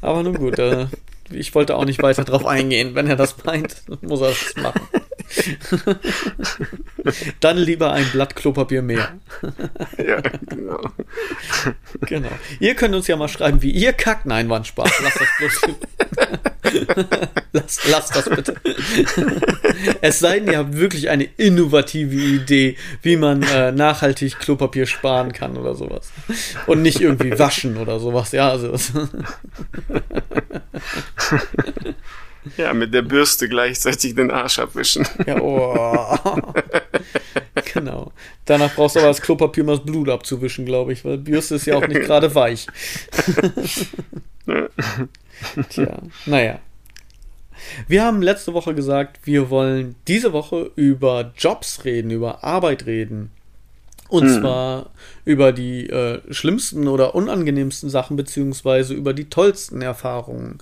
aber 0.00 0.22
nun 0.22 0.34
gut, 0.34 0.58
äh, 0.58 0.86
ich 1.30 1.54
wollte 1.54 1.76
auch 1.76 1.84
nicht 1.84 2.02
weiter 2.02 2.24
drauf 2.24 2.46
eingehen. 2.46 2.94
Wenn 2.94 3.06
er 3.06 3.16
das 3.16 3.44
meint, 3.44 3.82
muss 4.02 4.20
er 4.20 4.28
das 4.28 4.56
machen. 4.56 4.88
Dann 7.40 7.56
lieber 7.56 7.92
ein 7.92 8.06
Blatt 8.12 8.36
Klopapier 8.36 8.82
mehr. 8.82 9.12
ja, 9.98 10.20
genau. 10.20 10.80
Genau. 12.02 12.30
Ihr 12.58 12.74
könnt 12.74 12.94
uns 12.94 13.06
ja 13.06 13.16
mal 13.16 13.28
schreiben, 13.28 13.62
wie 13.62 13.70
ihr 13.70 13.92
kackt. 13.92 14.26
Nein, 14.26 14.48
war 14.48 14.58
ein 14.58 14.64
Spaß. 14.64 14.90
Lasst 15.02 15.20
das 15.20 15.28
bloß. 15.38 15.60
lasst, 17.52 17.86
lasst 17.90 18.16
das 18.16 18.28
bitte. 18.28 18.56
es 20.00 20.18
sei 20.18 20.40
denn, 20.40 20.52
ihr 20.52 20.58
habt 20.58 20.76
wirklich 20.76 21.08
eine 21.08 21.24
innovative 21.24 22.16
Idee, 22.16 22.76
wie 23.02 23.16
man 23.16 23.42
äh, 23.42 23.72
nachhaltig 23.72 24.38
Klopapier 24.38 24.86
sparen 24.86 25.32
kann 25.32 25.56
oder 25.56 25.74
sowas. 25.74 26.10
Und 26.66 26.82
nicht 26.82 27.00
irgendwie 27.00 27.38
waschen 27.38 27.76
oder 27.76 28.00
sowas. 28.00 28.32
Ja, 28.32 28.50
also. 28.50 28.74
Ja, 32.56 32.72
mit 32.74 32.94
der 32.94 33.02
Bürste 33.02 33.48
gleichzeitig 33.48 34.14
den 34.14 34.30
Arsch 34.30 34.58
abwischen. 34.58 35.06
Ja, 35.26 35.40
oh. 35.40 36.16
genau. 37.74 38.12
Danach 38.44 38.74
brauchst 38.74 38.96
du 38.96 39.00
aber 39.00 39.08
das 39.08 39.20
Klopapier, 39.20 39.62
um 39.64 39.68
das 39.68 39.84
Blut 39.84 40.08
abzuwischen, 40.08 40.64
glaube 40.64 40.92
ich, 40.92 41.04
weil 41.04 41.18
Bürste 41.18 41.56
ist 41.56 41.66
ja 41.66 41.76
auch 41.76 41.86
nicht 41.86 42.02
gerade 42.02 42.34
weich. 42.34 42.66
Tja, 45.70 45.98
naja. 46.26 46.58
Wir 47.88 48.04
haben 48.04 48.22
letzte 48.22 48.54
Woche 48.54 48.74
gesagt, 48.74 49.20
wir 49.24 49.50
wollen 49.50 49.94
diese 50.08 50.32
Woche 50.32 50.70
über 50.76 51.32
Jobs 51.36 51.84
reden, 51.84 52.10
über 52.10 52.42
Arbeit 52.42 52.86
reden. 52.86 53.30
Und 54.08 54.24
hm. 54.24 54.40
zwar 54.40 54.90
über 55.24 55.52
die 55.52 55.88
äh, 55.88 56.20
schlimmsten 56.32 56.88
oder 56.88 57.14
unangenehmsten 57.14 57.90
Sachen, 57.90 58.16
beziehungsweise 58.16 58.94
über 58.94 59.14
die 59.14 59.26
tollsten 59.30 59.82
Erfahrungen, 59.82 60.58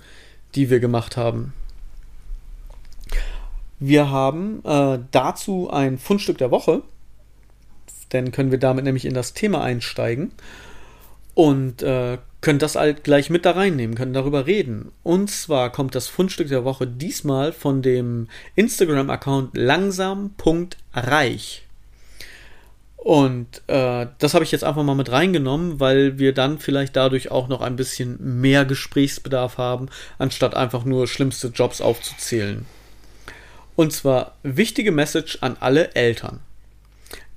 die 0.53 0.69
wir 0.69 0.79
gemacht 0.79 1.17
haben. 1.17 1.53
Wir 3.79 4.11
haben 4.11 4.63
äh, 4.65 4.99
dazu 5.11 5.69
ein 5.71 5.97
Fundstück 5.97 6.37
der 6.37 6.51
Woche. 6.51 6.83
Dann 8.09 8.31
können 8.31 8.51
wir 8.51 8.59
damit 8.59 8.83
nämlich 8.83 9.05
in 9.05 9.13
das 9.13 9.33
Thema 9.33 9.61
einsteigen. 9.61 10.33
Und 11.33 11.81
äh, 11.83 12.17
können 12.41 12.59
das 12.59 12.75
halt 12.75 13.03
gleich 13.03 13.29
mit 13.29 13.45
da 13.45 13.51
reinnehmen, 13.51 13.95
können 13.95 14.13
darüber 14.13 14.45
reden. 14.45 14.91
Und 15.03 15.29
zwar 15.29 15.71
kommt 15.71 15.95
das 15.95 16.07
Fundstück 16.07 16.49
der 16.49 16.65
Woche 16.65 16.87
diesmal 16.87 17.53
von 17.53 17.81
dem 17.81 18.27
Instagram-Account 18.55 19.57
langsam.reich. 19.57 21.63
Und 22.97 23.61
äh, 23.67 24.07
das 24.17 24.33
habe 24.33 24.43
ich 24.43 24.51
jetzt 24.51 24.65
einfach 24.65 24.83
mal 24.83 24.95
mit 24.95 25.11
reingenommen, 25.11 25.79
weil 25.79 26.19
wir 26.19 26.33
dann 26.33 26.59
vielleicht 26.59 26.97
dadurch 26.97 27.31
auch 27.31 27.47
noch 27.47 27.61
ein 27.61 27.77
bisschen 27.77 28.41
mehr 28.41 28.65
Gesprächsbedarf 28.65 29.57
haben, 29.57 29.87
anstatt 30.17 30.53
einfach 30.53 30.83
nur 30.83 31.07
schlimmste 31.07 31.47
Jobs 31.47 31.79
aufzuzählen. 31.79 32.65
Und 33.79 33.93
zwar 33.93 34.35
wichtige 34.43 34.91
Message 34.91 35.37
an 35.39 35.55
alle 35.61 35.95
Eltern. 35.95 36.41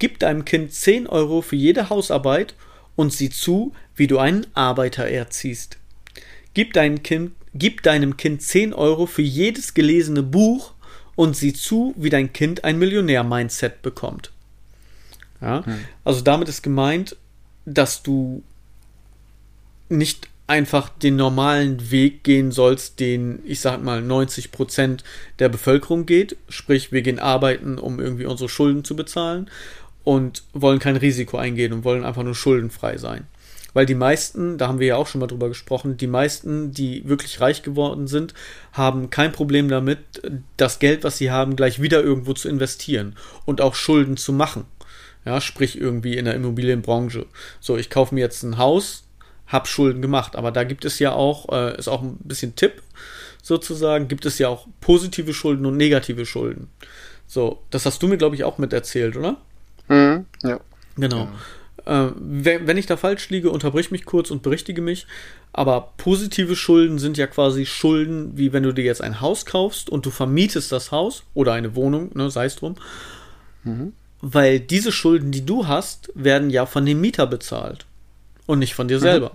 Gib 0.01 0.19
deinem 0.19 0.45
Kind 0.45 0.73
10 0.73 1.07
Euro 1.07 1.41
für 1.41 1.55
jede 1.55 1.89
Hausarbeit 1.89 2.57
und 2.97 3.13
sieh 3.13 3.31
zu, 3.31 3.73
wie 3.95 4.09
du 4.09 4.19
einen 4.19 4.49
Arbeiter 4.53 5.07
erziehst. 5.07 5.79
Gib, 6.53 6.73
dein 6.73 7.05
kind, 7.05 7.31
gib 7.55 7.85
deinem 7.85 8.17
Kind 8.17 8.43
10 8.43 8.75
Euro 8.75 9.07
für 9.07 9.23
jedes 9.23 9.75
gelesene 9.75 10.25
Buch 10.25 10.73
und 11.15 11.37
sieh 11.37 11.53
zu, 11.53 11.95
wie 11.97 12.11
dein 12.11 12.33
Kind 12.33 12.65
ein 12.65 12.77
Millionär-Mindset 12.77 13.81
bekommt. 13.81 14.33
Ja? 15.41 15.65
Hm. 15.65 15.85
Also 16.03 16.23
damit 16.23 16.49
ist 16.49 16.63
gemeint, 16.65 17.15
dass 17.67 18.03
du 18.03 18.43
nicht 19.89 20.29
einfach 20.53 20.91
den 20.91 21.17
normalen 21.17 21.91
Weg 21.91 22.25
gehen 22.25 22.53
sollst, 22.53 23.01
den 23.01 23.39
ich 23.47 23.61
sag 23.61 23.83
mal 23.83 24.03
90 24.03 24.53
Prozent 24.53 25.03
der 25.39 25.49
Bevölkerung 25.49 26.05
geht. 26.05 26.37
Sprich, 26.51 26.93
wir 26.93 27.01
gehen 27.01 27.19
arbeiten, 27.19 27.79
um 27.79 27.99
irgendwie 27.99 28.27
unsere 28.27 28.51
Schulden 28.51 28.85
zu 28.85 28.95
bezahlen 28.95 29.49
und 30.05 30.43
wollen 30.53 30.79
kein 30.79 30.97
Risiko 30.97 31.39
eingehen 31.39 31.73
und 31.73 31.85
wollen 31.85 32.05
einfach 32.05 32.23
nur 32.23 32.35
schuldenfrei 32.35 32.99
sein. 32.99 33.27
Weil 33.73 33.87
die 33.87 33.95
meisten, 33.95 34.59
da 34.59 34.69
haben 34.69 34.79
wir 34.79 34.89
ja 34.89 34.97
auch 34.97 35.07
schon 35.07 35.23
mal 35.23 35.27
drüber 35.27 35.49
gesprochen, 35.49 35.97
die 35.97 36.07
meisten, 36.07 36.73
die 36.73 37.09
wirklich 37.09 37.41
reich 37.41 37.63
geworden 37.63 38.07
sind, 38.07 38.35
haben 38.75 39.09
kein 39.09 39.33
Problem 39.33 39.71
damit, 39.71 40.01
das 40.59 40.81
Geld, 40.81 41.03
was 41.03 41.17
sie 41.17 41.31
haben, 41.31 41.57
gleich 41.57 41.81
wieder 41.81 42.03
irgendwo 42.03 42.35
zu 42.35 42.51
investieren 42.51 43.17
und 43.47 43.63
auch 43.63 43.75
Schulden 43.75 44.19
zu 44.19 44.35
machen. 44.35 44.67
Ja, 45.25 45.41
sprich 45.41 45.81
irgendwie 45.81 46.19
in 46.19 46.27
der 46.27 46.35
Immobilienbranche. 46.35 47.25
So, 47.59 47.79
ich 47.79 47.89
kaufe 47.89 48.15
mir 48.15 48.21
jetzt 48.21 48.43
ein 48.43 48.59
Haus, 48.59 49.05
hab 49.53 49.69
Schulden 49.69 50.03
gemacht, 50.03 50.35
aber 50.35 50.51
da 50.51 50.65
gibt 50.65 50.85
es 50.85 50.99
ja 50.99 51.13
auch, 51.13 51.53
äh, 51.53 51.79
ist 51.79 51.89
auch 51.89 52.03
ein 52.03 52.17
bisschen 52.21 52.57
Tipp 52.57 52.83
sozusagen, 53.43 54.09
gibt 54.09 54.25
es 54.25 54.39
ja 54.39 54.49
auch 54.49 54.67
positive 54.81 55.35
Schulden 55.35 55.67
und 55.67 55.77
negative 55.77 56.25
Schulden. 56.27 56.69
So, 57.27 57.63
das 57.71 57.87
hast 57.87 58.03
du 58.03 58.09
mir, 58.09 58.17
glaube 58.17 58.37
ich, 58.37 58.45
auch 58.45 58.59
mit 58.59 58.73
erzählt, 58.73 59.17
oder? 59.17 59.37
Mhm, 59.89 60.27
ja. 60.43 60.61
Genau. 60.97 61.29
Ja. 61.87 62.07
Äh, 62.07 62.13
wenn, 62.17 62.67
wenn 62.67 62.77
ich 62.77 62.87
da 62.87 62.97
falsch 62.97 63.29
liege, 63.31 63.51
unterbrich 63.51 63.91
mich 63.91 64.05
kurz 64.05 64.31
und 64.31 64.43
berichtige 64.43 64.83
mich. 64.83 65.07
Aber 65.53 65.93
positive 65.97 66.57
Schulden 66.57 66.99
sind 66.99 67.19
ja 67.19 67.27
quasi 67.27 67.67
Schulden, 67.67 68.39
wie 68.39 68.53
wenn 68.53 68.63
du 68.63 68.73
dir 68.73 68.85
jetzt 68.85 69.03
ein 69.03 69.21
Haus 69.21 69.45
kaufst 69.45 69.91
und 69.91 70.07
du 70.07 70.11
vermietest 70.11 70.73
das 70.73 70.93
Haus 70.93 71.25
oder 71.35 71.53
eine 71.53 71.75
Wohnung, 71.75 72.11
ne, 72.15 72.31
sei 72.31 72.47
es 72.47 72.57
drum. 72.57 72.77
Mhm. 73.65 73.93
Weil 74.21 74.61
diese 74.61 74.93
Schulden, 74.93 75.33
die 75.33 75.45
du 75.45 75.67
hast, 75.67 76.11
werden 76.15 76.49
ja 76.51 76.65
von 76.65 76.87
dem 76.87 77.01
Mieter 77.01 77.27
bezahlt 77.27 77.87
und 78.47 78.61
nicht 78.61 78.75
von 78.75 78.89
dir 78.89 78.99
mhm. 78.99 79.31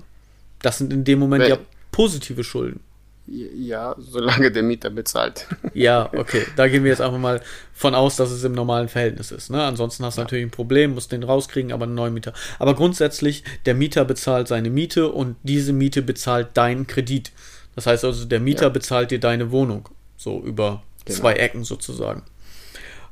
Das 0.61 0.77
sind 0.77 0.91
in 0.91 1.03
dem 1.03 1.19
Moment 1.19 1.43
Wel 1.43 1.49
ja 1.49 1.57
positive 1.97 2.43
Schulden. 2.43 2.81
Ja, 3.25 3.95
solange 3.97 4.51
der 4.51 4.61
Mieter 4.61 4.91
bezahlt. 4.91 5.47
Ja, 5.73 6.09
okay. 6.13 6.43
Da 6.55 6.67
gehen 6.67 6.83
wir 6.83 6.91
jetzt 6.91 7.01
einfach 7.01 7.17
mal 7.17 7.41
von 7.73 7.93
aus, 7.93 8.15
dass 8.15 8.31
es 8.31 8.43
im 8.43 8.53
normalen 8.53 8.87
Verhältnis 8.87 9.31
ist. 9.31 9.49
Ne? 9.49 9.63
Ansonsten 9.63 10.05
hast 10.05 10.15
du 10.15 10.21
ja. 10.21 10.25
natürlich 10.25 10.45
ein 10.45 10.51
Problem, 10.51 10.93
musst 10.93 11.11
den 11.11 11.23
rauskriegen, 11.23 11.71
aber 11.71 11.85
einen 11.85 11.95
neuen 11.95 12.13
Mieter. 12.13 12.33
Aber 12.59 12.75
grundsätzlich, 12.75 13.43
der 13.65 13.73
Mieter 13.73 14.05
bezahlt 14.05 14.47
seine 14.47 14.69
Miete 14.69 15.11
und 15.11 15.35
diese 15.43 15.73
Miete 15.73 16.01
bezahlt 16.01 16.49
deinen 16.53 16.87
Kredit. 16.87 17.31
Das 17.75 17.85
heißt 17.85 18.05
also, 18.05 18.25
der 18.25 18.39
Mieter 18.39 18.63
ja. 18.63 18.69
bezahlt 18.69 19.11
dir 19.11 19.19
deine 19.19 19.51
Wohnung. 19.51 19.89
So 20.15 20.39
über 20.41 20.83
genau. 21.05 21.19
zwei 21.19 21.33
Ecken 21.33 21.63
sozusagen. 21.63 22.23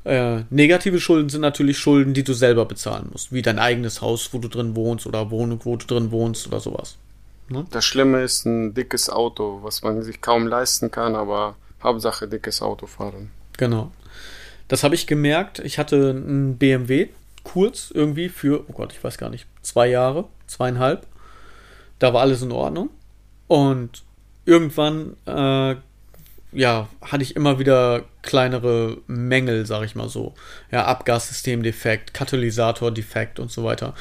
Äh, 0.06 0.44
negative 0.52 1.00
Schulden 1.00 1.30
sind 1.30 1.42
natürlich 1.42 1.80
Schulden, 1.80 2.14
die 2.14 2.24
du 2.24 2.34
selber 2.34 2.66
bezahlen 2.66 3.10
musst. 3.12 3.32
Wie 3.32 3.42
dein 3.42 3.60
eigenes 3.60 4.02
Haus, 4.02 4.30
wo 4.32 4.38
du 4.38 4.48
drin 4.48 4.76
wohnst 4.76 5.08
oder 5.08 5.32
Wohnung, 5.32 5.60
wo 5.64 5.76
du 5.76 5.86
drin 5.86 6.12
wohnst 6.12 6.48
oder 6.48 6.60
sowas. 6.60 6.98
Ne? 7.50 7.66
Das 7.72 7.86
Schlimme 7.86 8.22
ist 8.24 8.46
ein 8.46 8.74
dickes 8.74 9.10
Auto, 9.10 9.60
was 9.62 9.84
man 9.84 10.02
sich 10.02 10.22
kaum 10.22 10.48
leisten 10.48 10.92
kann, 10.92 11.16
aber 11.16 11.56
Hauptsache 11.84 12.28
dickes 12.28 12.62
Auto 12.62 12.88
fahren. 12.88 13.32
Genau. 13.58 13.92
Das 14.68 14.84
habe 14.84 14.96
ich 14.96 15.08
gemerkt. 15.08 15.60
Ich 15.60 15.78
hatte 15.78 16.10
einen 16.10 16.58
BMW 16.58 17.10
kurz 17.44 17.92
irgendwie 17.92 18.30
für, 18.30 18.66
oh 18.68 18.74
Gott, 18.74 18.92
ich 18.92 19.04
weiß 19.04 19.18
gar 19.18 19.30
nicht, 19.30 19.46
zwei 19.62 19.88
Jahre, 19.88 20.28
zweieinhalb. 20.48 21.06
Da 22.00 22.14
war 22.14 22.22
alles 22.22 22.42
in 22.42 22.52
Ordnung. 22.52 22.90
Und 23.48 24.04
irgendwann, 24.46 25.16
äh, 25.28 25.76
ja, 26.52 26.88
hatte 27.02 27.24
ich 27.24 27.36
immer 27.36 27.60
wieder 27.60 28.06
kleinere 28.24 28.98
Mängel, 29.08 29.66
sag 29.66 29.84
ich 29.84 29.96
mal 29.96 30.10
so. 30.10 30.34
Ja, 30.72 30.86
Abgassystemdefekt, 30.86 32.14
Katalysatordefekt 32.14 33.40
und 33.40 33.52
so 33.52 33.64
weiter. 33.64 33.94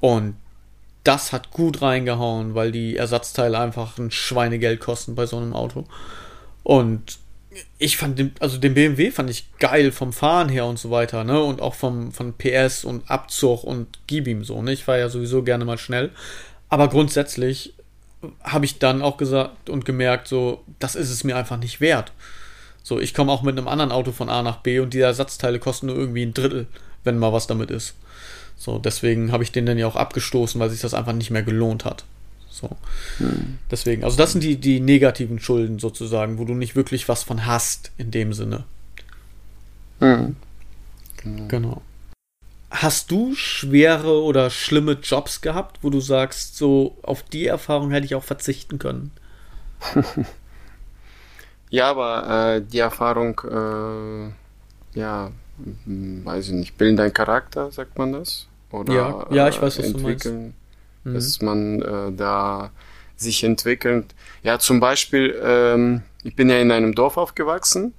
Und 0.00 0.36
das 1.06 1.32
hat 1.32 1.50
gut 1.50 1.82
reingehauen, 1.82 2.54
weil 2.54 2.72
die 2.72 2.96
Ersatzteile 2.96 3.58
einfach 3.58 3.98
ein 3.98 4.10
Schweinegeld 4.10 4.80
kosten 4.80 5.14
bei 5.14 5.26
so 5.26 5.36
einem 5.36 5.52
Auto. 5.52 5.84
Und 6.62 7.18
ich 7.78 7.96
fand 7.96 8.18
den, 8.18 8.34
also 8.40 8.58
den 8.58 8.74
BMW 8.74 9.10
fand 9.10 9.30
ich 9.30 9.46
geil 9.58 9.92
vom 9.92 10.12
Fahren 10.12 10.48
her 10.48 10.66
und 10.66 10.78
so 10.78 10.90
weiter, 10.90 11.24
ne? 11.24 11.42
Und 11.42 11.62
auch 11.62 11.74
vom, 11.74 12.12
von 12.12 12.34
PS 12.34 12.84
und 12.84 13.10
Abzug 13.10 13.64
und 13.64 13.98
gib 14.06 14.26
ihm 14.26 14.44
so, 14.44 14.60
ne? 14.62 14.72
Ich 14.72 14.84
fahre 14.84 14.98
ja 14.98 15.08
sowieso 15.08 15.42
gerne 15.42 15.64
mal 15.64 15.78
schnell. 15.78 16.10
Aber 16.68 16.88
grundsätzlich 16.88 17.74
habe 18.42 18.64
ich 18.64 18.78
dann 18.78 19.02
auch 19.02 19.16
gesagt 19.16 19.70
und 19.70 19.84
gemerkt, 19.84 20.26
so, 20.26 20.64
das 20.78 20.96
ist 20.96 21.10
es 21.10 21.22
mir 21.22 21.36
einfach 21.36 21.58
nicht 21.58 21.80
wert. 21.80 22.12
So, 22.82 22.98
ich 22.98 23.14
komme 23.14 23.32
auch 23.32 23.42
mit 23.42 23.56
einem 23.56 23.68
anderen 23.68 23.92
Auto 23.92 24.12
von 24.12 24.28
A 24.28 24.42
nach 24.42 24.58
B 24.58 24.80
und 24.80 24.92
die 24.94 25.00
Ersatzteile 25.00 25.58
kosten 25.58 25.86
nur 25.86 25.96
irgendwie 25.96 26.24
ein 26.24 26.34
Drittel, 26.34 26.66
wenn 27.04 27.18
mal 27.18 27.32
was 27.32 27.46
damit 27.46 27.70
ist. 27.70 27.94
So, 28.56 28.78
deswegen 28.78 29.32
habe 29.32 29.44
ich 29.44 29.52
den 29.52 29.66
dann 29.66 29.78
ja 29.78 29.86
auch 29.86 29.96
abgestoßen, 29.96 30.60
weil 30.60 30.70
sich 30.70 30.80
das 30.80 30.94
einfach 30.94 31.12
nicht 31.12 31.30
mehr 31.30 31.42
gelohnt 31.42 31.84
hat. 31.84 32.04
So. 32.48 32.70
Hm. 33.18 33.58
Deswegen, 33.70 34.02
also 34.02 34.16
das 34.16 34.32
sind 34.32 34.42
die, 34.42 34.56
die 34.56 34.80
negativen 34.80 35.38
Schulden 35.38 35.78
sozusagen, 35.78 36.38
wo 36.38 36.44
du 36.44 36.54
nicht 36.54 36.74
wirklich 36.74 37.08
was 37.08 37.22
von 37.22 37.44
hast 37.44 37.92
in 37.98 38.10
dem 38.10 38.32
Sinne. 38.32 38.64
Hm. 40.00 40.36
Genau. 41.22 41.48
genau. 41.48 41.82
Hast 42.70 43.10
du 43.10 43.34
schwere 43.34 44.22
oder 44.22 44.50
schlimme 44.50 44.92
Jobs 44.92 45.40
gehabt, 45.40 45.78
wo 45.82 45.90
du 45.90 46.00
sagst, 46.00 46.56
so 46.56 46.96
auf 47.02 47.22
die 47.22 47.46
Erfahrung 47.46 47.90
hätte 47.90 48.06
ich 48.06 48.14
auch 48.14 48.24
verzichten 48.24 48.78
können? 48.78 49.12
ja, 51.70 51.90
aber 51.90 52.56
äh, 52.56 52.62
die 52.62 52.78
Erfahrung, 52.78 53.40
äh, 53.44 54.98
ja, 54.98 55.30
weiß 55.86 56.48
ich 56.48 56.52
nicht, 56.52 56.78
bilden 56.78 56.96
deinen 56.96 57.12
Charakter, 57.12 57.70
sagt 57.70 57.98
man 57.98 58.12
das? 58.12 58.46
Oder 58.70 58.94
ja, 58.94 59.26
ja 59.30 59.48
ich 59.48 59.60
weiß, 59.60 59.78
was 59.78 59.86
entwickeln, 59.86 60.54
du 61.04 61.10
meinst. 61.10 61.40
dass 61.40 61.40
mhm. 61.40 61.46
man 61.46 61.82
äh, 61.82 62.12
da 62.16 62.70
sich 63.16 63.44
entwickelt. 63.44 64.14
Ja, 64.42 64.58
zum 64.58 64.80
Beispiel, 64.80 65.34
ähm, 65.42 66.02
ich 66.22 66.36
bin 66.36 66.50
ja 66.50 66.58
in 66.58 66.70
einem 66.70 66.94
Dorf 66.94 67.16
aufgewachsen 67.16 67.94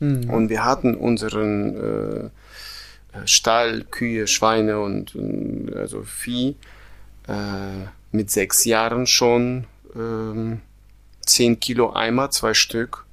mhm. 0.00 0.30
und 0.30 0.48
wir 0.48 0.64
hatten 0.64 0.94
unseren 0.94 1.76
äh, 1.76 3.26
Stall, 3.26 3.84
Kühe, 3.90 4.26
Schweine 4.26 4.80
und 4.80 5.14
äh, 5.14 5.74
also 5.76 6.02
Vieh 6.02 6.56
äh, 7.26 7.86
mit 8.12 8.30
sechs 8.30 8.64
Jahren 8.64 9.06
schon 9.06 9.64
ähm, 9.94 10.60
zehn 11.26 11.60
Kilo 11.60 11.92
Eimer, 11.92 12.30
zwei 12.30 12.54
Stück, 12.54 13.04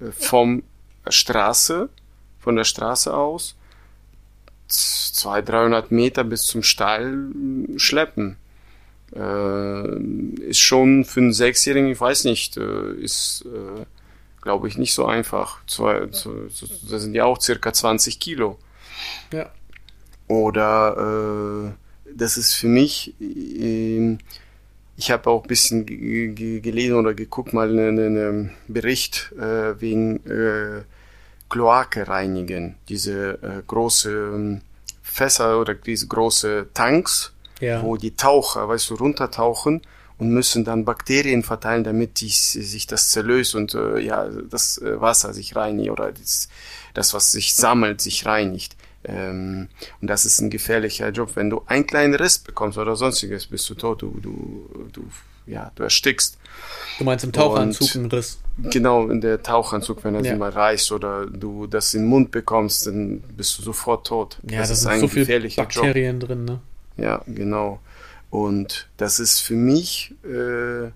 äh, 0.00 0.12
vom 0.12 0.62
Straße 1.08 1.88
von 2.44 2.56
der 2.56 2.64
Straße 2.64 3.12
aus 3.12 3.56
200, 4.68 5.48
300 5.48 5.90
Meter 5.90 6.24
bis 6.24 6.42
zum 6.44 6.62
Stall 6.62 7.28
schleppen. 7.76 8.36
Äh, 9.14 9.98
ist 10.48 10.60
schon 10.60 11.04
für 11.04 11.20
einen 11.20 11.32
Sechsjährigen, 11.32 11.90
ich 11.90 12.00
weiß 12.00 12.24
nicht, 12.24 12.56
äh, 12.56 12.92
ist, 12.94 13.44
äh, 13.46 13.84
glaube 14.42 14.68
ich, 14.68 14.76
nicht 14.76 14.92
so 14.92 15.06
einfach. 15.06 15.64
Zwei, 15.66 16.08
so, 16.10 16.34
das 16.90 17.02
sind 17.02 17.14
ja 17.14 17.24
auch 17.24 17.40
circa 17.40 17.72
20 17.72 18.18
Kilo. 18.18 18.58
Ja. 19.32 19.50
Oder 20.28 21.72
äh, 21.72 22.12
das 22.14 22.36
ist 22.36 22.54
für 22.54 22.68
mich, 22.68 23.14
äh, 23.20 24.18
ich 24.96 25.10
habe 25.10 25.30
auch 25.30 25.42
ein 25.42 25.48
bisschen 25.48 25.86
gelesen 25.86 26.96
oder 26.96 27.14
geguckt, 27.14 27.52
mal 27.52 27.68
einen, 27.68 27.98
einen 27.98 28.50
Bericht 28.68 29.32
äh, 29.38 29.80
wegen 29.80 30.24
äh, 30.26 30.82
Kloake 31.48 32.08
reinigen. 32.08 32.76
Diese 32.88 33.42
äh, 33.42 33.62
große 33.66 34.10
ähm, 34.10 34.60
Fässer 35.02 35.60
oder 35.60 35.74
diese 35.74 36.06
große 36.08 36.68
Tanks, 36.74 37.32
ja. 37.60 37.82
wo 37.82 37.96
die 37.96 38.16
Taucher, 38.16 38.68
weißt 38.68 38.90
du, 38.90 38.94
runtertauchen 38.94 39.82
und 40.18 40.30
müssen 40.30 40.64
dann 40.64 40.84
Bakterien 40.84 41.42
verteilen, 41.42 41.84
damit 41.84 42.20
die, 42.20 42.28
sich 42.28 42.86
das 42.86 43.10
zerlöst 43.10 43.54
und 43.54 43.74
äh, 43.74 44.00
ja, 44.00 44.28
das 44.28 44.78
äh, 44.78 45.00
Wasser 45.00 45.32
sich 45.32 45.56
reinigt 45.56 45.90
oder 45.90 46.12
das, 46.12 46.48
das, 46.94 47.14
was 47.14 47.32
sich 47.32 47.54
sammelt, 47.54 48.00
sich 48.00 48.26
reinigt. 48.26 48.76
Ähm, 49.04 49.68
und 50.00 50.08
das 50.08 50.24
ist 50.24 50.40
ein 50.40 50.50
gefährlicher 50.50 51.10
Job. 51.10 51.32
Wenn 51.34 51.50
du 51.50 51.62
einen 51.66 51.86
kleinen 51.86 52.14
Riss 52.14 52.38
bekommst 52.38 52.78
oder 52.78 52.96
sonstiges, 52.96 53.46
bist 53.46 53.68
du 53.68 53.74
tot. 53.74 54.02
Du, 54.02 54.18
du, 54.20 54.88
du 54.92 55.02
ja, 55.46 55.70
du 55.74 55.82
erstickst. 55.82 56.38
Du 56.98 57.04
meinst 57.04 57.24
im 57.24 57.32
Tauchanzug 57.32 57.94
ein 57.96 58.06
Riss? 58.06 58.38
Genau, 58.58 59.08
in 59.08 59.20
der 59.20 59.42
Tauchanzug, 59.42 60.04
wenn 60.04 60.14
er 60.14 60.22
ja. 60.22 60.30
sich 60.30 60.38
mal 60.38 60.50
reißt 60.50 60.92
oder 60.92 61.26
du 61.26 61.66
das 61.66 61.92
in 61.94 62.02
den 62.02 62.08
Mund 62.08 62.30
bekommst, 62.30 62.86
dann 62.86 63.20
bist 63.20 63.58
du 63.58 63.62
sofort 63.62 64.06
tot. 64.06 64.38
Ja, 64.48 64.60
das, 64.60 64.68
das 64.68 64.80
ist 64.80 64.86
ein 64.86 65.00
so 65.00 65.08
gefährlicher 65.08 65.62
Bakterien 65.62 66.20
Job. 66.20 66.28
drin, 66.28 66.44
ne? 66.44 66.60
Ja, 66.96 67.22
genau. 67.26 67.80
Und 68.30 68.88
das 68.96 69.18
ist 69.18 69.40
für 69.40 69.54
mich, 69.54 70.14
äh, 70.24 70.90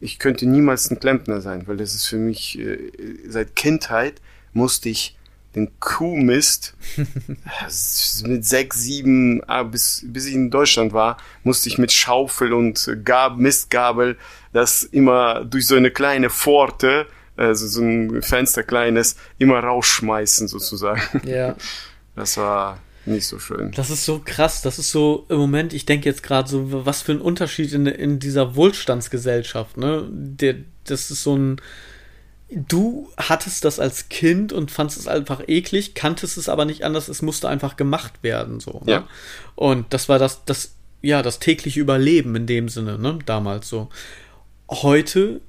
ich 0.00 0.18
könnte 0.18 0.46
niemals 0.46 0.90
ein 0.90 1.00
Klempner 1.00 1.40
sein, 1.40 1.66
weil 1.66 1.76
das 1.76 1.94
ist 1.94 2.06
für 2.06 2.16
mich, 2.16 2.58
äh, 2.58 2.92
seit 3.28 3.56
Kindheit 3.56 4.20
musste 4.52 4.88
ich 4.88 5.16
den 5.54 5.70
Kuhmist 5.80 6.74
mit 8.24 8.44
sechs, 8.44 8.80
sieben, 8.80 9.42
ah, 9.48 9.64
bis, 9.64 10.04
bis 10.06 10.26
ich 10.26 10.34
in 10.34 10.50
Deutschland 10.50 10.92
war, 10.92 11.16
musste 11.42 11.68
ich 11.68 11.78
mit 11.78 11.92
Schaufel 11.92 12.52
und 12.52 12.88
Gab 13.04 13.36
Mistgabel 13.36 14.16
das 14.52 14.82
immer 14.82 15.44
durch 15.44 15.66
so 15.66 15.76
eine 15.76 15.90
kleine 15.90 16.30
Pforte, 16.30 17.06
also 17.36 17.66
so 17.66 17.80
ein 17.82 18.22
Fenster 18.22 18.62
kleines, 18.62 19.16
immer 19.38 19.60
rausschmeißen 19.60 20.48
sozusagen. 20.48 21.02
Ja. 21.24 21.56
Das 22.16 22.36
war 22.36 22.80
nicht 23.06 23.26
so 23.26 23.38
schön. 23.38 23.70
Das 23.70 23.88
ist 23.88 24.04
so 24.04 24.20
krass. 24.22 24.62
Das 24.62 24.78
ist 24.78 24.90
so 24.90 25.26
im 25.28 25.38
Moment, 25.38 25.72
ich 25.72 25.86
denke 25.86 26.08
jetzt 26.08 26.22
gerade 26.22 26.48
so, 26.48 26.84
was 26.84 27.02
für 27.02 27.12
ein 27.12 27.20
Unterschied 27.20 27.72
in, 27.72 27.86
in 27.86 28.18
dieser 28.18 28.56
Wohlstandsgesellschaft, 28.56 29.76
ne? 29.76 30.06
Der, 30.10 30.56
das 30.84 31.10
ist 31.10 31.22
so 31.22 31.36
ein, 31.36 31.60
du 32.50 33.10
hattest 33.16 33.64
das 33.64 33.78
als 33.78 34.08
Kind 34.08 34.52
und 34.52 34.70
fandest 34.70 34.98
es 34.98 35.06
einfach 35.06 35.42
eklig, 35.46 35.94
kanntest 35.94 36.36
es 36.36 36.48
aber 36.48 36.64
nicht 36.64 36.84
anders, 36.84 37.08
es 37.08 37.22
musste 37.22 37.48
einfach 37.48 37.76
gemacht 37.76 38.22
werden, 38.22 38.60
so. 38.60 38.82
Ne? 38.84 38.92
Ja. 38.92 39.08
Und 39.54 39.92
das 39.92 40.08
war 40.08 40.18
das, 40.18 40.44
das, 40.44 40.74
ja, 41.00 41.22
das 41.22 41.38
tägliche 41.38 41.80
Überleben 41.80 42.34
in 42.34 42.46
dem 42.46 42.68
Sinne, 42.68 42.98
ne, 42.98 43.18
damals 43.24 43.68
so. 43.68 43.88
Heute 44.68 45.40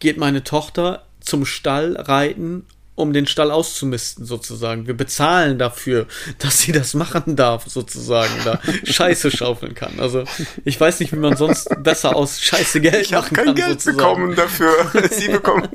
geht 0.00 0.18
meine 0.18 0.42
Tochter 0.42 1.06
zum 1.20 1.46
Stall 1.46 1.96
reiten 1.96 2.66
um 2.94 3.12
den 3.14 3.26
Stall 3.26 3.50
auszumisten, 3.50 4.26
sozusagen. 4.26 4.86
Wir 4.86 4.94
bezahlen 4.94 5.58
dafür, 5.58 6.06
dass 6.38 6.58
sie 6.60 6.72
das 6.72 6.92
machen 6.94 7.36
darf, 7.36 7.64
sozusagen, 7.66 8.32
da 8.44 8.60
Scheiße 8.84 9.30
schaufeln 9.30 9.74
kann. 9.74 9.98
Also 9.98 10.24
ich 10.64 10.78
weiß 10.78 11.00
nicht, 11.00 11.12
wie 11.12 11.16
man 11.16 11.36
sonst 11.36 11.68
besser 11.82 12.14
aus 12.14 12.40
Scheiße 12.40 12.80
Geld 12.80 13.06
ich 13.06 13.12
machen 13.12 13.34
kann. 13.34 13.44
Ich 13.44 13.50
habe 13.50 13.60
kein 13.60 13.68
Geld 13.68 13.80
sozusagen. 13.80 13.96
bekommen 13.96 14.34
dafür. 14.36 14.92
Sie 15.10 15.28
bekommen. 15.28 15.68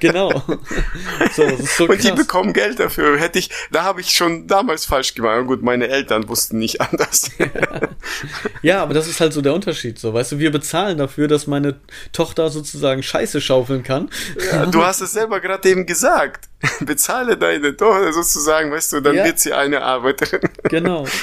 genau. 0.00 0.42
So, 1.34 1.44
das 1.44 1.60
ist 1.60 1.76
so 1.76 1.84
Und 1.84 1.90
krass. 1.98 2.02
die 2.02 2.12
bekommen 2.12 2.52
Geld 2.52 2.80
dafür. 2.80 3.18
Hätte 3.18 3.38
ich, 3.38 3.50
da 3.70 3.84
habe 3.84 4.00
ich 4.00 4.10
schon 4.10 4.48
damals 4.48 4.84
falsch 4.84 5.14
gemacht. 5.14 5.46
Gut, 5.46 5.62
meine 5.62 5.88
Eltern 5.88 6.28
wussten 6.28 6.58
nicht 6.58 6.80
anders. 6.80 7.30
ja, 8.62 8.82
aber 8.82 8.94
das 8.94 9.06
ist 9.06 9.20
halt 9.20 9.32
so 9.32 9.42
der 9.42 9.54
Unterschied. 9.54 9.98
So, 9.98 10.12
weißt 10.12 10.32
du, 10.32 10.38
wir 10.40 10.50
bezahlen 10.50 10.98
dafür, 10.98 11.28
dass 11.28 11.46
meine 11.46 11.78
Tochter 12.12 12.50
sozusagen 12.50 13.02
Scheiße 13.02 13.40
schaufeln 13.40 13.84
kann. 13.84 14.10
Ja, 14.50 14.66
du 14.66 14.84
hast 14.84 15.00
es 15.00 15.12
selber 15.12 15.40
gerade 15.40 15.68
eben 15.68 15.86
gesagt 15.86 16.31
gesagt, 16.32 16.48
bezahle 16.86 17.36
deine 17.36 17.76
Tochter 17.76 18.12
sozusagen, 18.12 18.70
weißt 18.70 18.94
du, 18.94 19.00
dann 19.00 19.16
ja. 19.16 19.24
wird 19.24 19.38
sie 19.38 19.52
eine 19.52 19.82
Arbeiterin. 19.82 20.48
Genau. 20.64 21.06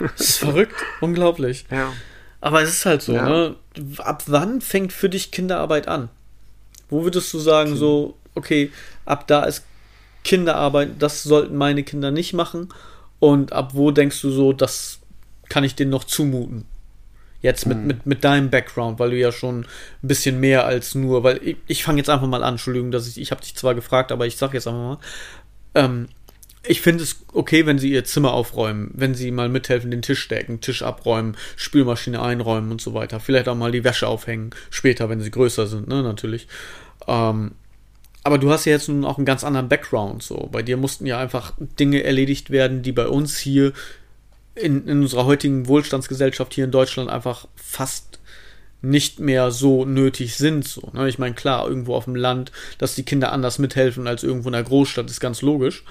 Das 0.00 0.20
ist 0.20 0.38
verrückt, 0.38 0.74
unglaublich. 1.00 1.66
Ja. 1.70 1.92
Aber 2.40 2.62
es 2.62 2.70
ist 2.70 2.86
halt 2.86 3.02
so, 3.02 3.12
ja. 3.12 3.28
ne? 3.28 3.56
Ab 3.98 4.24
wann 4.26 4.60
fängt 4.60 4.92
für 4.92 5.08
dich 5.08 5.30
Kinderarbeit 5.30 5.86
an? 5.86 6.08
Wo 6.88 7.04
würdest 7.04 7.32
du 7.32 7.38
sagen, 7.38 7.76
so, 7.76 8.16
okay, 8.34 8.72
ab 9.04 9.28
da 9.28 9.44
ist 9.44 9.64
Kinderarbeit, 10.24 10.90
das 10.98 11.22
sollten 11.22 11.56
meine 11.56 11.84
Kinder 11.84 12.10
nicht 12.10 12.32
machen? 12.32 12.72
Und 13.20 13.52
ab 13.52 13.72
wo 13.74 13.92
denkst 13.92 14.20
du 14.22 14.30
so, 14.30 14.52
das 14.52 14.98
kann 15.48 15.62
ich 15.62 15.76
denen 15.76 15.90
noch 15.90 16.04
zumuten? 16.04 16.66
Jetzt 17.42 17.66
mit, 17.66 17.76
hm. 17.76 17.86
mit, 17.86 18.06
mit 18.06 18.24
deinem 18.24 18.50
Background, 18.50 18.98
weil 18.98 19.10
du 19.10 19.18
ja 19.18 19.32
schon 19.32 19.60
ein 19.60 19.66
bisschen 20.08 20.40
mehr 20.40 20.64
als 20.64 20.94
nur, 20.94 21.24
weil 21.24 21.40
ich, 21.42 21.56
ich 21.66 21.84
fange 21.84 21.98
jetzt 21.98 22.08
einfach 22.08 22.28
mal 22.28 22.42
an, 22.42 22.54
Entschuldigung, 22.54 22.90
dass 22.92 23.08
ich, 23.08 23.20
ich 23.20 23.30
habe 23.32 23.42
dich 23.42 23.56
zwar 23.56 23.74
gefragt, 23.74 24.12
aber 24.12 24.26
ich 24.26 24.36
sag 24.36 24.54
jetzt 24.54 24.68
einfach 24.68 24.80
mal, 24.80 24.98
ähm, 25.74 26.08
ich 26.64 26.80
finde 26.80 27.02
es 27.02 27.24
okay, 27.32 27.66
wenn 27.66 27.78
sie 27.78 27.90
ihr 27.90 28.04
Zimmer 28.04 28.32
aufräumen, 28.32 28.90
wenn 28.94 29.14
sie 29.14 29.30
mal 29.32 29.48
mithelfen, 29.48 29.90
den 29.90 30.02
Tisch 30.02 30.28
decken, 30.28 30.60
Tisch 30.60 30.82
abräumen, 30.82 31.36
Spülmaschine 31.56 32.22
einräumen 32.22 32.70
und 32.70 32.80
so 32.80 32.94
weiter. 32.94 33.18
Vielleicht 33.18 33.48
auch 33.48 33.56
mal 33.56 33.72
die 33.72 33.84
Wäsche 33.84 34.06
aufhängen, 34.06 34.50
später, 34.70 35.08
wenn 35.08 35.20
sie 35.20 35.30
größer 35.30 35.66
sind, 35.66 35.88
ne, 35.88 36.02
natürlich. 36.02 36.46
Ähm, 37.08 37.52
aber 38.24 38.38
du 38.38 38.50
hast 38.50 38.64
ja 38.64 38.72
jetzt 38.72 38.88
nun 38.88 39.04
auch 39.04 39.16
einen 39.16 39.26
ganz 39.26 39.42
anderen 39.42 39.68
Background, 39.68 40.22
so. 40.22 40.48
Bei 40.52 40.62
dir 40.62 40.76
mussten 40.76 41.06
ja 41.06 41.18
einfach 41.18 41.54
Dinge 41.58 42.04
erledigt 42.04 42.50
werden, 42.50 42.82
die 42.82 42.92
bei 42.92 43.08
uns 43.08 43.36
hier 43.38 43.72
in, 44.54 44.86
in 44.86 45.02
unserer 45.02 45.24
heutigen 45.24 45.66
Wohlstandsgesellschaft 45.66 46.54
hier 46.54 46.64
in 46.64 46.70
Deutschland 46.70 47.10
einfach 47.10 47.46
fast 47.56 48.20
nicht 48.82 49.20
mehr 49.20 49.50
so 49.52 49.84
nötig 49.84 50.36
sind. 50.36 50.66
So, 50.66 50.90
ne? 50.92 51.08
Ich 51.08 51.18
meine, 51.18 51.34
klar, 51.34 51.66
irgendwo 51.68 51.94
auf 51.94 52.04
dem 52.04 52.16
Land, 52.16 52.50
dass 52.78 52.94
die 52.94 53.04
Kinder 53.04 53.32
anders 53.32 53.58
mithelfen 53.58 54.06
als 54.06 54.24
irgendwo 54.24 54.48
in 54.48 54.54
der 54.54 54.64
Großstadt, 54.64 55.08
ist 55.08 55.20
ganz 55.20 55.40
logisch. 55.40 55.84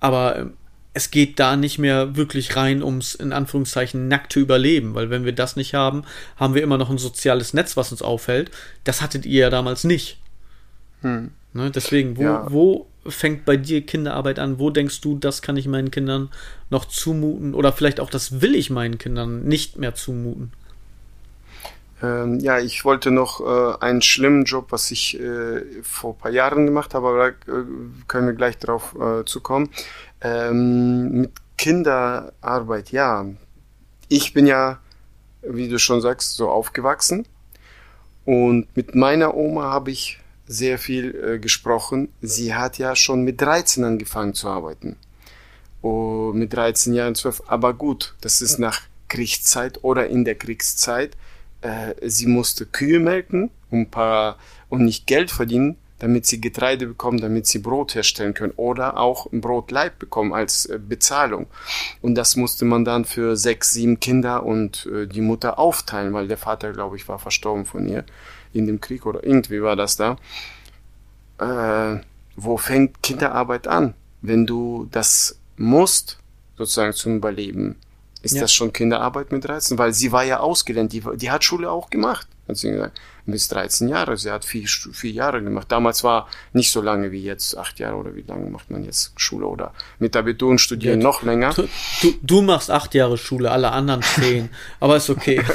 Aber 0.00 0.36
äh, 0.36 0.46
es 0.94 1.10
geht 1.10 1.38
da 1.38 1.56
nicht 1.56 1.78
mehr 1.78 2.16
wirklich 2.16 2.56
rein 2.56 2.82
ums, 2.82 3.14
in 3.14 3.32
Anführungszeichen, 3.32 4.08
nackte 4.08 4.40
Überleben, 4.40 4.94
weil 4.94 5.10
wenn 5.10 5.24
wir 5.24 5.32
das 5.32 5.56
nicht 5.56 5.74
haben, 5.74 6.04
haben 6.36 6.54
wir 6.54 6.62
immer 6.62 6.78
noch 6.78 6.90
ein 6.90 6.98
soziales 6.98 7.54
Netz, 7.54 7.76
was 7.76 7.92
uns 7.92 8.02
aufhält. 8.02 8.50
Das 8.84 9.00
hattet 9.00 9.24
ihr 9.24 9.40
ja 9.40 9.50
damals 9.50 9.84
nicht. 9.84 10.18
Hm. 11.02 11.30
Ne? 11.52 11.70
Deswegen, 11.70 12.16
wo, 12.16 12.22
ja. 12.22 12.46
wo 12.50 12.86
fängt 13.06 13.44
bei 13.44 13.56
dir 13.56 13.84
Kinderarbeit 13.84 14.38
an? 14.38 14.58
Wo 14.58 14.70
denkst 14.70 15.00
du, 15.00 15.16
das 15.18 15.42
kann 15.42 15.56
ich 15.56 15.66
meinen 15.66 15.90
Kindern 15.90 16.30
noch 16.70 16.84
zumuten? 16.84 17.54
Oder 17.54 17.72
vielleicht 17.72 18.00
auch, 18.00 18.10
das 18.10 18.40
will 18.40 18.54
ich 18.54 18.70
meinen 18.70 18.98
Kindern 18.98 19.44
nicht 19.44 19.78
mehr 19.78 19.94
zumuten? 19.94 20.52
Ähm, 22.02 22.40
ja, 22.40 22.58
ich 22.58 22.84
wollte 22.84 23.10
noch 23.10 23.40
äh, 23.40 23.78
einen 23.80 24.02
schlimmen 24.02 24.44
Job, 24.44 24.66
was 24.70 24.90
ich 24.90 25.18
äh, 25.20 25.62
vor 25.82 26.14
ein 26.14 26.18
paar 26.18 26.30
Jahren 26.32 26.66
gemacht 26.66 26.94
habe, 26.94 27.08
aber 27.08 27.18
da 27.18 27.52
äh, 27.52 27.64
können 28.08 28.26
wir 28.26 28.34
gleich 28.34 28.58
drauf 28.58 28.96
äh, 29.00 29.24
zukommen. 29.24 29.70
Ähm, 30.20 31.20
mit 31.22 31.30
Kinderarbeit, 31.58 32.90
ja. 32.90 33.26
Ich 34.08 34.32
bin 34.32 34.46
ja, 34.46 34.80
wie 35.42 35.68
du 35.68 35.78
schon 35.78 36.00
sagst, 36.00 36.34
so 36.34 36.50
aufgewachsen. 36.50 37.26
Und 38.24 38.76
mit 38.76 38.94
meiner 38.94 39.34
Oma 39.36 39.64
habe 39.64 39.90
ich 39.90 40.21
sehr 40.46 40.78
viel 40.78 41.14
äh, 41.14 41.38
gesprochen. 41.38 42.08
Sie 42.20 42.54
hat 42.54 42.78
ja 42.78 42.96
schon 42.96 43.22
mit 43.22 43.40
13 43.40 43.84
angefangen 43.84 44.34
zu 44.34 44.48
arbeiten. 44.48 44.96
Oh, 45.82 46.32
mit 46.34 46.52
13 46.52 46.94
Jahren, 46.94 47.14
12. 47.14 47.42
Aber 47.46 47.74
gut, 47.74 48.14
das 48.20 48.40
ist 48.40 48.58
nach 48.58 48.82
Kriegszeit 49.08 49.82
oder 49.82 50.08
in 50.08 50.24
der 50.24 50.36
Kriegszeit. 50.36 51.16
Äh, 51.60 51.94
sie 52.02 52.26
musste 52.26 52.66
Kühe 52.66 53.00
melken 53.00 53.50
und, 53.70 53.90
paar, 53.90 54.38
und 54.68 54.84
nicht 54.84 55.06
Geld 55.06 55.30
verdienen, 55.30 55.76
damit 55.98 56.26
sie 56.26 56.40
Getreide 56.40 56.86
bekommen, 56.86 57.20
damit 57.20 57.46
sie 57.46 57.60
Brot 57.60 57.94
herstellen 57.94 58.34
können 58.34 58.52
oder 58.56 58.98
auch 58.98 59.30
ein 59.32 59.40
Brotleib 59.40 59.98
bekommen 59.98 60.32
als 60.32 60.66
äh, 60.66 60.78
Bezahlung. 60.78 61.46
Und 62.00 62.16
das 62.16 62.36
musste 62.36 62.64
man 62.64 62.84
dann 62.84 63.04
für 63.04 63.36
sechs, 63.36 63.72
sieben 63.72 64.00
Kinder 64.00 64.44
und 64.44 64.86
äh, 64.86 65.06
die 65.06 65.20
Mutter 65.20 65.58
aufteilen, 65.58 66.12
weil 66.12 66.26
der 66.26 66.38
Vater, 66.38 66.72
glaube 66.72 66.96
ich, 66.96 67.06
war 67.06 67.18
verstorben 67.18 67.64
von 67.64 67.88
ihr 67.88 68.04
in 68.52 68.66
dem 68.66 68.80
Krieg 68.80 69.06
oder 69.06 69.24
irgendwie 69.24 69.62
war 69.62 69.76
das 69.76 69.96
da. 69.96 70.16
Äh, 71.38 72.00
wo 72.36 72.56
fängt 72.56 73.02
Kinderarbeit 73.02 73.66
an? 73.66 73.94
Wenn 74.20 74.46
du 74.46 74.88
das 74.90 75.38
musst, 75.56 76.18
sozusagen 76.56 76.92
zum 76.92 77.16
Überleben, 77.16 77.76
ist 78.22 78.34
ja. 78.34 78.42
das 78.42 78.52
schon 78.52 78.72
Kinderarbeit 78.72 79.32
mit 79.32 79.44
13? 79.44 79.78
Weil 79.78 79.92
sie 79.92 80.12
war 80.12 80.24
ja 80.24 80.40
ausgelernt, 80.40 80.92
die, 80.92 81.02
die 81.16 81.30
hat 81.30 81.44
Schule 81.44 81.70
auch 81.70 81.90
gemacht, 81.90 82.28
hat 82.48 82.56
sie 82.56 82.70
gesagt. 82.70 83.00
Bis 83.24 83.48
13 83.48 83.88
Jahre, 83.88 84.16
sie 84.16 84.30
hat 84.30 84.44
vier, 84.44 84.66
vier 84.66 85.10
Jahre 85.12 85.42
gemacht. 85.42 85.70
Damals 85.70 86.02
war 86.02 86.28
nicht 86.52 86.72
so 86.72 86.80
lange 86.80 87.12
wie 87.12 87.22
jetzt, 87.22 87.56
acht 87.56 87.78
Jahre 87.78 87.96
oder 87.96 88.14
wie 88.16 88.22
lange 88.22 88.50
macht 88.50 88.70
man 88.70 88.84
jetzt 88.84 89.12
Schule 89.16 89.46
oder 89.46 89.72
mit 89.98 90.16
Abitur 90.16 90.50
und 90.50 90.58
studieren 90.58 91.00
ja, 91.00 91.06
noch 91.06 91.22
länger. 91.22 91.54
Du, 91.54 91.66
du, 92.20 92.42
machst 92.42 92.70
acht 92.70 92.94
Jahre 92.94 93.16
Schule, 93.16 93.50
alle 93.50 93.70
anderen 93.70 94.02
zehn, 94.02 94.50
aber 94.80 94.96
ist 94.96 95.10
okay. 95.10 95.40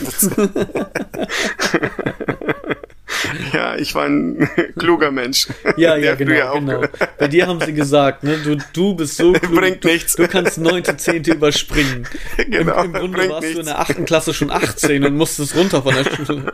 Ja, 3.54 3.76
ich 3.76 3.96
war 3.96 4.06
ein 4.06 4.50
kluger 4.78 5.12
Mensch. 5.12 5.48
Ja, 5.78 5.96
ja, 5.96 6.16
genau, 6.16 6.60
genau. 6.60 6.82
Bei 7.18 7.28
dir 7.28 7.48
haben 7.48 7.60
sie 7.62 7.74
gesagt, 7.74 8.24
ne, 8.24 8.38
du, 8.38 8.58
du 8.74 8.96
bist 8.96 9.18
so 9.18 9.34
klug. 9.34 9.56
Bringt 9.56 9.84
nichts. 9.84 10.16
Du, 10.16 10.24
du 10.24 10.30
kannst 10.30 10.58
neunte, 10.58 10.98
zehnte 10.98 11.34
überspringen. 11.34 12.08
Genau. 12.38 12.84
Im, 12.84 12.86
im 12.88 12.94
Grunde 12.94 13.30
warst 13.30 13.42
nichts. 13.42 13.54
du 13.56 13.60
in 13.62 13.66
der 13.66 13.80
achten 13.80 14.06
Klasse 14.06 14.34
schon 14.34 14.52
18 14.52 15.04
und 15.06 15.16
musstest 15.16 15.56
runter 15.56 15.82
von 15.82 15.96
der 15.96 16.04
Schule. 16.04 16.54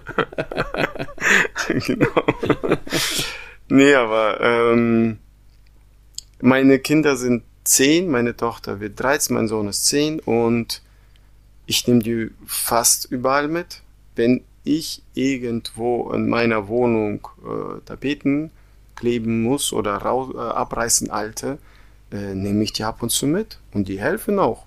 genau. 1.67 2.23
Nee, 3.69 3.93
aber 3.95 4.39
ähm, 4.41 5.17
meine 6.41 6.79
Kinder 6.79 7.15
sind 7.15 7.43
zehn, 7.63 8.09
meine 8.09 8.35
Tochter 8.35 8.79
wird 8.79 8.99
13, 8.99 9.35
mein 9.35 9.47
Sohn 9.47 9.67
ist 9.67 9.85
zehn 9.85 10.19
und 10.19 10.81
ich 11.65 11.87
nehme 11.87 12.01
die 12.01 12.29
fast 12.45 13.05
überall 13.09 13.47
mit. 13.47 13.81
Wenn 14.15 14.43
ich 14.63 15.01
irgendwo 15.13 16.11
in 16.11 16.29
meiner 16.29 16.67
Wohnung 16.67 17.27
äh, 17.43 17.81
Tapeten 17.85 18.51
kleben 18.95 19.43
muss 19.43 19.73
oder 19.73 19.97
raus, 19.97 20.33
äh, 20.33 20.37
abreißen 20.37 21.09
alte, 21.09 21.57
äh, 22.11 22.33
nehme 22.33 22.63
ich 22.63 22.73
die 22.73 22.83
ab 22.83 23.01
und 23.03 23.09
zu 23.09 23.27
mit 23.27 23.59
und 23.73 23.87
die 23.87 23.99
helfen 23.99 24.39
auch. 24.39 24.65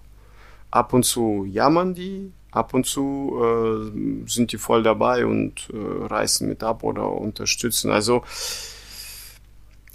Ab 0.70 0.92
und 0.92 1.04
zu 1.04 1.46
jammern 1.50 1.94
die, 1.94 2.32
ab 2.50 2.74
und 2.74 2.86
zu 2.86 3.38
äh, 3.40 4.28
sind 4.28 4.52
die 4.52 4.58
voll 4.58 4.82
dabei 4.82 5.26
und 5.26 5.68
äh, 5.72 6.06
reißen 6.06 6.48
mit 6.48 6.62
ab 6.62 6.82
oder 6.82 7.10
unterstützen. 7.12 7.90
Also 7.90 8.24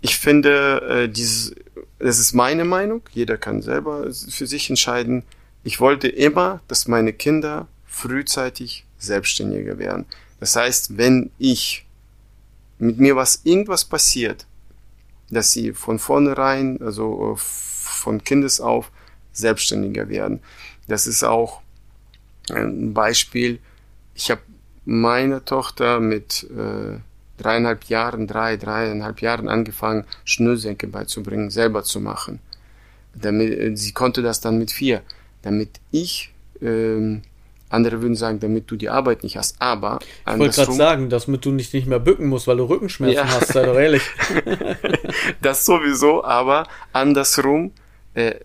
ich 0.02 0.18
finde, 0.18 0.82
äh, 1.06 1.10
dieses, 1.10 1.56
das 2.00 2.20
ist 2.20 2.34
meine 2.34 2.66
Meinung, 2.66 3.02
jeder 3.12 3.38
kann 3.38 3.62
selber 3.62 4.12
für 4.12 4.48
sich 4.48 4.70
entscheiden. 4.70 5.24
Ich 5.64 5.80
wollte 5.80 6.08
immer, 6.08 6.62
dass 6.68 6.88
meine 6.88 7.14
Kinder 7.14 7.68
frühzeitig 7.86 8.86
selbstständiger 9.02 9.78
werden. 9.78 10.06
Das 10.40 10.56
heißt, 10.56 10.98
wenn 10.98 11.32
ich 11.38 11.86
mit 12.80 13.00
mir 13.00 13.16
was 13.16 13.42
irgendwas 13.44 13.86
passiert, 13.86 14.46
dass 15.30 15.52
sie 15.52 15.74
von 15.74 16.00
vornherein, 16.00 16.82
also 16.82 17.34
äh, 17.34 17.38
von 17.38 18.24
Kindes 18.24 18.60
auf, 18.60 18.92
selbstständiger 19.34 20.10
werden. 20.10 20.42
Das 20.88 21.08
ist 21.08 21.24
auch 21.24 21.62
ein 22.50 22.94
Beispiel. 22.94 23.60
Ich 24.14 24.30
habe 24.30 24.42
meine 24.84 25.46
Tochter 25.46 26.00
mit 26.00 26.44
äh, 26.52 27.00
dreieinhalb 27.38 27.86
Jahren, 27.86 28.28
drei, 28.28 28.58
dreieinhalb 28.58 29.22
Jahren 29.22 29.48
angefangen, 29.48 30.06
Schnürsenkel 30.26 30.90
beizubringen, 30.90 31.50
selber 31.50 31.84
zu 31.84 32.00
machen. 32.00 32.40
Damit, 33.14 33.58
äh, 33.58 33.76
sie 33.76 33.94
konnte 33.94 34.22
das 34.22 34.42
dann 34.42 34.58
mit 34.58 34.72
vier. 34.72 35.02
Damit 35.44 35.80
ich, 35.92 36.34
ähm, 36.62 37.22
andere 37.72 38.02
würden 38.02 38.16
sagen, 38.16 38.40
damit 38.40 38.70
du 38.70 38.76
die 38.76 38.90
Arbeit 38.90 39.24
nicht 39.24 39.38
hast. 39.38 39.56
Aber 39.60 40.00
ich 40.26 40.40
wollte 40.40 40.56
gerade 40.56 40.74
sagen, 40.74 41.10
damit 41.10 41.46
du 41.46 41.52
nicht, 41.52 41.74
nicht 41.74 41.88
mehr 41.88 42.00
bücken 42.00 42.28
musst, 42.28 42.48
weil 42.48 42.58
du 42.58 42.66
Rückenschmerzen 42.66 43.16
ja. 43.16 43.28
hast, 43.28 43.54
sei 43.54 43.66
doch 43.66 43.78
ehrlich. 43.78 44.04
das 45.42 45.66
sowieso, 45.66 46.24
aber 46.24 46.68
andersrum, 46.94 47.72
äh, 48.14 48.36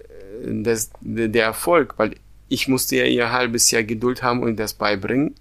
das, 0.45 0.91
der 1.01 1.45
Erfolg, 1.45 1.95
weil 1.97 2.17
ich 2.49 2.69
musste 2.69 2.97
ja 2.97 3.05
ihr 3.05 3.33
halbes 3.33 3.71
Jahr 3.71 3.83
Geduld 3.83 4.23
haben 4.23 4.43
und 4.43 4.57
das 4.57 4.75
beibringen. 4.75 5.35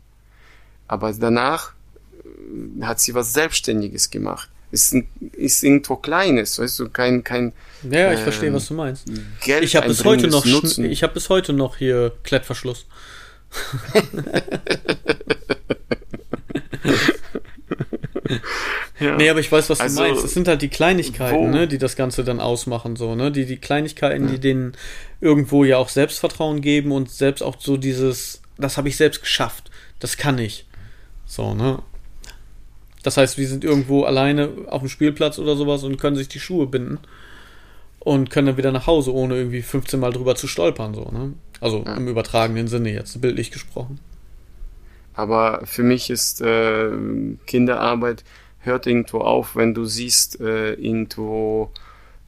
Aber 0.88 1.13
danach 1.13 1.73
äh, 2.23 2.83
hat 2.83 2.99
sie 2.99 3.13
was 3.13 3.33
Selbstständiges 3.33 4.09
gemacht. 4.09 4.49
Ist, 4.71 4.95
ist 5.33 5.63
irgendwo 5.63 5.95
Kleines, 5.95 6.59
weißt 6.59 6.79
du, 6.79 6.89
kein, 6.89 7.23
kein. 7.23 7.53
Ja, 7.83 8.11
ich 8.11 8.19
äh, 8.19 8.23
verstehe, 8.23 8.53
was 8.53 8.67
du 8.67 8.73
meinst. 8.73 9.05
Geld 9.43 9.63
ich 9.63 9.75
habe 9.75 9.88
bis 9.88 10.03
heute 10.03 10.27
noch, 10.27 10.43
Nutzen. 10.43 10.86
ich 10.86 11.03
habe 11.03 11.13
bis 11.13 11.29
heute 11.29 11.53
noch 11.53 11.77
hier 11.77 12.11
Klettverschluss. 12.23 12.86
ja. 18.99 19.17
Nee, 19.17 19.29
aber 19.29 19.39
ich 19.39 19.51
weiß, 19.51 19.69
was 19.69 19.79
also, 19.79 20.03
du 20.03 20.07
meinst. 20.07 20.25
Es 20.25 20.33
sind 20.33 20.47
halt 20.47 20.61
die 20.61 20.69
Kleinigkeiten, 20.69 21.51
ne, 21.51 21.67
die 21.67 21.77
das 21.77 21.95
Ganze 21.95 22.23
dann 22.23 22.39
ausmachen, 22.39 22.95
so, 22.95 23.15
ne? 23.15 23.31
Die, 23.31 23.45
die 23.45 23.57
Kleinigkeiten, 23.57 24.25
ja. 24.25 24.31
die 24.31 24.39
denen 24.39 24.73
irgendwo 25.21 25.63
ja 25.63 25.77
auch 25.77 25.89
Selbstvertrauen 25.89 26.61
geben 26.61 26.91
und 26.91 27.11
selbst 27.11 27.41
auch 27.41 27.55
so 27.59 27.77
dieses, 27.77 28.41
das 28.57 28.77
habe 28.77 28.89
ich 28.89 28.97
selbst 28.97 29.21
geschafft. 29.21 29.69
Das 29.99 30.17
kann 30.17 30.37
ich. 30.37 30.65
So, 31.25 31.53
ne? 31.53 31.81
Das 33.03 33.17
heißt, 33.17 33.37
wir 33.37 33.47
sind 33.47 33.63
irgendwo 33.63 34.03
alleine 34.03 34.49
auf 34.67 34.81
dem 34.81 34.89
Spielplatz 34.89 35.39
oder 35.39 35.55
sowas 35.55 35.83
und 35.83 35.97
können 35.97 36.15
sich 36.15 36.27
die 36.27 36.39
Schuhe 36.39 36.67
binden 36.67 36.99
und 38.06 38.30
können 38.30 38.47
dann 38.47 38.58
wieder 38.58 38.72
nach 38.72 38.86
Hause, 38.88 39.12
ohne 39.14 39.36
irgendwie 39.36 39.64
15 39.64 39.99
Mal 39.99 40.14
drüber 40.14 40.36
zu 40.36 40.47
stolpern, 40.47 40.93
so, 40.93 41.10
ne? 41.12 41.34
Also 41.60 41.84
ja. 41.84 41.95
im 41.95 42.08
übertragenen 42.08 42.68
Sinne 42.68 42.93
jetzt, 42.93 43.20
bildlich 43.20 43.49
gesprochen. 43.49 43.99
Aber 45.16 45.62
für 45.66 45.82
mich 45.82 46.12
ist 46.12 46.39
äh, 46.39 46.91
Kinderarbeit 47.47 48.24
hört 48.60 48.86
irgendwo 48.86 49.20
auf, 49.20 49.56
wenn 49.56 49.74
du 49.74 49.86
siehst, 49.86 50.39
äh, 50.39 50.74
irgendwo 50.74 51.72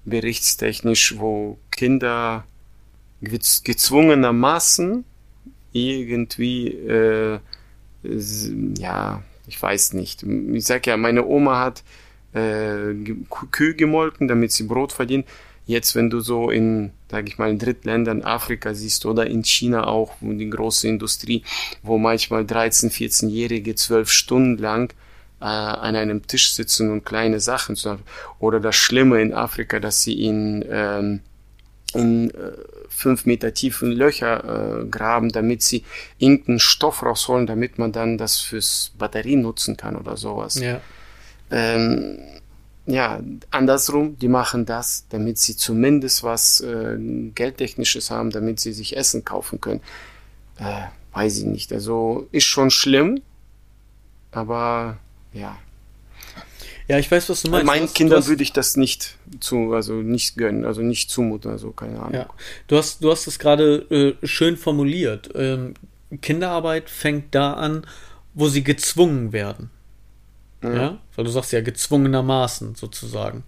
berichtstechnisch, 0.05 1.19
wo 1.19 1.59
Kinder 1.69 2.45
gezwungenermaßen 3.21 5.03
irgendwie, 5.73 6.69
äh, 6.69 7.39
ja, 8.79 9.21
ich 9.45 9.61
weiß 9.61 9.93
nicht. 9.93 10.23
Ich 10.23 10.65
sag 10.65 10.87
ja, 10.87 10.97
meine 10.97 11.25
Oma 11.25 11.59
hat 11.59 11.83
äh, 12.33 12.95
Kühe 13.51 13.75
gemolken, 13.75 14.27
damit 14.27 14.53
sie 14.53 14.63
Brot 14.63 14.91
verdient. 14.91 15.27
Jetzt, 15.67 15.95
wenn 15.95 16.09
du 16.09 16.21
so 16.21 16.49
in, 16.49 16.91
sag 17.11 17.27
ich 17.27 17.37
mal, 17.37 17.49
in 17.49 17.59
Drittländern 17.59 18.23
Afrika 18.23 18.73
siehst 18.73 19.05
oder 19.05 19.27
in 19.27 19.43
China 19.43 19.85
auch, 19.85 20.13
wo 20.21 20.31
die 20.31 20.49
große 20.49 20.87
Industrie, 20.87 21.43
wo 21.83 21.97
manchmal 21.97 22.43
13-, 22.43 22.89
14-Jährige 22.89 23.75
zwölf 23.75 24.09
Stunden 24.09 24.57
lang 24.57 24.93
äh, 25.41 25.45
an 25.45 25.97
einem 25.97 26.25
Tisch 26.25 26.53
sitzen 26.53 26.89
und 26.89 27.03
kleine 27.03 27.41
Sachen 27.41 27.75
zu 27.75 27.91
haben. 27.91 28.03
Oder 28.39 28.61
das 28.61 28.77
Schlimme 28.77 29.21
in 29.21 29.33
Afrika, 29.33 29.81
dass 29.81 30.03
sie 30.03 30.25
in, 30.25 30.65
ähm, 30.69 31.19
in 31.93 32.31
äh, 32.31 32.53
fünf 32.87 33.25
Meter 33.25 33.53
tiefen 33.53 33.91
Löcher 33.91 34.83
äh, 34.83 34.85
graben, 34.85 35.33
damit 35.33 35.63
sie 35.63 35.83
irgendeinen 36.17 36.59
Stoff 36.59 37.03
rausholen, 37.03 37.45
damit 37.45 37.77
man 37.77 37.91
dann 37.91 38.17
das 38.17 38.39
fürs 38.39 38.93
Batterien 38.97 39.41
nutzen 39.41 39.75
kann 39.75 39.97
oder 39.97 40.15
sowas. 40.15 40.55
Ja. 40.61 40.79
Ähm, 41.51 42.19
ja, 42.87 43.21
andersrum, 43.51 44.17
die 44.17 44.29
machen 44.29 44.65
das, 44.65 45.05
damit 45.09 45.37
sie 45.37 45.57
zumindest 45.57 46.23
was 46.23 46.61
äh, 46.61 46.97
Geldtechnisches 47.35 48.09
haben, 48.09 48.31
damit 48.31 48.61
sie 48.61 48.71
sich 48.71 48.95
Essen 48.95 49.25
kaufen 49.25 49.59
können. 49.59 49.81
Äh, 50.57 50.83
weiß 51.13 51.39
ich 51.39 51.43
nicht. 51.43 51.73
Also 51.73 52.27
ist 52.31 52.45
schon 52.45 52.71
schlimm, 52.71 53.21
aber 54.31 54.97
ja. 55.33 55.57
Ja, 56.87 56.97
ich 56.97 57.11
weiß, 57.11 57.27
was 57.27 57.41
du 57.41 57.51
meinst. 57.51 57.65
Meinen 57.65 57.93
Kindern 57.93 58.25
würde 58.25 58.41
ich 58.41 58.53
das 58.53 58.77
nicht 58.77 59.17
zu, 59.41 59.73
also 59.73 59.95
nicht 59.95 60.37
gönnen, 60.37 60.63
also 60.63 60.81
nicht 60.81 61.09
zumuten, 61.09 61.51
also 61.51 61.71
keine 61.71 61.99
Ahnung. 61.99 62.13
Ja. 62.13 62.29
Du 62.67 62.77
hast, 62.77 63.03
du 63.03 63.11
hast 63.11 63.27
es 63.27 63.37
gerade 63.37 64.15
äh, 64.21 64.25
schön 64.25 64.55
formuliert. 64.55 65.29
Ähm, 65.35 65.73
Kinderarbeit 66.21 66.89
fängt 66.89 67.35
da 67.35 67.53
an, 67.53 67.85
wo 68.33 68.47
sie 68.47 68.63
gezwungen 68.63 69.33
werden. 69.33 69.71
Ja. 70.63 70.73
ja. 70.73 70.97
Weil 71.15 71.25
du 71.25 71.31
sagst 71.31 71.51
ja 71.51 71.61
gezwungenermaßen 71.61 72.75
sozusagen. 72.75 73.43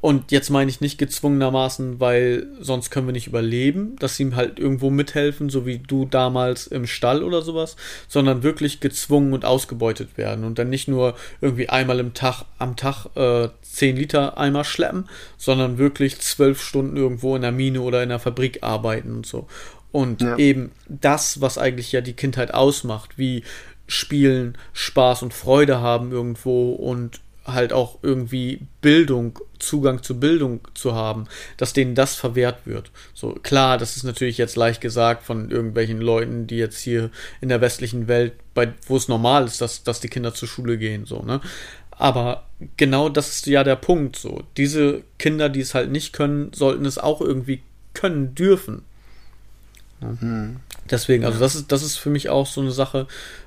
Und 0.00 0.30
jetzt 0.30 0.50
meine 0.50 0.70
ich 0.70 0.80
nicht 0.80 0.98
gezwungenermaßen, 0.98 2.00
weil 2.00 2.46
sonst 2.60 2.90
können 2.90 3.06
wir 3.06 3.12
nicht 3.12 3.26
überleben, 3.26 3.96
dass 3.98 4.16
sie 4.16 4.24
ihm 4.24 4.36
halt 4.36 4.58
irgendwo 4.58 4.90
mithelfen, 4.90 5.48
so 5.48 5.64
wie 5.64 5.78
du 5.78 6.04
damals 6.04 6.66
im 6.66 6.86
Stall 6.86 7.22
oder 7.22 7.42
sowas, 7.42 7.76
sondern 8.06 8.42
wirklich 8.42 8.80
gezwungen 8.80 9.32
und 9.32 9.44
ausgebeutet 9.44 10.16
werden 10.16 10.44
und 10.44 10.58
dann 10.58 10.70
nicht 10.70 10.86
nur 10.86 11.16
irgendwie 11.40 11.68
einmal 11.68 11.98
im 11.98 12.14
Tag 12.14 12.44
am 12.58 12.76
Tag 12.76 13.06
äh, 13.16 13.48
10 13.62 13.96
Liter 13.96 14.38
Eimer 14.38 14.64
schleppen, 14.64 15.08
sondern 15.38 15.78
wirklich 15.78 16.20
zwölf 16.20 16.62
Stunden 16.62 16.96
irgendwo 16.96 17.34
in 17.34 17.42
der 17.42 17.52
Mine 17.52 17.80
oder 17.80 18.02
in 18.02 18.10
der 18.10 18.18
Fabrik 18.18 18.62
arbeiten 18.62 19.14
und 19.14 19.26
so. 19.26 19.46
Und 19.92 20.20
ja. 20.20 20.36
eben 20.36 20.72
das, 20.88 21.40
was 21.40 21.58
eigentlich 21.58 21.90
ja 21.92 22.00
die 22.00 22.12
Kindheit 22.12 22.52
ausmacht, 22.52 23.18
wie 23.18 23.44
Spielen, 23.86 24.58
Spaß 24.72 25.22
und 25.22 25.34
Freude 25.34 25.80
haben 25.80 26.12
irgendwo 26.12 26.72
und 26.72 27.20
halt 27.46 27.72
auch 27.72 27.98
irgendwie 28.02 28.60
Bildung, 28.80 29.38
Zugang 29.58 30.02
zu 30.02 30.18
Bildung 30.18 30.60
zu 30.74 30.94
haben, 30.94 31.26
dass 31.56 31.72
denen 31.72 31.94
das 31.94 32.16
verwehrt 32.16 32.66
wird. 32.66 32.90
So 33.14 33.34
klar, 33.34 33.78
das 33.78 33.96
ist 33.96 34.02
natürlich 34.02 34.38
jetzt 34.38 34.56
leicht 34.56 34.80
gesagt 34.80 35.22
von 35.22 35.50
irgendwelchen 35.50 36.00
Leuten, 36.00 36.46
die 36.46 36.56
jetzt 36.56 36.80
hier 36.80 37.10
in 37.40 37.48
der 37.48 37.60
westlichen 37.60 38.08
Welt, 38.08 38.32
bei, 38.54 38.72
wo 38.86 38.96
es 38.96 39.08
normal 39.08 39.44
ist, 39.44 39.60
dass, 39.60 39.84
dass 39.84 40.00
die 40.00 40.08
Kinder 40.08 40.34
zur 40.34 40.48
Schule 40.48 40.78
gehen, 40.78 41.06
so, 41.06 41.22
ne? 41.22 41.40
Aber 41.98 42.44
genau 42.76 43.08
das 43.08 43.28
ist 43.28 43.46
ja 43.46 43.64
der 43.64 43.76
Punkt, 43.76 44.16
so. 44.16 44.42
Diese 44.56 45.02
Kinder, 45.18 45.48
die 45.48 45.60
es 45.60 45.74
halt 45.74 45.90
nicht 45.90 46.12
können, 46.12 46.52
sollten 46.52 46.84
es 46.84 46.98
auch 46.98 47.20
irgendwie 47.22 47.62
können 47.94 48.34
dürfen. 48.34 48.82
Mhm. 50.00 50.56
Deswegen, 50.90 51.24
also 51.24 51.38
das 51.38 51.54
ist, 51.54 51.72
das 51.72 51.82
ist 51.82 51.96
für 51.96 52.10
mich 52.10 52.28
auch 52.28 52.46
so 52.46 52.60
eine 52.60 52.70
Sache, 52.70 53.06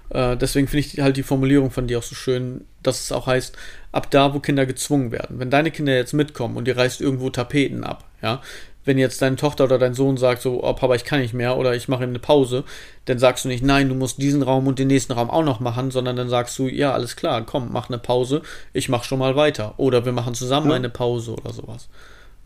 äh, 0.09 0.35
deswegen 0.37 0.67
finde 0.67 0.85
ich 0.85 0.99
halt 0.99 1.17
die 1.17 1.23
Formulierung 1.23 1.71
von 1.71 1.87
dir 1.87 1.99
auch 1.99 2.03
so 2.03 2.15
schön, 2.15 2.65
dass 2.83 3.01
es 3.01 3.11
auch 3.11 3.27
heißt, 3.27 3.55
ab 3.91 4.09
da, 4.11 4.33
wo 4.33 4.39
Kinder 4.39 4.65
gezwungen 4.65 5.11
werden. 5.11 5.39
Wenn 5.39 5.49
deine 5.49 5.71
Kinder 5.71 5.95
jetzt 5.95 6.13
mitkommen 6.13 6.57
und 6.57 6.67
ihr 6.67 6.77
reißt 6.77 7.01
irgendwo 7.01 7.29
Tapeten 7.29 7.83
ab, 7.83 8.03
ja, 8.21 8.41
wenn 8.85 8.97
jetzt 8.97 9.21
deine 9.21 9.35
Tochter 9.35 9.65
oder 9.65 9.77
dein 9.77 9.93
Sohn 9.93 10.17
sagt 10.17 10.41
so, 10.41 10.63
oh 10.63 10.73
Papa, 10.73 10.95
ich 10.95 11.03
kann 11.03 11.19
nicht 11.19 11.33
mehr 11.33 11.57
oder 11.57 11.75
ich 11.75 11.87
mache 11.87 12.03
eine 12.03 12.17
Pause, 12.17 12.63
dann 13.05 13.19
sagst 13.19 13.45
du 13.45 13.49
nicht, 13.49 13.63
nein, 13.63 13.89
du 13.89 13.93
musst 13.93 14.19
diesen 14.19 14.41
Raum 14.41 14.67
und 14.67 14.79
den 14.79 14.87
nächsten 14.87 15.13
Raum 15.13 15.29
auch 15.29 15.43
noch 15.43 15.59
machen, 15.59 15.91
sondern 15.91 16.15
dann 16.15 16.29
sagst 16.29 16.57
du, 16.57 16.67
ja, 16.67 16.93
alles 16.93 17.15
klar, 17.15 17.45
komm, 17.45 17.69
mach 17.71 17.89
eine 17.89 17.99
Pause, 17.99 18.41
ich 18.73 18.89
mach 18.89 19.03
schon 19.03 19.19
mal 19.19 19.35
weiter. 19.35 19.75
Oder 19.77 20.05
wir 20.05 20.11
machen 20.11 20.33
zusammen 20.33 20.69
ja. 20.69 20.75
eine 20.75 20.89
Pause 20.89 21.33
oder 21.33 21.53
sowas. 21.53 21.89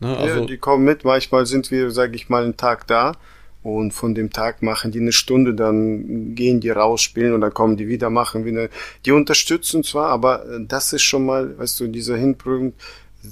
Ne, 0.00 0.14
also, 0.16 0.40
ja, 0.40 0.46
die 0.46 0.58
kommen 0.58 0.84
mit, 0.84 1.04
manchmal 1.04 1.46
sind 1.46 1.70
wir, 1.70 1.90
sage 1.90 2.16
ich 2.16 2.28
mal, 2.28 2.44
einen 2.44 2.56
Tag 2.56 2.86
da 2.88 3.12
und 3.64 3.92
von 3.92 4.14
dem 4.14 4.30
Tag 4.30 4.62
machen 4.62 4.92
die 4.92 5.00
eine 5.00 5.10
Stunde, 5.10 5.54
dann 5.54 6.34
gehen 6.34 6.60
die 6.60 6.68
raus, 6.68 7.00
spielen 7.00 7.32
und 7.32 7.40
dann 7.40 7.54
kommen 7.54 7.78
die 7.78 7.88
wieder, 7.88 8.10
machen 8.10 8.44
wieder. 8.44 8.68
Die 9.06 9.10
unterstützen 9.10 9.82
zwar, 9.82 10.10
aber 10.10 10.44
äh, 10.46 10.60
das 10.68 10.92
ist 10.92 11.02
schon 11.02 11.24
mal, 11.24 11.58
weißt 11.58 11.80
du, 11.80 11.88
dieser 11.88 12.16
Hinpunkt, 12.16 12.78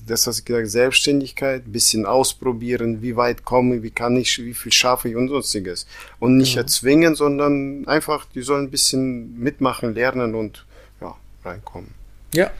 das, 0.06 0.26
was 0.26 0.38
ich 0.38 0.46
gesagt 0.46 0.70
Selbstständigkeit, 0.70 1.70
bisschen 1.70 2.06
ausprobieren, 2.06 3.02
wie 3.02 3.14
weit 3.14 3.44
komme, 3.44 3.82
wie 3.82 3.90
kann 3.90 4.16
ich, 4.16 4.42
wie 4.42 4.54
viel 4.54 4.72
schaffe 4.72 5.10
ich 5.10 5.16
und 5.16 5.28
sonstiges. 5.28 5.86
Und 6.18 6.38
nicht 6.38 6.54
genau. 6.54 6.62
erzwingen, 6.62 7.14
sondern 7.14 7.86
einfach, 7.86 8.24
die 8.34 8.40
sollen 8.40 8.64
ein 8.64 8.70
bisschen 8.70 9.38
mitmachen, 9.38 9.92
lernen 9.92 10.34
und 10.34 10.64
ja, 11.02 11.14
reinkommen. 11.44 11.90
Ja. 12.32 12.50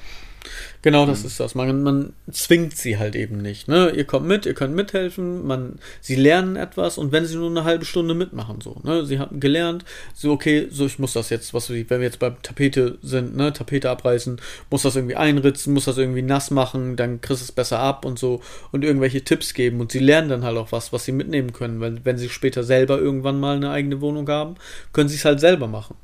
Genau, 0.83 1.07
das 1.07 1.21
mhm. 1.21 1.27
ist 1.27 1.39
das. 1.39 1.55
Man, 1.55 1.83
man 1.85 2.13
zwingt 2.31 2.77
sie 2.77 2.99
halt 2.99 3.15
eben 3.15 3.39
nicht. 3.39 3.69
Ne? 3.69 3.91
Ihr 3.91 4.05
kommt 4.05 4.27
mit, 4.27 4.47
ihr 4.47 4.55
könnt 4.55 4.75
mithelfen, 4.75 5.47
man, 5.47 5.79
sie 6.01 6.17
lernen 6.17 6.57
etwas 6.57 6.99
und 6.99 7.13
wenn 7.13 7.25
sie 7.25 7.37
nur 7.37 7.51
eine 7.51 7.63
halbe 7.63 7.85
Stunde 7.85 8.15
mitmachen, 8.15 8.61
so, 8.61 8.81
ne? 8.83 9.07
Sie 9.07 9.21
haben 9.21 9.39
gelernt, 9.39 9.85
so, 10.13 10.33
okay, 10.33 10.67
so, 10.71 10.85
ich 10.85 10.99
muss 10.99 11.13
das 11.13 11.31
jetzt, 11.31 11.55
was 11.55 11.71
wenn 11.71 11.89
wir 11.89 12.03
jetzt 12.03 12.19
bei 12.19 12.31
Tapete 12.43 12.99
sind, 13.01 13.37
ne, 13.37 13.53
Tapete 13.53 13.91
abreißen, 13.91 14.41
muss 14.71 14.83
das 14.83 14.97
irgendwie 14.97 15.15
einritzen, 15.15 15.73
muss 15.73 15.85
das 15.85 15.99
irgendwie 15.99 16.23
nass 16.23 16.51
machen, 16.51 16.97
dann 16.97 17.21
kriegst 17.21 17.43
du 17.43 17.45
es 17.45 17.53
besser 17.53 17.79
ab 17.79 18.05
und 18.05 18.19
so 18.19 18.43
und 18.73 18.85
irgendwelche 18.85 19.23
Tipps 19.23 19.55
geben 19.55 19.81
und 19.81 19.93
sie 19.93 20.01
lernen 20.01 20.31
dann 20.31 20.43
halt 20.43 20.57
auch 20.57 20.73
was, 20.73 20.93
was 20.93 21.05
sie 21.05 21.13
mitnehmen 21.13 21.53
können, 21.53 21.81
weil 21.81 22.05
wenn 22.05 22.19
sie 22.19 22.29
später 22.29 22.65
selber 22.65 22.99
irgendwann 22.99 23.39
mal 23.39 23.55
eine 23.55 23.71
eigene 23.71 24.01
Wohnung 24.01 24.29
haben, 24.29 24.57
können 24.93 25.09
sie 25.09 25.17
es 25.17 25.25
halt 25.25 25.39
selber 25.39 25.69
machen. 25.69 25.95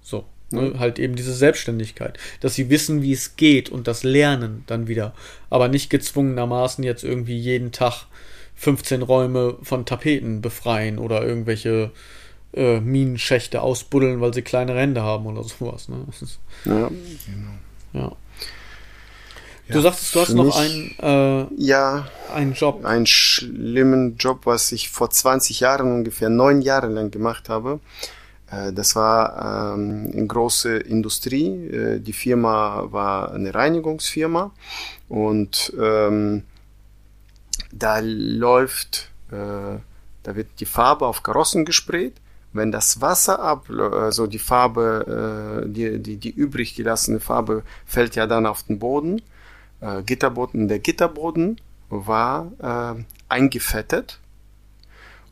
So. 0.00 0.24
Ne? 0.52 0.78
Halt 0.78 0.98
eben 0.98 1.16
diese 1.16 1.34
Selbstständigkeit, 1.34 2.18
dass 2.40 2.54
sie 2.54 2.70
wissen, 2.70 3.02
wie 3.02 3.12
es 3.12 3.36
geht 3.36 3.68
und 3.68 3.86
das 3.86 4.02
Lernen 4.02 4.64
dann 4.66 4.88
wieder, 4.88 5.14
aber 5.50 5.68
nicht 5.68 5.90
gezwungenermaßen 5.90 6.84
jetzt 6.84 7.04
irgendwie 7.04 7.38
jeden 7.38 7.72
Tag 7.72 8.06
15 8.56 9.02
Räume 9.02 9.56
von 9.62 9.86
Tapeten 9.86 10.40
befreien 10.40 10.98
oder 10.98 11.24
irgendwelche 11.24 11.90
äh, 12.54 12.80
Minenschächte 12.80 13.62
ausbuddeln, 13.62 14.20
weil 14.20 14.34
sie 14.34 14.42
kleine 14.42 14.74
Ränder 14.74 15.02
haben 15.02 15.26
oder 15.26 15.42
sowas. 15.42 15.88
Ne? 15.88 16.04
ja, 16.64 16.88
genau. 16.88 17.52
Ja. 17.92 18.12
Du 19.68 19.78
ja, 19.78 19.82
sagtest, 19.82 20.14
du 20.14 20.20
hast 20.20 20.34
noch 20.34 20.56
einen, 20.56 20.94
äh, 21.00 21.46
ja, 21.56 22.08
einen 22.34 22.52
Job. 22.52 22.84
Einen 22.84 23.06
schlimmen 23.06 24.16
Job, 24.16 24.40
was 24.44 24.70
ich 24.72 24.90
vor 24.90 25.10
20 25.10 25.60
Jahren 25.60 25.90
ungefähr 25.90 26.28
neun 26.28 26.62
Jahre 26.62 26.88
lang 26.88 27.10
gemacht 27.10 27.48
habe. 27.48 27.80
Äh, 28.52 28.72
das 28.72 28.94
war 28.94 29.74
ähm, 29.74 30.10
eine 30.12 30.26
große 30.26 30.76
Industrie. 30.76 31.66
Äh, 31.68 32.00
die 32.00 32.12
Firma 32.12 32.86
war 32.90 33.32
eine 33.32 33.54
Reinigungsfirma 33.54 34.52
und 35.08 35.72
ähm, 35.80 36.44
da 37.72 38.00
läuft, 38.02 39.10
äh, 39.30 39.78
da 40.22 40.36
wird 40.36 40.48
die 40.60 40.66
Farbe 40.66 41.06
auf 41.06 41.22
Karossen 41.22 41.64
gesprayt. 41.64 42.14
Wenn 42.54 42.70
das 42.70 43.00
Wasser 43.00 43.40
ab, 43.40 43.70
also 43.70 44.26
die 44.26 44.38
Farbe, 44.38 45.64
die, 45.68 45.98
die, 46.02 46.18
die 46.18 46.30
übrig 46.30 46.74
gelassene 46.74 47.18
Farbe 47.18 47.62
fällt 47.86 48.14
ja 48.14 48.26
dann 48.26 48.44
auf 48.44 48.64
den 48.64 48.78
Boden. 48.78 49.22
Gitterboden, 50.04 50.68
der 50.68 50.78
Gitterboden 50.78 51.62
war 51.88 52.52
eingefettet 53.30 54.20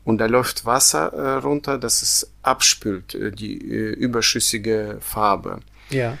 und 0.03 0.17
da 0.17 0.25
läuft 0.25 0.65
Wasser 0.65 1.13
äh, 1.13 1.37
runter, 1.37 1.77
das 1.77 2.01
es 2.01 2.31
abspült, 2.41 3.13
äh, 3.13 3.31
die 3.31 3.57
äh, 3.57 3.91
überschüssige 3.93 4.97
Farbe, 4.99 5.59
ja. 5.89 6.17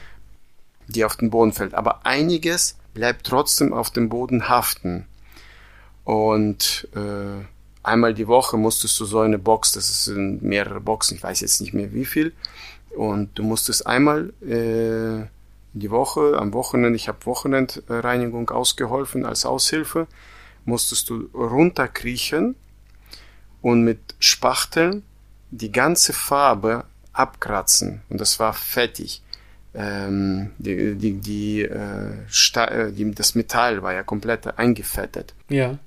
die 0.87 1.03
auf 1.03 1.15
den 1.15 1.31
Boden 1.31 1.53
fällt. 1.53 1.73
Aber 1.73 2.05
einiges 2.05 2.77
bleibt 2.93 3.25
trotzdem 3.25 3.73
auf 3.73 3.89
dem 3.89 4.09
Boden 4.09 4.49
haften. 4.49 5.07
Und 6.03 6.87
äh, 6.95 7.43
einmal 7.83 8.13
die 8.13 8.27
Woche 8.27 8.57
musstest 8.57 8.99
du 8.99 9.05
so 9.05 9.19
eine 9.19 9.39
Box, 9.39 9.71
das 9.73 10.05
sind 10.05 10.43
mehrere 10.43 10.81
Boxen, 10.81 11.17
ich 11.17 11.23
weiß 11.23 11.41
jetzt 11.41 11.61
nicht 11.61 11.73
mehr 11.73 11.93
wie 11.93 12.05
viel, 12.05 12.33
und 12.95 13.29
du 13.35 13.43
musstest 13.43 13.87
einmal 13.87 14.33
äh, 14.41 15.25
die 15.73 15.91
Woche, 15.91 16.37
am 16.37 16.53
Wochenende, 16.53 16.95
ich 16.97 17.07
habe 17.07 17.25
Wochenendreinigung 17.25 18.49
ausgeholfen 18.49 19.25
als 19.25 19.45
Aushilfe, 19.45 20.07
musstest 20.65 21.09
du 21.09 21.29
runterkriechen 21.33 22.55
und 23.61 23.83
mit 23.83 23.99
Spachteln 24.19 25.03
die 25.51 25.71
ganze 25.71 26.13
Farbe 26.13 26.85
abkratzen 27.13 28.01
und 28.09 28.21
das 28.21 28.39
war 28.39 28.53
fettig. 28.53 29.21
Ähm, 29.73 30.51
die, 30.57 30.95
die, 30.95 31.13
die, 31.13 31.61
äh, 31.61 32.11
äh, 32.55 32.91
die, 32.91 33.11
das 33.11 33.35
Metall 33.35 33.81
war 33.81 33.93
ja 33.93 34.03
komplett 34.03 34.59
eingefettet. 34.59 35.33
Ja. 35.47 35.77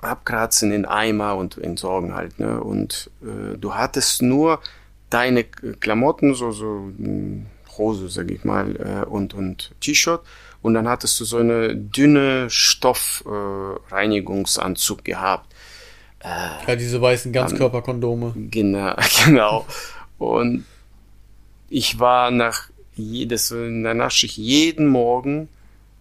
Abkratzen 0.00 0.72
in 0.72 0.86
Eimer 0.86 1.36
und 1.36 1.56
entsorgen 1.56 2.14
halt. 2.14 2.40
Ne? 2.40 2.60
Und 2.60 3.10
äh, 3.22 3.56
du 3.56 3.74
hattest 3.74 4.22
nur 4.22 4.60
deine 5.08 5.44
Klamotten, 5.44 6.34
so, 6.34 6.50
so 6.50 6.90
hm, 6.96 7.46
Hose, 7.78 8.08
sag 8.08 8.28
ich 8.30 8.44
mal, 8.44 8.76
äh, 8.76 9.04
und, 9.06 9.34
und 9.34 9.72
T-Shirt. 9.80 10.20
Und 10.62 10.74
dann 10.74 10.88
hattest 10.88 11.20
du 11.20 11.24
so 11.24 11.36
eine 11.36 11.76
dünne 11.76 12.50
Stoffreinigungsanzug 12.50 15.00
äh, 15.00 15.02
gehabt. 15.02 15.54
Äh, 16.26 16.68
ja, 16.70 16.76
diese 16.76 17.00
weißen 17.00 17.32
Ganzkörperkondome. 17.32 18.32
Genau, 18.50 18.96
genau. 19.24 19.66
Und 20.18 20.64
ich 21.68 22.00
war 22.00 22.30
nach 22.30 22.68
jedes, 22.96 23.50
in 23.52 23.84
der 23.84 23.94
Nachtschicht 23.94 24.36
jeden 24.36 24.88
Morgen 24.88 25.48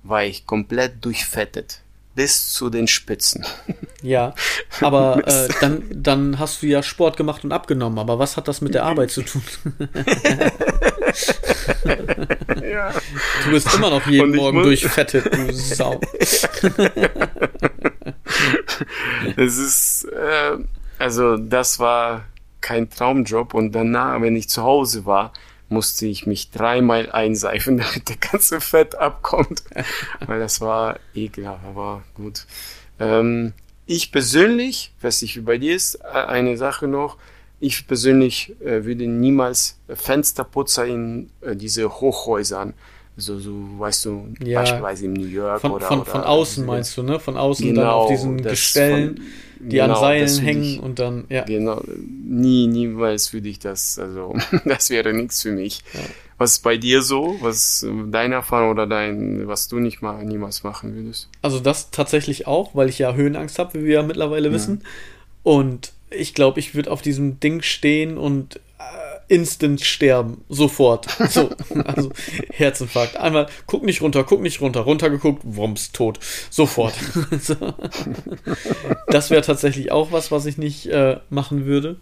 war 0.03 0.23
ich 0.23 0.45
komplett 0.47 1.03
durchfettet. 1.05 1.81
Bis 2.15 2.53
zu 2.53 2.69
den 2.69 2.87
Spitzen. 2.87 3.45
Ja, 4.01 4.35
aber 4.81 5.23
äh, 5.27 5.49
dann, 5.61 5.83
dann 5.89 6.37
hast 6.37 6.61
du 6.61 6.67
ja 6.67 6.83
Sport 6.83 7.17
gemacht 7.17 7.43
und 7.43 7.51
abgenommen. 7.51 7.97
Aber 7.97 8.19
was 8.19 8.37
hat 8.37 8.47
das 8.47 8.61
mit 8.61 8.75
der 8.75 8.83
Arbeit 8.83 9.09
zu 9.09 9.23
tun? 9.23 9.41
ja. 12.61 12.93
Du 13.45 13.49
bist 13.49 13.73
immer 13.73 13.89
noch 13.89 14.05
jeden 14.05 14.35
Morgen 14.35 14.61
durchfettet, 14.61 15.25
du 15.25 15.51
Sau. 15.51 15.99
Es 19.37 19.57
ist, 19.57 20.05
äh, 20.05 20.57
also 20.99 21.37
das 21.37 21.79
war 21.79 22.25
kein 22.61 22.89
Traumjob 22.89 23.53
und 23.53 23.73
danach, 23.73 24.19
wenn 24.21 24.35
ich 24.35 24.49
zu 24.49 24.63
Hause 24.63 25.05
war, 25.05 25.33
musste 25.69 26.05
ich 26.05 26.25
mich 26.25 26.51
dreimal 26.51 27.11
einseifen, 27.11 27.77
damit 27.79 28.09
der 28.09 28.17
ganze 28.17 28.61
Fett 28.61 28.95
abkommt, 28.95 29.63
weil 30.25 30.39
das 30.39 30.61
war 30.61 30.99
ekelhaft, 31.13 31.65
aber 31.65 32.03
gut. 32.15 32.45
Ähm, 32.99 33.53
ich 33.85 34.11
persönlich, 34.11 34.93
weiß 35.01 35.21
nicht 35.21 35.35
wie 35.35 35.41
bei 35.41 35.57
dir 35.57 35.75
ist, 35.75 35.95
äh, 35.95 36.07
eine 36.07 36.57
Sache 36.57 36.87
noch, 36.87 37.17
ich 37.59 37.87
persönlich 37.87 38.55
äh, 38.61 38.83
würde 38.85 39.07
niemals 39.07 39.79
Fensterputzer 39.87 40.85
in 40.85 41.29
äh, 41.41 41.55
diese 41.55 41.89
Hochhäusern 41.89 42.73
so, 43.17 43.39
so 43.39 43.51
weißt 43.77 44.05
du, 44.05 44.27
ja. 44.43 44.59
beispielsweise 44.59 45.05
in 45.05 45.13
New 45.13 45.25
York 45.25 45.61
von, 45.61 45.71
oder, 45.71 45.87
von, 45.87 46.01
oder 46.01 46.11
von 46.11 46.21
außen 46.21 46.65
meinst 46.65 46.97
du, 46.97 47.03
ne? 47.03 47.19
Von 47.19 47.37
außen 47.37 47.65
genau, 47.65 47.81
dann 47.81 47.89
auf 47.89 48.09
diesen 48.09 48.41
Gestellen, 48.41 49.15
von, 49.15 49.25
die 49.59 49.77
genau, 49.77 49.93
an 49.93 49.99
Seilen 49.99 50.39
hängen 50.39 50.63
ich, 50.63 50.79
und 50.81 50.99
dann, 50.99 51.23
ja. 51.29 51.43
Genau, 51.43 51.81
nie, 51.87 52.67
niemals 52.67 53.31
würde 53.31 53.47
ich 53.47 53.59
das, 53.59 53.97
also 53.99 54.35
das 54.65 54.89
wäre 54.89 55.13
nichts 55.13 55.41
für 55.41 55.51
mich. 55.51 55.81
Ja. 55.93 56.01
Was 56.37 56.53
ist 56.53 56.63
bei 56.63 56.75
dir 56.75 57.01
so? 57.01 57.37
Was 57.39 57.85
deine 58.11 58.35
Erfahrung 58.35 58.71
oder 58.71 58.85
dein, 58.85 59.47
was 59.47 59.69
du 59.69 59.79
nicht 59.79 60.01
mal 60.01 60.25
niemals 60.25 60.63
machen 60.63 60.93
würdest? 60.93 61.29
Also 61.41 61.61
das 61.61 61.91
tatsächlich 61.91 62.45
auch, 62.47 62.75
weil 62.75 62.89
ich 62.89 62.99
ja 62.99 63.13
Höhenangst 63.13 63.57
habe, 63.57 63.79
wie 63.79 63.85
wir 63.85 63.93
ja 63.95 64.03
mittlerweile 64.03 64.49
ja. 64.49 64.53
wissen. 64.53 64.83
Und 65.43 65.93
ich 66.09 66.33
glaube, 66.33 66.59
ich 66.59 66.75
würde 66.75 66.91
auf 66.91 67.01
diesem 67.01 67.39
Ding 67.39 67.61
stehen 67.61 68.17
und 68.17 68.59
instant 69.27 69.81
sterben. 69.81 70.43
Sofort. 70.49 71.07
So, 71.29 71.49
also 71.83 72.11
Herzinfarkt. 72.51 73.17
Einmal, 73.17 73.47
guck 73.67 73.83
nicht 73.83 74.01
runter, 74.01 74.23
guck 74.23 74.41
nicht 74.41 74.61
runter, 74.61 74.81
runtergeguckt, 74.81 75.41
wumms, 75.43 75.91
tot. 75.91 76.19
Sofort. 76.49 76.93
so. 77.39 77.55
Das 79.07 79.29
wäre 79.29 79.41
tatsächlich 79.41 79.91
auch 79.91 80.11
was, 80.11 80.31
was 80.31 80.45
ich 80.45 80.57
nicht 80.57 80.87
äh, 80.87 81.19
machen 81.29 81.65
würde. 81.65 81.97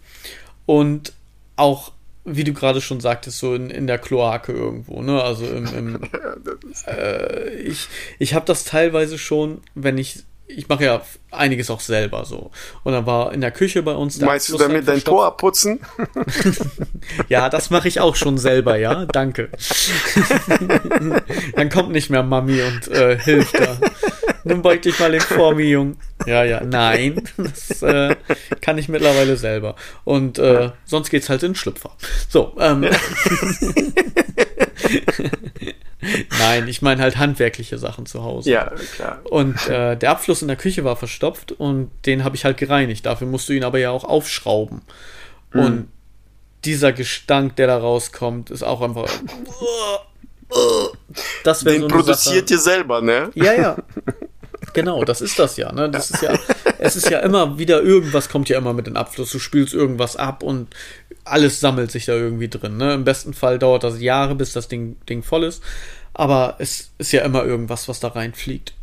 Und 0.66 1.12
auch, 1.56 1.92
wie 2.24 2.44
du 2.44 2.52
gerade 2.52 2.80
schon 2.80 3.00
sagtest, 3.00 3.38
so 3.38 3.54
in, 3.54 3.70
in 3.70 3.86
der 3.86 3.98
Kloake 3.98 4.52
irgendwo, 4.52 5.02
ne? 5.02 5.22
Also 5.22 5.46
im, 5.46 5.66
im 5.66 6.00
äh, 6.86 7.54
ich, 7.56 7.88
ich 8.18 8.34
habe 8.34 8.46
das 8.46 8.64
teilweise 8.64 9.18
schon, 9.18 9.60
wenn 9.74 9.98
ich 9.98 10.24
ich 10.46 10.68
mache 10.68 10.84
ja 10.84 11.02
einiges 11.30 11.70
auch 11.70 11.80
selber 11.80 12.24
so. 12.24 12.50
Und 12.82 12.92
dann 12.92 13.06
war 13.06 13.32
in 13.32 13.40
der 13.40 13.50
Küche 13.50 13.82
bei 13.82 13.94
uns. 13.94 14.20
Meinst 14.20 14.50
du 14.50 14.58
damit 14.58 14.86
dein 14.86 15.02
Tor 15.02 15.26
abputzen? 15.26 15.80
ja, 17.28 17.48
das 17.48 17.70
mache 17.70 17.88
ich 17.88 18.00
auch 18.00 18.14
schon 18.16 18.38
selber, 18.38 18.76
ja. 18.76 19.06
Danke. 19.06 19.48
dann 21.56 21.70
kommt 21.70 21.90
nicht 21.92 22.10
mehr 22.10 22.22
Mami 22.22 22.62
und 22.62 22.88
äh, 22.88 23.18
hilft 23.18 23.58
da. 23.58 23.78
Nimm 24.44 24.60
beug 24.60 24.82
dich 24.82 24.98
mal 24.98 25.14
in 25.14 25.20
vor 25.20 25.54
mir, 25.54 25.66
Jung. 25.66 25.96
Ja, 26.26 26.44
ja, 26.44 26.62
nein. 26.62 27.22
Das 27.38 27.82
äh, 27.82 28.14
kann 28.60 28.76
ich 28.76 28.88
mittlerweile 28.88 29.38
selber. 29.38 29.74
Und 30.04 30.38
äh, 30.38 30.70
sonst 30.84 31.08
geht's 31.08 31.30
halt 31.30 31.42
in 31.42 31.54
Schlüpfer. 31.54 31.96
So, 32.28 32.54
ähm. 32.60 32.84
Nein, 36.38 36.68
ich 36.68 36.82
meine 36.82 37.02
halt 37.02 37.16
handwerkliche 37.16 37.78
Sachen 37.78 38.06
zu 38.06 38.22
Hause. 38.22 38.50
Ja, 38.50 38.72
klar. 38.94 39.20
Und 39.24 39.68
äh, 39.68 39.96
der 39.96 40.10
Abfluss 40.10 40.42
in 40.42 40.48
der 40.48 40.56
Küche 40.56 40.84
war 40.84 40.96
verstopft 40.96 41.52
und 41.52 41.90
den 42.06 42.24
habe 42.24 42.36
ich 42.36 42.44
halt 42.44 42.56
gereinigt. 42.56 43.06
Dafür 43.06 43.26
musst 43.26 43.48
du 43.48 43.52
ihn 43.52 43.64
aber 43.64 43.78
ja 43.78 43.90
auch 43.90 44.04
aufschrauben. 44.04 44.82
Mhm. 45.52 45.60
Und 45.60 45.88
dieser 46.64 46.92
Gestank, 46.92 47.56
der 47.56 47.66
da 47.66 47.78
rauskommt, 47.78 48.50
ist 48.50 48.62
auch 48.62 48.80
einfach. 48.80 49.08
Das 51.42 51.60
Den 51.60 51.80
so 51.82 51.88
produziert 51.88 52.48
ihr 52.50 52.58
selber, 52.58 53.00
ne? 53.00 53.30
Ja, 53.34 53.54
ja. 53.54 53.76
genau, 54.74 55.04
das 55.04 55.20
ist 55.22 55.38
das 55.38 55.56
ja. 55.56 55.72
Ne? 55.72 55.88
Das 55.88 56.10
ist 56.10 56.22
ja, 56.22 56.38
es 56.78 56.96
ist 56.96 57.08
ja 57.08 57.20
immer 57.20 57.58
wieder 57.58 57.82
irgendwas 57.82 58.28
kommt 58.28 58.48
ja 58.50 58.58
immer 58.58 58.74
mit 58.74 58.86
in 58.86 58.96
Abfluss. 58.96 59.30
Du 59.30 59.38
spülst 59.38 59.72
irgendwas 59.72 60.16
ab 60.16 60.42
und 60.42 60.68
alles 61.24 61.60
sammelt 61.60 61.90
sich 61.90 62.04
da 62.04 62.12
irgendwie 62.12 62.48
drin. 62.48 62.76
Ne? 62.76 62.92
Im 62.92 63.04
besten 63.04 63.32
Fall 63.32 63.58
dauert 63.58 63.84
das 63.84 64.00
Jahre, 64.00 64.34
bis 64.34 64.52
das 64.52 64.68
Ding, 64.68 64.96
Ding 65.08 65.22
voll 65.22 65.44
ist. 65.44 65.62
Aber 66.12 66.56
es 66.58 66.90
ist 66.98 67.12
ja 67.12 67.22
immer 67.22 67.44
irgendwas, 67.44 67.88
was 67.88 68.00
da 68.00 68.08
reinfliegt. 68.08 68.74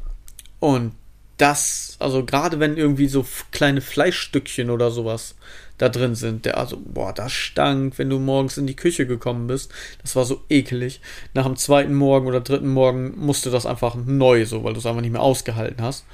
Und 0.60 0.94
das, 1.38 1.96
also 2.00 2.26
gerade 2.26 2.60
wenn 2.60 2.78
irgendwie 2.78 3.08
so 3.08 3.26
kleine 3.52 3.82
Fleischstückchen 3.82 4.70
oder 4.70 4.92
sowas 4.92 5.36
da 5.82 5.90
drin 5.90 6.16
sind, 6.16 6.46
der 6.46 6.58
also, 6.58 6.78
boah, 6.84 7.12
das 7.14 7.32
stank, 7.32 7.98
wenn 7.98 8.10
du 8.10 8.20
morgens 8.20 8.58
in 8.58 8.68
die 8.68 8.76
Küche 8.76 9.08
gekommen 9.08 9.48
bist. 9.48 9.72
Das 10.02 10.16
war 10.16 10.26
so 10.26 10.42
ekelig. 10.50 11.02
Nach 11.34 11.46
dem 11.46 11.56
zweiten 11.56 11.96
Morgen 11.96 12.28
oder 12.28 12.40
dritten 12.40 12.70
Morgen 12.70 13.14
musste 13.18 13.50
das 13.50 13.66
einfach 13.66 13.96
neu, 13.96 14.46
so, 14.46 14.64
weil 14.64 14.74
du 14.74 14.80
es 14.80 14.86
einfach 14.86 15.02
nicht 15.02 15.12
mehr 15.12 15.22
ausgehalten 15.22 15.84
hast. 15.84 16.06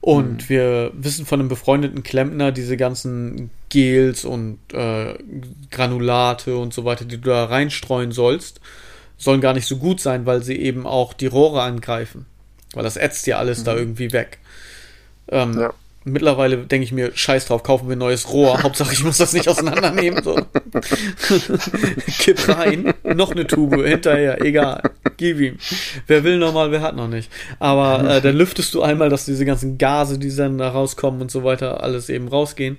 Und 0.00 0.44
mhm. 0.44 0.48
wir 0.48 0.92
wissen 0.94 1.26
von 1.26 1.40
einem 1.40 1.48
befreundeten 1.48 2.02
Klempner, 2.02 2.52
diese 2.52 2.76
ganzen 2.76 3.50
Gels 3.68 4.24
und 4.24 4.58
äh, 4.72 5.14
Granulate 5.70 6.56
und 6.56 6.72
so 6.72 6.84
weiter, 6.84 7.04
die 7.04 7.18
du 7.18 7.30
da 7.30 7.46
reinstreuen 7.46 8.12
sollst, 8.12 8.60
sollen 9.16 9.40
gar 9.40 9.54
nicht 9.54 9.66
so 9.66 9.78
gut 9.78 10.00
sein, 10.00 10.26
weil 10.26 10.42
sie 10.42 10.56
eben 10.56 10.86
auch 10.86 11.14
die 11.14 11.26
Rohre 11.26 11.62
angreifen. 11.62 12.26
Weil 12.74 12.84
das 12.84 12.96
ätzt 12.96 13.26
ja 13.26 13.38
alles 13.38 13.60
mhm. 13.60 13.64
da 13.64 13.76
irgendwie 13.76 14.12
weg. 14.12 14.38
Ähm, 15.28 15.58
ja. 15.58 15.74
Mittlerweile 16.06 16.58
denke 16.58 16.84
ich 16.84 16.92
mir, 16.92 17.12
scheiß 17.14 17.46
drauf, 17.46 17.62
kaufen 17.62 17.88
wir 17.88 17.96
ein 17.96 18.00
neues 18.00 18.30
Rohr. 18.30 18.62
Hauptsache, 18.62 18.92
ich 18.92 19.02
muss 19.02 19.16
das 19.16 19.32
nicht 19.32 19.48
auseinandernehmen. 19.48 20.22
So. 20.22 20.36
Kipp 22.18 22.46
rein, 22.48 22.92
noch 23.02 23.30
eine 23.30 23.46
Tube 23.46 23.86
hinterher, 23.86 24.42
egal. 24.44 24.82
Gib 25.16 25.40
ihm. 25.40 25.56
Wer 26.06 26.22
will 26.22 26.38
nochmal, 26.38 26.70
wer 26.70 26.82
hat 26.82 26.94
noch 26.94 27.08
nicht. 27.08 27.30
Aber 27.58 28.16
äh, 28.16 28.20
dann 28.20 28.36
lüftest 28.36 28.74
du 28.74 28.82
einmal, 28.82 29.08
dass 29.08 29.24
diese 29.24 29.46
ganzen 29.46 29.78
Gase, 29.78 30.18
die 30.18 30.34
dann 30.34 30.58
da 30.58 30.68
rauskommen 30.68 31.22
und 31.22 31.30
so 31.30 31.42
weiter, 31.42 31.82
alles 31.82 32.10
eben 32.10 32.28
rausgehen. 32.28 32.78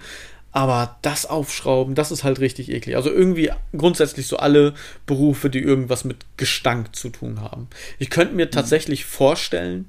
Aber 0.52 0.96
das 1.02 1.26
Aufschrauben, 1.26 1.96
das 1.96 2.12
ist 2.12 2.24
halt 2.24 2.40
richtig 2.40 2.72
eklig. 2.72 2.96
Also 2.96 3.12
irgendwie 3.12 3.52
grundsätzlich 3.76 4.28
so 4.28 4.38
alle 4.38 4.74
Berufe, 5.06 5.50
die 5.50 5.60
irgendwas 5.60 6.06
mit 6.06 6.18
Gestank 6.38 6.96
zu 6.96 7.10
tun 7.10 7.42
haben. 7.42 7.68
Ich 8.00 8.10
könnte 8.10 8.36
mir 8.36 8.50
tatsächlich 8.50 9.04
vorstellen, 9.04 9.88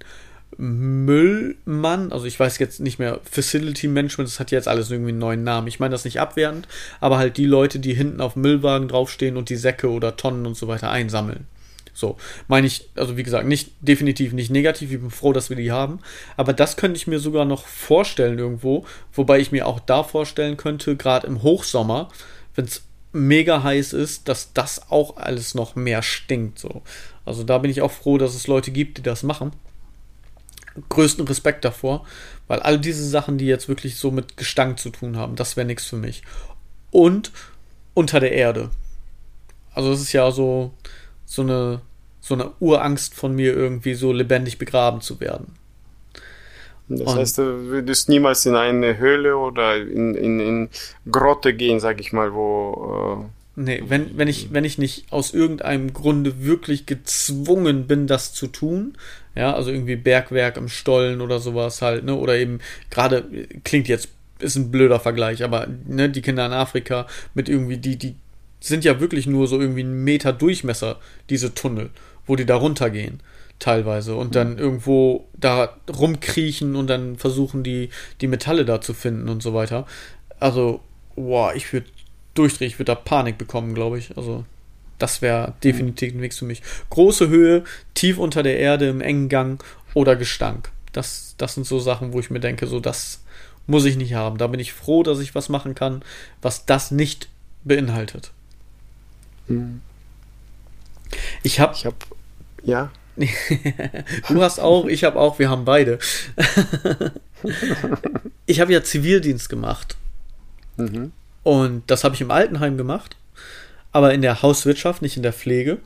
Müllmann, 0.58 2.12
also 2.12 2.24
ich 2.24 2.38
weiß 2.38 2.58
jetzt 2.58 2.80
nicht 2.80 2.98
mehr, 2.98 3.20
Facility 3.30 3.88
Management, 3.88 4.28
das 4.28 4.40
hat 4.40 4.50
jetzt 4.50 4.68
alles 4.68 4.90
irgendwie 4.90 5.10
einen 5.10 5.18
neuen 5.18 5.44
Namen. 5.44 5.66
Ich 5.66 5.80
meine 5.80 5.92
das 5.92 6.04
nicht 6.04 6.20
abwertend, 6.20 6.66
aber 7.00 7.18
halt 7.18 7.36
die 7.36 7.44
Leute, 7.44 7.78
die 7.78 7.94
hinten 7.94 8.20
auf 8.20 8.36
Müllwagen 8.36 8.88
draufstehen 8.88 9.36
und 9.36 9.50
die 9.50 9.56
Säcke 9.56 9.90
oder 9.90 10.16
Tonnen 10.16 10.46
und 10.46 10.56
so 10.56 10.68
weiter 10.68 10.90
einsammeln. 10.90 11.46
So, 11.92 12.16
meine 12.46 12.66
ich, 12.66 12.90
also 12.94 13.16
wie 13.16 13.22
gesagt, 13.22 13.46
nicht 13.46 13.72
definitiv 13.80 14.34
nicht 14.34 14.50
negativ, 14.50 14.92
ich 14.92 15.00
bin 15.00 15.10
froh, 15.10 15.32
dass 15.32 15.48
wir 15.48 15.56
die 15.56 15.72
haben, 15.72 16.00
aber 16.36 16.52
das 16.52 16.76
könnte 16.76 16.98
ich 16.98 17.06
mir 17.06 17.18
sogar 17.18 17.46
noch 17.46 17.66
vorstellen 17.66 18.38
irgendwo, 18.38 18.84
wobei 19.14 19.40
ich 19.40 19.50
mir 19.50 19.66
auch 19.66 19.80
da 19.80 20.02
vorstellen 20.02 20.58
könnte, 20.58 20.96
gerade 20.96 21.26
im 21.26 21.42
Hochsommer, 21.42 22.10
wenn 22.54 22.66
es 22.66 22.82
mega 23.12 23.62
heiß 23.62 23.94
ist, 23.94 24.28
dass 24.28 24.52
das 24.52 24.90
auch 24.90 25.16
alles 25.16 25.54
noch 25.54 25.74
mehr 25.74 26.02
stinkt. 26.02 26.58
So. 26.58 26.82
Also 27.24 27.44
da 27.44 27.56
bin 27.56 27.70
ich 27.70 27.80
auch 27.80 27.92
froh, 27.92 28.18
dass 28.18 28.34
es 28.34 28.46
Leute 28.46 28.72
gibt, 28.72 28.98
die 28.98 29.02
das 29.02 29.22
machen 29.22 29.52
größten 30.88 31.26
Respekt 31.26 31.64
davor, 31.64 32.06
weil 32.48 32.60
all 32.60 32.78
diese 32.78 33.06
Sachen, 33.08 33.38
die 33.38 33.46
jetzt 33.46 33.68
wirklich 33.68 33.96
so 33.96 34.10
mit 34.10 34.36
Gestank 34.36 34.78
zu 34.78 34.90
tun 34.90 35.16
haben, 35.16 35.36
das 35.36 35.56
wäre 35.56 35.66
nichts 35.66 35.86
für 35.86 35.96
mich. 35.96 36.22
Und 36.90 37.32
unter 37.94 38.20
der 38.20 38.32
Erde. 38.32 38.70
Also 39.74 39.92
es 39.92 40.00
ist 40.00 40.12
ja 40.12 40.30
so, 40.30 40.72
so 41.24 41.42
eine, 41.42 41.80
so 42.20 42.34
eine 42.34 42.52
Urangst 42.60 43.14
von 43.14 43.34
mir, 43.34 43.54
irgendwie 43.54 43.94
so 43.94 44.12
lebendig 44.12 44.58
begraben 44.58 45.00
zu 45.00 45.20
werden. 45.20 45.54
Das 46.88 47.00
und 47.00 47.18
heißt, 47.18 47.38
du 47.38 47.42
würdest 47.66 48.08
niemals 48.08 48.46
in 48.46 48.54
eine 48.54 48.98
Höhle 48.98 49.36
oder 49.36 49.76
in, 49.76 50.14
in, 50.14 50.40
in 50.40 50.68
Grotte 51.10 51.52
gehen, 51.54 51.80
sag 51.80 52.00
ich 52.00 52.12
mal, 52.12 52.32
wo. 52.32 53.26
Äh 53.56 53.60
nee, 53.60 53.82
wenn, 53.88 54.16
wenn, 54.16 54.28
ich, 54.28 54.52
wenn 54.52 54.64
ich 54.64 54.78
nicht 54.78 55.12
aus 55.12 55.34
irgendeinem 55.34 55.92
Grunde 55.92 56.44
wirklich 56.44 56.86
gezwungen 56.86 57.86
bin, 57.86 58.06
das 58.06 58.32
zu 58.32 58.46
tun, 58.46 58.96
ja, 59.36 59.54
also 59.54 59.70
irgendwie 59.70 59.96
Bergwerk 59.96 60.56
im 60.56 60.68
Stollen 60.68 61.20
oder 61.20 61.38
sowas 61.38 61.82
halt, 61.82 62.04
ne? 62.04 62.14
Oder 62.14 62.36
eben 62.38 62.60
gerade, 62.90 63.24
klingt 63.64 63.86
jetzt, 63.86 64.08
ist 64.38 64.56
ein 64.56 64.70
blöder 64.70 64.98
Vergleich, 64.98 65.44
aber 65.44 65.66
ne, 65.86 66.08
die 66.08 66.22
Kinder 66.22 66.46
in 66.46 66.52
Afrika 66.52 67.06
mit 67.34 67.48
irgendwie, 67.48 67.76
die, 67.76 67.96
die 67.96 68.16
sind 68.60 68.84
ja 68.84 68.98
wirklich 68.98 69.26
nur 69.26 69.46
so 69.46 69.60
irgendwie 69.60 69.82
einen 69.82 70.04
Meter 70.04 70.32
Durchmesser, 70.32 70.98
diese 71.28 71.54
Tunnel, 71.54 71.90
wo 72.26 72.34
die 72.34 72.46
da 72.46 72.56
runtergehen, 72.56 73.20
teilweise. 73.58 74.16
Und 74.16 74.34
dann 74.34 74.54
mhm. 74.54 74.58
irgendwo 74.58 75.26
da 75.34 75.76
rumkriechen 75.94 76.74
und 76.74 76.88
dann 76.88 77.16
versuchen, 77.16 77.62
die, 77.62 77.90
die 78.22 78.26
Metalle 78.26 78.64
da 78.64 78.80
zu 78.80 78.94
finden 78.94 79.28
und 79.28 79.42
so 79.42 79.52
weiter. 79.52 79.86
Also, 80.40 80.80
boah, 81.14 81.54
ich 81.54 81.70
würde 81.72 81.86
durchdrehen, 82.34 82.68
ich 82.68 82.78
würde 82.78 82.92
da 82.92 82.94
Panik 82.94 83.36
bekommen, 83.36 83.74
glaube 83.74 83.98
ich. 83.98 84.16
Also, 84.16 84.44
das 84.98 85.22
wäre 85.22 85.54
definitiv 85.62 86.14
ein 86.14 86.22
Weg 86.22 86.34
für 86.34 86.44
mich. 86.44 86.62
Große 86.90 87.28
Höhe, 87.28 87.64
tief 87.94 88.18
unter 88.18 88.42
der 88.42 88.58
Erde, 88.58 88.88
im 88.88 89.00
engen 89.00 89.28
Gang 89.28 89.62
oder 89.94 90.16
Gestank. 90.16 90.70
Das, 90.92 91.34
das 91.38 91.54
sind 91.54 91.66
so 91.66 91.78
Sachen, 91.78 92.12
wo 92.12 92.20
ich 92.20 92.30
mir 92.30 92.40
denke, 92.40 92.66
so 92.66 92.80
das 92.80 93.20
muss 93.66 93.84
ich 93.84 93.96
nicht 93.96 94.14
haben. 94.14 94.38
Da 94.38 94.46
bin 94.46 94.60
ich 94.60 94.72
froh, 94.72 95.02
dass 95.02 95.20
ich 95.20 95.34
was 95.34 95.48
machen 95.48 95.74
kann, 95.74 96.02
was 96.40 96.66
das 96.66 96.90
nicht 96.90 97.28
beinhaltet. 97.64 98.30
Hm. 99.48 99.80
Ich 101.42 101.60
habe. 101.60 101.74
Ich 101.74 101.86
habe. 101.86 101.96
Ja. 102.62 102.90
du 104.28 104.42
hast 104.42 104.58
auch, 104.58 104.86
ich 104.86 105.04
habe 105.04 105.18
auch, 105.18 105.38
wir 105.38 105.48
haben 105.48 105.64
beide. 105.64 105.98
ich 108.46 108.60
habe 108.60 108.72
ja 108.72 108.82
Zivildienst 108.82 109.48
gemacht. 109.48 109.96
Mhm. 110.76 111.12
Und 111.42 111.90
das 111.90 112.04
habe 112.04 112.14
ich 112.14 112.20
im 112.20 112.30
Altenheim 112.30 112.76
gemacht 112.76 113.16
aber 113.96 114.12
in 114.12 114.20
der 114.20 114.42
Hauswirtschaft, 114.42 115.00
nicht 115.00 115.16
in 115.16 115.22
der 115.22 115.32
Pflege. 115.32 115.78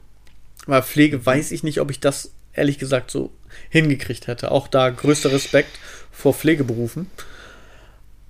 Weil 0.67 0.83
Pflege 0.83 1.25
weiß 1.25 1.53
ich 1.53 1.63
nicht, 1.63 1.81
ob 1.81 1.93
ich 1.93 2.01
das 2.01 2.33
ehrlich 2.53 2.79
gesagt 2.79 3.13
so 3.13 3.31
hingekriegt 3.69 4.27
hätte. 4.27 4.51
Auch 4.51 4.67
da 4.67 4.91
größter 4.91 5.31
Respekt 5.31 5.79
vor 6.11 6.35
Pflegeberufen. 6.35 7.09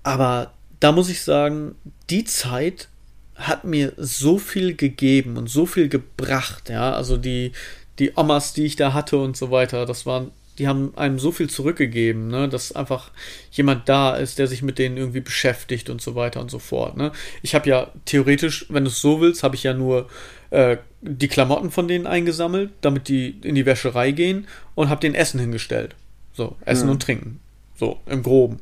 Aber 0.02 0.52
da 0.80 0.92
muss 0.92 1.08
ich 1.08 1.22
sagen, 1.22 1.76
die 2.10 2.24
Zeit 2.24 2.88
hat 3.36 3.64
mir 3.64 3.94
so 3.96 4.36
viel 4.36 4.76
gegeben 4.76 5.38
und 5.38 5.48
so 5.48 5.64
viel 5.64 5.88
gebracht, 5.88 6.68
ja. 6.68 6.92
Also 6.92 7.16
die, 7.16 7.52
die 7.98 8.12
Omas, 8.16 8.52
die 8.52 8.66
ich 8.66 8.76
da 8.76 8.92
hatte 8.92 9.16
und 9.16 9.34
so 9.34 9.50
weiter, 9.50 9.86
das 9.86 10.04
waren 10.04 10.30
die 10.60 10.68
haben 10.68 10.92
einem 10.94 11.18
so 11.18 11.32
viel 11.32 11.48
zurückgegeben, 11.48 12.28
ne, 12.28 12.46
dass 12.46 12.72
einfach 12.72 13.10
jemand 13.50 13.88
da 13.88 14.14
ist, 14.14 14.38
der 14.38 14.46
sich 14.46 14.60
mit 14.60 14.78
denen 14.78 14.98
irgendwie 14.98 15.20
beschäftigt 15.20 15.88
und 15.88 16.02
so 16.02 16.14
weiter 16.14 16.38
und 16.38 16.50
so 16.50 16.58
fort. 16.58 16.98
Ne. 16.98 17.12
Ich 17.40 17.54
habe 17.54 17.66
ja 17.66 17.90
theoretisch, 18.04 18.66
wenn 18.68 18.84
du 18.84 18.90
es 18.90 19.00
so 19.00 19.22
willst, 19.22 19.42
habe 19.42 19.56
ich 19.56 19.62
ja 19.62 19.72
nur 19.72 20.10
äh, 20.50 20.76
die 21.00 21.28
Klamotten 21.28 21.70
von 21.70 21.88
denen 21.88 22.06
eingesammelt, 22.06 22.72
damit 22.82 23.08
die 23.08 23.40
in 23.42 23.54
die 23.54 23.64
Wäscherei 23.64 24.10
gehen 24.10 24.46
und 24.74 24.90
habe 24.90 25.00
den 25.00 25.14
Essen 25.14 25.40
hingestellt. 25.40 25.96
So, 26.34 26.56
Essen 26.66 26.86
mhm. 26.86 26.92
und 26.92 27.02
Trinken. 27.02 27.40
So, 27.74 27.98
im 28.04 28.22
Groben. 28.22 28.60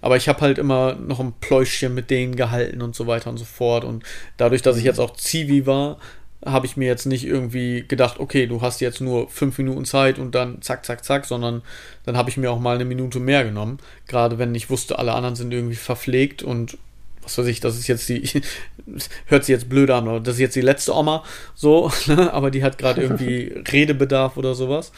Aber 0.00 0.16
ich 0.16 0.28
habe 0.28 0.40
halt 0.40 0.58
immer 0.58 0.96
noch 0.96 1.20
ein 1.20 1.34
Pläuschchen 1.40 1.94
mit 1.94 2.10
denen 2.10 2.34
gehalten 2.34 2.82
und 2.82 2.96
so 2.96 3.06
weiter 3.06 3.30
und 3.30 3.36
so 3.36 3.44
fort. 3.44 3.84
Und 3.84 4.02
dadurch, 4.38 4.62
dass 4.62 4.76
ich 4.76 4.84
jetzt 4.84 4.98
auch 4.98 5.14
Zivi 5.14 5.66
war, 5.66 5.98
habe 6.44 6.66
ich 6.66 6.76
mir 6.76 6.86
jetzt 6.86 7.06
nicht 7.06 7.24
irgendwie 7.24 7.84
gedacht, 7.86 8.20
okay, 8.20 8.46
du 8.46 8.62
hast 8.62 8.80
jetzt 8.80 9.00
nur 9.00 9.28
fünf 9.28 9.58
Minuten 9.58 9.84
Zeit 9.84 10.18
und 10.18 10.34
dann 10.34 10.62
zack, 10.62 10.84
zack, 10.84 11.04
zack, 11.04 11.24
sondern 11.24 11.62
dann 12.04 12.16
habe 12.16 12.30
ich 12.30 12.36
mir 12.36 12.50
auch 12.50 12.60
mal 12.60 12.76
eine 12.76 12.84
Minute 12.84 13.18
mehr 13.18 13.44
genommen. 13.44 13.78
Gerade 14.06 14.38
wenn 14.38 14.54
ich 14.54 14.70
wusste, 14.70 14.98
alle 14.98 15.14
anderen 15.14 15.34
sind 15.34 15.52
irgendwie 15.52 15.74
verpflegt 15.74 16.42
und 16.42 16.78
was 17.22 17.36
weiß 17.36 17.46
ich, 17.46 17.60
das 17.60 17.76
ist 17.76 17.88
jetzt 17.88 18.08
die, 18.08 18.22
hört 19.26 19.44
sich 19.44 19.52
jetzt 19.52 19.68
blöd 19.68 19.90
an, 19.90 20.08
oder 20.08 20.20
das 20.20 20.34
ist 20.34 20.40
jetzt 20.40 20.56
die 20.56 20.60
letzte 20.60 20.94
Oma, 20.94 21.24
so, 21.54 21.90
ne? 22.06 22.32
aber 22.32 22.50
die 22.50 22.62
hat 22.62 22.78
gerade 22.78 23.02
irgendwie 23.02 23.52
Redebedarf 23.70 24.36
oder 24.36 24.54
sowas. 24.54 24.92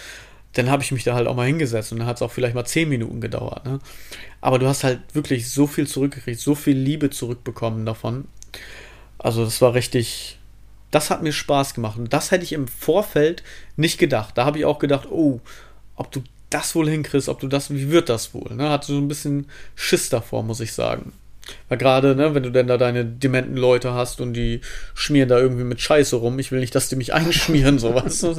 Dann 0.54 0.68
habe 0.68 0.82
ich 0.82 0.90
mich 0.90 1.04
da 1.04 1.14
halt 1.14 1.28
auch 1.28 1.36
mal 1.36 1.46
hingesetzt 1.46 1.92
und 1.92 2.00
dann 2.00 2.08
hat 2.08 2.16
es 2.16 2.22
auch 2.22 2.32
vielleicht 2.32 2.56
mal 2.56 2.64
zehn 2.64 2.88
Minuten 2.88 3.20
gedauert. 3.20 3.64
Ne? 3.64 3.78
Aber 4.40 4.58
du 4.58 4.66
hast 4.66 4.82
halt 4.82 5.00
wirklich 5.12 5.48
so 5.48 5.68
viel 5.68 5.86
zurückgekriegt, 5.86 6.40
so 6.40 6.56
viel 6.56 6.76
Liebe 6.76 7.10
zurückbekommen 7.10 7.86
davon. 7.86 8.26
Also 9.16 9.44
das 9.44 9.60
war 9.60 9.74
richtig, 9.74 10.39
das 10.90 11.10
hat 11.10 11.22
mir 11.22 11.32
Spaß 11.32 11.74
gemacht. 11.74 11.98
Und 11.98 12.12
das 12.12 12.30
hätte 12.30 12.44
ich 12.44 12.52
im 12.52 12.68
Vorfeld 12.68 13.42
nicht 13.76 13.98
gedacht. 13.98 14.36
Da 14.36 14.44
habe 14.44 14.58
ich 14.58 14.64
auch 14.64 14.78
gedacht, 14.78 15.08
oh, 15.10 15.40
ob 15.96 16.10
du 16.12 16.22
das 16.50 16.74
wohl 16.74 16.88
hinkriegst, 16.88 17.28
ob 17.28 17.40
du 17.40 17.46
das, 17.46 17.70
wie 17.70 17.90
wird 17.90 18.08
das 18.08 18.34
wohl? 18.34 18.54
Ne? 18.54 18.70
Hatte 18.70 18.88
so 18.88 18.98
ein 18.98 19.08
bisschen 19.08 19.46
Schiss 19.76 20.08
davor, 20.08 20.42
muss 20.42 20.60
ich 20.60 20.72
sagen. 20.72 21.12
Weil 21.68 21.78
gerade, 21.78 22.14
ne, 22.14 22.34
wenn 22.34 22.42
du 22.42 22.50
denn 22.50 22.66
da 22.66 22.76
deine 22.76 23.04
dementen 23.04 23.56
Leute 23.56 23.94
hast 23.94 24.20
und 24.20 24.34
die 24.34 24.60
schmieren 24.94 25.28
da 25.28 25.38
irgendwie 25.38 25.64
mit 25.64 25.80
Scheiße 25.80 26.16
rum, 26.16 26.38
ich 26.38 26.52
will 26.52 26.60
nicht, 26.60 26.74
dass 26.74 26.88
die 26.88 26.96
mich 26.96 27.14
einschmieren, 27.20 27.78
sowas. 27.78 28.24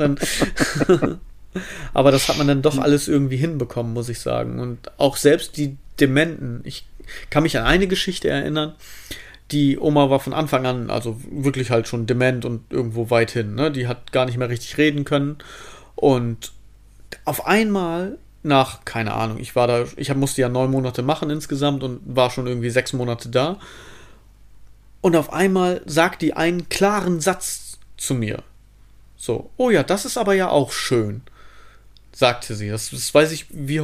Aber 1.93 2.11
das 2.11 2.29
hat 2.29 2.37
man 2.37 2.47
dann 2.47 2.61
doch 2.61 2.77
alles 2.77 3.07
irgendwie 3.07 3.37
hinbekommen, 3.37 3.93
muss 3.93 4.09
ich 4.09 4.19
sagen. 4.19 4.59
Und 4.59 4.91
auch 4.97 5.17
selbst 5.17 5.57
die 5.57 5.77
Dementen, 5.99 6.61
ich 6.63 6.85
kann 7.29 7.43
mich 7.43 7.57
an 7.57 7.65
eine 7.65 7.87
Geschichte 7.87 8.29
erinnern, 8.29 8.75
die 9.51 9.77
Oma 9.77 10.09
war 10.09 10.19
von 10.19 10.33
Anfang 10.33 10.65
an, 10.65 10.89
also 10.89 11.19
wirklich 11.29 11.71
halt 11.71 11.87
schon 11.87 12.07
dement 12.07 12.45
und 12.45 12.71
irgendwo 12.71 13.09
weit 13.09 13.31
hin. 13.31 13.55
Ne? 13.55 13.71
Die 13.71 13.87
hat 13.87 14.11
gar 14.11 14.25
nicht 14.25 14.37
mehr 14.37 14.49
richtig 14.49 14.77
reden 14.77 15.03
können. 15.03 15.37
Und 15.95 16.53
auf 17.25 17.45
einmal 17.45 18.17
nach, 18.43 18.85
keine 18.85 19.13
Ahnung, 19.13 19.39
ich 19.39 19.55
war 19.55 19.67
da, 19.67 19.85
ich 19.97 20.13
musste 20.15 20.41
ja 20.41 20.49
neun 20.49 20.71
Monate 20.71 21.01
machen 21.03 21.29
insgesamt 21.29 21.83
und 21.83 22.01
war 22.05 22.29
schon 22.29 22.47
irgendwie 22.47 22.69
sechs 22.69 22.93
Monate 22.93 23.29
da. 23.29 23.59
Und 25.01 25.15
auf 25.15 25.33
einmal 25.33 25.81
sagt 25.85 26.21
die 26.21 26.33
einen 26.33 26.69
klaren 26.69 27.19
Satz 27.19 27.79
zu 27.97 28.13
mir. 28.13 28.43
So, 29.17 29.51
oh 29.57 29.69
ja, 29.69 29.83
das 29.83 30.05
ist 30.05 30.17
aber 30.17 30.33
ja 30.33 30.49
auch 30.49 30.71
schön, 30.71 31.21
sagte 32.11 32.55
sie. 32.55 32.69
Das, 32.69 32.89
das 32.89 33.13
weiß 33.13 33.31
ich, 33.31 33.45
wie, 33.49 33.83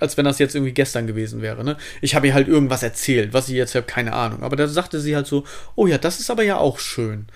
als 0.00 0.16
wenn 0.16 0.24
das 0.24 0.38
jetzt 0.38 0.54
irgendwie 0.54 0.72
gestern 0.72 1.06
gewesen 1.06 1.42
wäre. 1.42 1.64
Ne? 1.64 1.76
Ich 2.00 2.14
habe 2.14 2.26
ihr 2.26 2.34
halt 2.34 2.48
irgendwas 2.48 2.82
erzählt, 2.82 3.32
was 3.32 3.48
ich 3.48 3.54
jetzt 3.54 3.74
habe, 3.74 3.86
keine 3.86 4.12
Ahnung. 4.12 4.42
Aber 4.42 4.56
da 4.56 4.66
sagte 4.68 5.00
sie 5.00 5.16
halt 5.16 5.26
so, 5.26 5.44
oh 5.74 5.86
ja, 5.86 5.98
das 5.98 6.20
ist 6.20 6.30
aber 6.30 6.42
ja 6.42 6.56
auch 6.56 6.78
schön. 6.78 7.26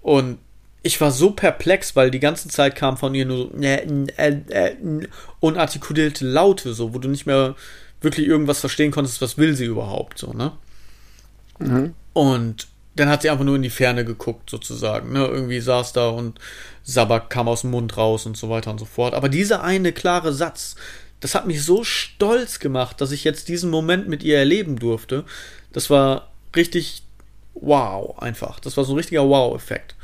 Und 0.00 0.38
ich 0.82 1.00
war 1.00 1.10
so 1.10 1.32
perplex, 1.32 1.94
weil 1.94 2.10
die 2.10 2.20
ganze 2.20 2.48
Zeit 2.48 2.74
kam 2.74 2.96
von 2.96 3.14
ihr 3.14 3.26
nur 3.26 3.50
so 3.52 3.60
äh, 3.60 3.86
äh, 4.16 4.36
äh, 4.48 4.76
unartikulierte 5.40 6.26
Laute, 6.26 6.72
so, 6.72 6.94
wo 6.94 6.98
du 6.98 7.08
nicht 7.08 7.26
mehr 7.26 7.54
wirklich 8.00 8.26
irgendwas 8.26 8.60
verstehen 8.60 8.90
konntest, 8.90 9.20
was 9.20 9.36
will 9.36 9.54
sie 9.54 9.66
überhaupt, 9.66 10.18
so, 10.18 10.32
ne? 10.32 10.52
Mhm. 11.58 11.94
Und 12.14 12.68
dann 12.96 13.10
hat 13.10 13.22
sie 13.22 13.30
einfach 13.30 13.44
nur 13.44 13.56
in 13.56 13.62
die 13.62 13.70
Ferne 13.70 14.06
geguckt, 14.06 14.48
sozusagen, 14.48 15.12
ne? 15.12 15.26
Irgendwie 15.26 15.60
saß 15.60 15.92
da 15.92 16.08
und 16.08 16.38
Sabak 16.82 17.28
kam 17.28 17.48
aus 17.48 17.60
dem 17.60 17.70
Mund 17.70 17.96
raus 17.98 18.24
und 18.24 18.38
so 18.38 18.48
weiter 18.48 18.70
und 18.70 18.78
so 18.78 18.86
fort. 18.86 19.12
Aber 19.12 19.28
dieser 19.28 19.62
eine 19.62 19.92
klare 19.92 20.32
Satz, 20.32 20.76
das 21.20 21.34
hat 21.34 21.46
mich 21.46 21.62
so 21.62 21.84
stolz 21.84 22.58
gemacht, 22.58 23.00
dass 23.00 23.12
ich 23.12 23.24
jetzt 23.24 23.48
diesen 23.48 23.70
Moment 23.70 24.08
mit 24.08 24.22
ihr 24.22 24.38
erleben 24.38 24.78
durfte. 24.78 25.24
Das 25.72 25.90
war 25.90 26.30
richtig 26.56 27.02
wow, 27.54 28.18
einfach. 28.18 28.58
Das 28.60 28.76
war 28.76 28.84
so 28.84 28.94
ein 28.94 28.96
richtiger 28.96 29.28
Wow-Effekt. 29.28 29.94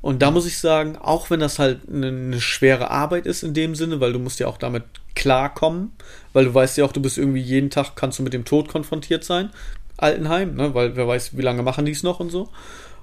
Und 0.00 0.20
da 0.20 0.30
muss 0.30 0.46
ich 0.46 0.58
sagen, 0.58 0.96
auch 0.96 1.30
wenn 1.30 1.40
das 1.40 1.58
halt 1.58 1.88
eine, 1.88 2.08
eine, 2.08 2.40
schwere 2.40 2.90
Arbeit 2.90 3.26
ist 3.26 3.42
in 3.42 3.54
dem 3.54 3.74
Sinne, 3.74 4.00
weil 4.00 4.12
du 4.12 4.18
musst 4.18 4.38
ja 4.38 4.46
auch 4.46 4.58
damit 4.58 4.84
klarkommen, 5.14 5.92
weil 6.34 6.44
du 6.44 6.52
weißt 6.52 6.76
ja 6.76 6.84
auch, 6.84 6.92
du 6.92 7.00
bist 7.00 7.16
irgendwie 7.16 7.40
jeden 7.40 7.70
Tag 7.70 7.96
kannst 7.96 8.18
du 8.18 8.22
mit 8.22 8.34
dem 8.34 8.44
Tod 8.44 8.68
konfrontiert 8.68 9.24
sein, 9.24 9.48
Altenheim, 9.96 10.56
ne, 10.56 10.74
weil 10.74 10.94
wer 10.94 11.08
weiß, 11.08 11.38
wie 11.38 11.42
lange 11.42 11.62
machen 11.62 11.86
die 11.86 11.92
es 11.92 12.02
noch 12.02 12.20
und 12.20 12.30
so. 12.30 12.50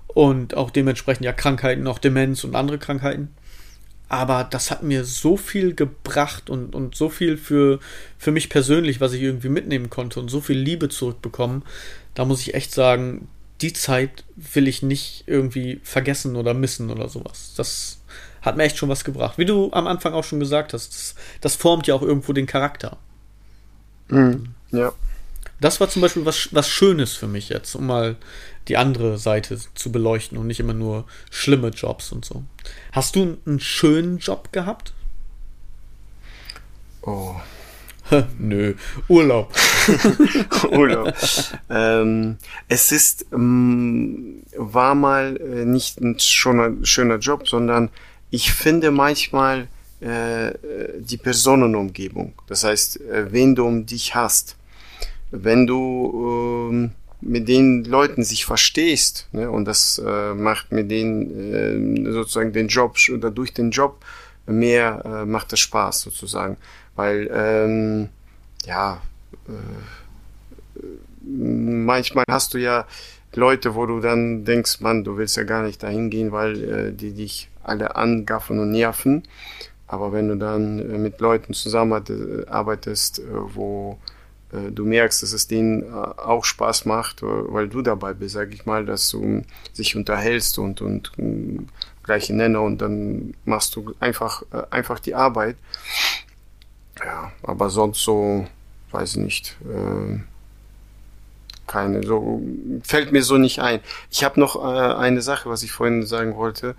Und 0.07 0.55
auch 0.55 0.69
dementsprechend 0.69 1.25
ja 1.25 1.33
Krankheiten, 1.33 1.87
auch 1.87 1.97
Demenz 1.97 2.43
und 2.43 2.55
andere 2.55 2.77
Krankheiten. 2.77 3.33
Aber 4.11 4.43
das 4.43 4.71
hat 4.71 4.83
mir 4.83 5.05
so 5.05 5.37
viel 5.37 5.73
gebracht 5.73 6.49
und, 6.49 6.75
und 6.75 6.95
so 6.95 7.07
viel 7.07 7.37
für, 7.37 7.79
für 8.17 8.31
mich 8.31 8.49
persönlich, 8.49 8.99
was 8.99 9.13
ich 9.13 9.21
irgendwie 9.21 9.47
mitnehmen 9.47 9.89
konnte 9.89 10.19
und 10.19 10.27
so 10.27 10.41
viel 10.41 10.57
Liebe 10.57 10.89
zurückbekommen. 10.89 11.63
Da 12.13 12.25
muss 12.25 12.41
ich 12.41 12.53
echt 12.53 12.73
sagen, 12.73 13.29
die 13.61 13.71
Zeit 13.71 14.25
will 14.35 14.67
ich 14.67 14.83
nicht 14.83 15.23
irgendwie 15.27 15.79
vergessen 15.83 16.35
oder 16.35 16.53
missen 16.53 16.89
oder 16.89 17.07
sowas. 17.07 17.53
Das 17.55 18.01
hat 18.41 18.57
mir 18.57 18.63
echt 18.63 18.77
schon 18.77 18.89
was 18.89 19.05
gebracht. 19.05 19.37
Wie 19.37 19.45
du 19.45 19.71
am 19.71 19.87
Anfang 19.87 20.11
auch 20.11 20.25
schon 20.25 20.41
gesagt 20.41 20.73
hast, 20.73 20.89
das, 20.89 21.15
das 21.39 21.55
formt 21.55 21.87
ja 21.87 21.95
auch 21.95 22.01
irgendwo 22.01 22.33
den 22.33 22.47
Charakter. 22.47 22.97
Mhm. 24.09 24.47
Ja. 24.71 24.91
Das 25.61 25.79
war 25.79 25.89
zum 25.89 26.01
Beispiel 26.01 26.25
was, 26.25 26.49
was 26.51 26.69
Schönes 26.69 27.13
für 27.13 27.27
mich 27.27 27.49
jetzt, 27.49 27.75
um 27.75 27.87
mal 27.87 28.17
die 28.67 28.77
andere 28.77 29.17
Seite 29.17 29.59
zu 29.75 29.91
beleuchten 29.91 30.37
und 30.37 30.47
nicht 30.47 30.59
immer 30.59 30.73
nur 30.73 31.05
schlimme 31.29 31.69
Jobs 31.69 32.11
und 32.11 32.25
so. 32.25 32.43
Hast 32.91 33.15
du 33.15 33.37
einen 33.45 33.59
schönen 33.59 34.17
Job 34.17 34.51
gehabt? 34.51 34.93
Oh, 37.03 37.35
Nö, 38.39 38.73
Urlaub. 39.07 39.53
Urlaub. 40.71 41.13
ähm, 41.69 42.37
es 42.67 42.91
ist, 42.91 43.25
ähm, 43.31 44.43
war 44.55 44.95
mal 44.95 45.37
äh, 45.37 45.65
nicht 45.65 46.01
ein 46.01 46.19
schöner, 46.19 46.73
schöner 46.83 47.17
Job, 47.17 47.47
sondern 47.47 47.89
ich 48.29 48.51
finde 48.51 48.91
manchmal 48.91 49.67
äh, 50.01 50.51
die 50.99 51.17
Personenumgebung. 51.17 52.33
Das 52.47 52.63
heißt, 52.63 53.01
äh, 53.01 53.31
wen 53.31 53.55
du 53.55 53.65
um 53.65 53.85
dich 53.85 54.15
hast. 54.15 54.57
Wenn 55.31 55.65
du 55.65 56.69
ähm, 56.71 56.91
mit 57.21 57.47
den 57.47 57.83
Leuten 57.85 58.23
sich 58.23 58.45
verstehst, 58.45 59.27
ne, 59.31 59.49
und 59.49 59.65
das 59.65 60.01
äh, 60.05 60.33
macht 60.33 60.71
mit 60.71 60.89
denen 60.89 62.05
äh, 62.07 62.11
sozusagen 62.11 62.51
den 62.51 62.67
Job 62.67 62.97
oder 63.13 63.31
durch 63.31 63.53
den 63.53 63.71
Job 63.71 64.03
mehr 64.47 65.03
äh, 65.05 65.25
macht 65.25 65.53
es 65.53 65.59
Spaß 65.59 66.01
sozusagen. 66.01 66.57
Weil, 66.95 67.29
ähm, 67.33 68.09
ja, 68.65 69.01
äh, 69.47 70.81
manchmal 71.23 72.25
hast 72.29 72.53
du 72.53 72.57
ja 72.57 72.85
Leute, 73.33 73.75
wo 73.75 73.85
du 73.85 73.99
dann 74.01 74.43
denkst, 74.43 74.81
Mann, 74.81 75.03
du 75.03 75.17
willst 75.17 75.37
ja 75.37 75.43
gar 75.43 75.63
nicht 75.63 75.81
dahin 75.83 76.09
gehen, 76.09 76.31
weil 76.31 76.63
äh, 76.63 76.91
die 76.91 77.13
dich 77.13 77.49
alle 77.63 77.95
angaffen 77.95 78.59
und 78.59 78.71
nerven. 78.71 79.23
Aber 79.87 80.11
wenn 80.11 80.27
du 80.27 80.35
dann 80.37 80.79
äh, 80.79 80.97
mit 80.97 81.19
Leuten 81.21 81.53
zusammenarbeitest, 81.53 83.19
äh, 83.19 83.23
wo 83.29 83.99
äh, 84.01 84.20
du 84.51 84.85
merkst, 84.85 85.23
dass 85.23 85.31
es 85.31 85.47
denen 85.47 85.83
äh, 85.83 85.87
auch 85.87 86.43
Spaß 86.45 86.85
macht, 86.85 87.21
weil 87.21 87.69
du 87.69 87.81
dabei 87.81 88.13
bist, 88.13 88.33
sag 88.33 88.53
ich 88.53 88.65
mal, 88.65 88.85
dass 88.85 89.09
du 89.09 89.43
sich 89.73 89.95
unterhältst 89.95 90.59
und, 90.59 90.81
und 90.81 91.11
gleiche 92.03 92.35
Nenner 92.35 92.61
und 92.61 92.79
dann 92.79 93.33
machst 93.45 93.75
du 93.75 93.93
einfach, 93.99 94.43
einfach 94.69 94.99
die 94.99 95.15
Arbeit. 95.15 95.55
Ja, 96.99 97.31
aber 97.43 97.69
sonst 97.69 98.03
so, 98.03 98.45
weiß 98.91 99.11
ich 99.11 99.17
nicht, 99.17 99.57
äh, 99.63 100.19
keine, 101.67 102.03
so, 102.03 102.41
fällt 102.83 103.11
mir 103.11 103.23
so 103.23 103.37
nicht 103.37 103.59
ein. 103.59 103.79
Ich 104.09 104.23
habe 104.23 104.39
noch 104.39 104.55
äh, 104.57 104.93
eine 104.95 105.21
Sache, 105.21 105.49
was 105.49 105.63
ich 105.63 105.71
vorhin 105.71 106.05
sagen 106.05 106.35
wollte. 106.35 106.75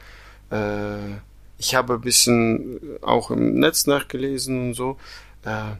Äh, 0.50 1.16
ich 1.58 1.74
habe 1.74 1.94
ein 1.94 2.00
bisschen 2.00 2.80
auch 3.00 3.30
im 3.30 3.58
Netz 3.58 3.86
nachgelesen 3.86 4.68
und 4.68 4.74
so, 4.74 4.98
äh, 5.44 5.76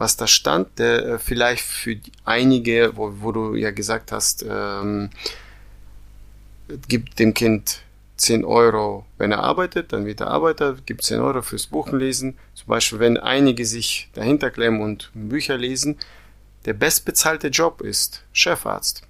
was 0.00 0.16
da 0.16 0.26
stand, 0.26 0.78
der 0.78 1.04
äh, 1.04 1.18
vielleicht 1.18 1.62
für 1.62 1.96
einige, 2.24 2.92
wo, 2.96 3.12
wo 3.20 3.32
du 3.32 3.54
ja 3.54 3.70
gesagt 3.70 4.12
hast, 4.12 4.44
ähm, 4.48 5.10
gibt 6.88 7.18
dem 7.18 7.34
Kind 7.34 7.82
10 8.16 8.44
Euro, 8.44 9.04
wenn 9.18 9.30
er 9.30 9.40
arbeitet, 9.40 9.92
dann 9.92 10.06
wird 10.06 10.20
er 10.20 10.28
Arbeiter, 10.28 10.76
gibt 10.86 11.02
10 11.02 11.20
Euro 11.20 11.42
fürs 11.42 11.66
Buchenlesen. 11.66 12.38
Zum 12.54 12.66
Beispiel, 12.68 12.98
wenn 12.98 13.18
einige 13.18 13.66
sich 13.66 14.08
dahinter 14.14 14.50
klemmen 14.50 14.80
und 14.80 15.10
Bücher 15.12 15.58
lesen, 15.58 15.98
der 16.64 16.72
bestbezahlte 16.72 17.48
Job 17.48 17.82
ist 17.82 18.24
Chefarzt. 18.32 19.02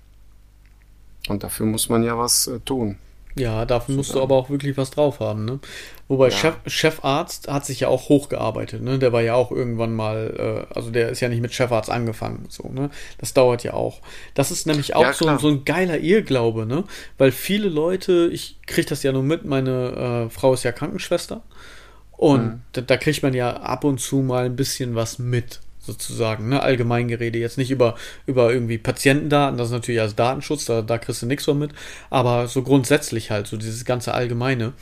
Und 1.29 1.45
dafür 1.45 1.67
muss 1.67 1.89
man 1.89 2.03
ja 2.03 2.19
was 2.19 2.49
äh, 2.49 2.59
tun. 2.61 2.99
Ja, 3.37 3.65
dafür 3.65 3.95
musst 3.95 4.15
du 4.15 4.21
aber 4.21 4.35
auch 4.35 4.51
wirklich 4.51 4.77
was 4.77 4.91
drauf 4.91 5.21
haben, 5.21 5.45
ne? 5.45 5.61
Wobei 6.09 6.29
ja. 6.29 6.37
Chef, 6.37 6.55
Chefarzt 6.67 7.47
hat 7.47 7.65
sich 7.65 7.81
ja 7.81 7.89
auch 7.89 8.09
hochgearbeitet, 8.09 8.83
ne? 8.83 8.99
Der 8.99 9.13
war 9.13 9.23
ja 9.23 9.35
auch 9.35 9.53
irgendwann 9.53 9.95
mal, 9.95 10.67
äh, 10.71 10.75
also 10.75 10.91
der 10.91 11.11
ist 11.11 11.21
ja 11.21 11.29
nicht 11.29 11.41
mit 11.41 11.55
Chefarzt 11.55 11.91
angefangen, 11.91 12.47
so, 12.49 12.69
ne? 12.69 12.91
Das 13.19 13.33
dauert 13.33 13.63
ja 13.63 13.75
auch. 13.75 14.01
Das 14.35 14.51
ist 14.51 14.67
nämlich 14.67 14.97
auch 14.97 15.03
ja, 15.03 15.13
so, 15.13 15.39
so 15.39 15.49
ein 15.49 15.65
geiler 15.65 15.99
Irrglaube, 15.99 16.67
ne? 16.67 16.85
Weil 17.19 17.31
viele 17.31 17.69
Leute, 17.69 18.29
ich 18.33 18.59
kriege 18.67 18.89
das 18.89 19.05
ja 19.05 19.13
nur 19.13 19.23
mit, 19.23 19.45
meine 19.45 20.27
äh, 20.27 20.31
Frau 20.31 20.53
ist 20.53 20.65
ja 20.65 20.73
Krankenschwester 20.73 21.43
und 22.21 22.45
mhm. 22.45 22.61
da, 22.73 22.81
da 22.81 22.97
kriegt 22.97 23.23
man 23.23 23.33
ja 23.33 23.57
ab 23.57 23.85
und 23.85 23.99
zu 23.99 24.17
mal 24.17 24.47
ein 24.47 24.57
bisschen 24.57 24.95
was 24.97 25.19
mit, 25.19 25.61
sozusagen, 25.81 26.49
ne? 26.49 26.63
Allgemeingerede, 26.63 27.39
jetzt 27.39 27.59
nicht 27.59 27.71
über, 27.71 27.97
über 28.27 28.53
irgendwie 28.53 28.79
Patientendaten, 28.79 29.59
das 29.59 29.69
ist 29.69 29.73
natürlich 29.73 30.01
als 30.01 30.15
Datenschutz, 30.15 30.67
da, 30.67 30.83
da 30.83 30.99
kriegst 30.99 31.23
du 31.23 31.27
nichts 31.27 31.45
von 31.45 31.59
mit, 31.59 31.73
aber 32.11 32.49
so 32.49 32.63
grundsätzlich 32.63 33.31
halt, 33.31 33.47
so 33.47 33.57
dieses 33.57 33.85
ganze 33.85 34.15
Allgemeine. 34.15 34.75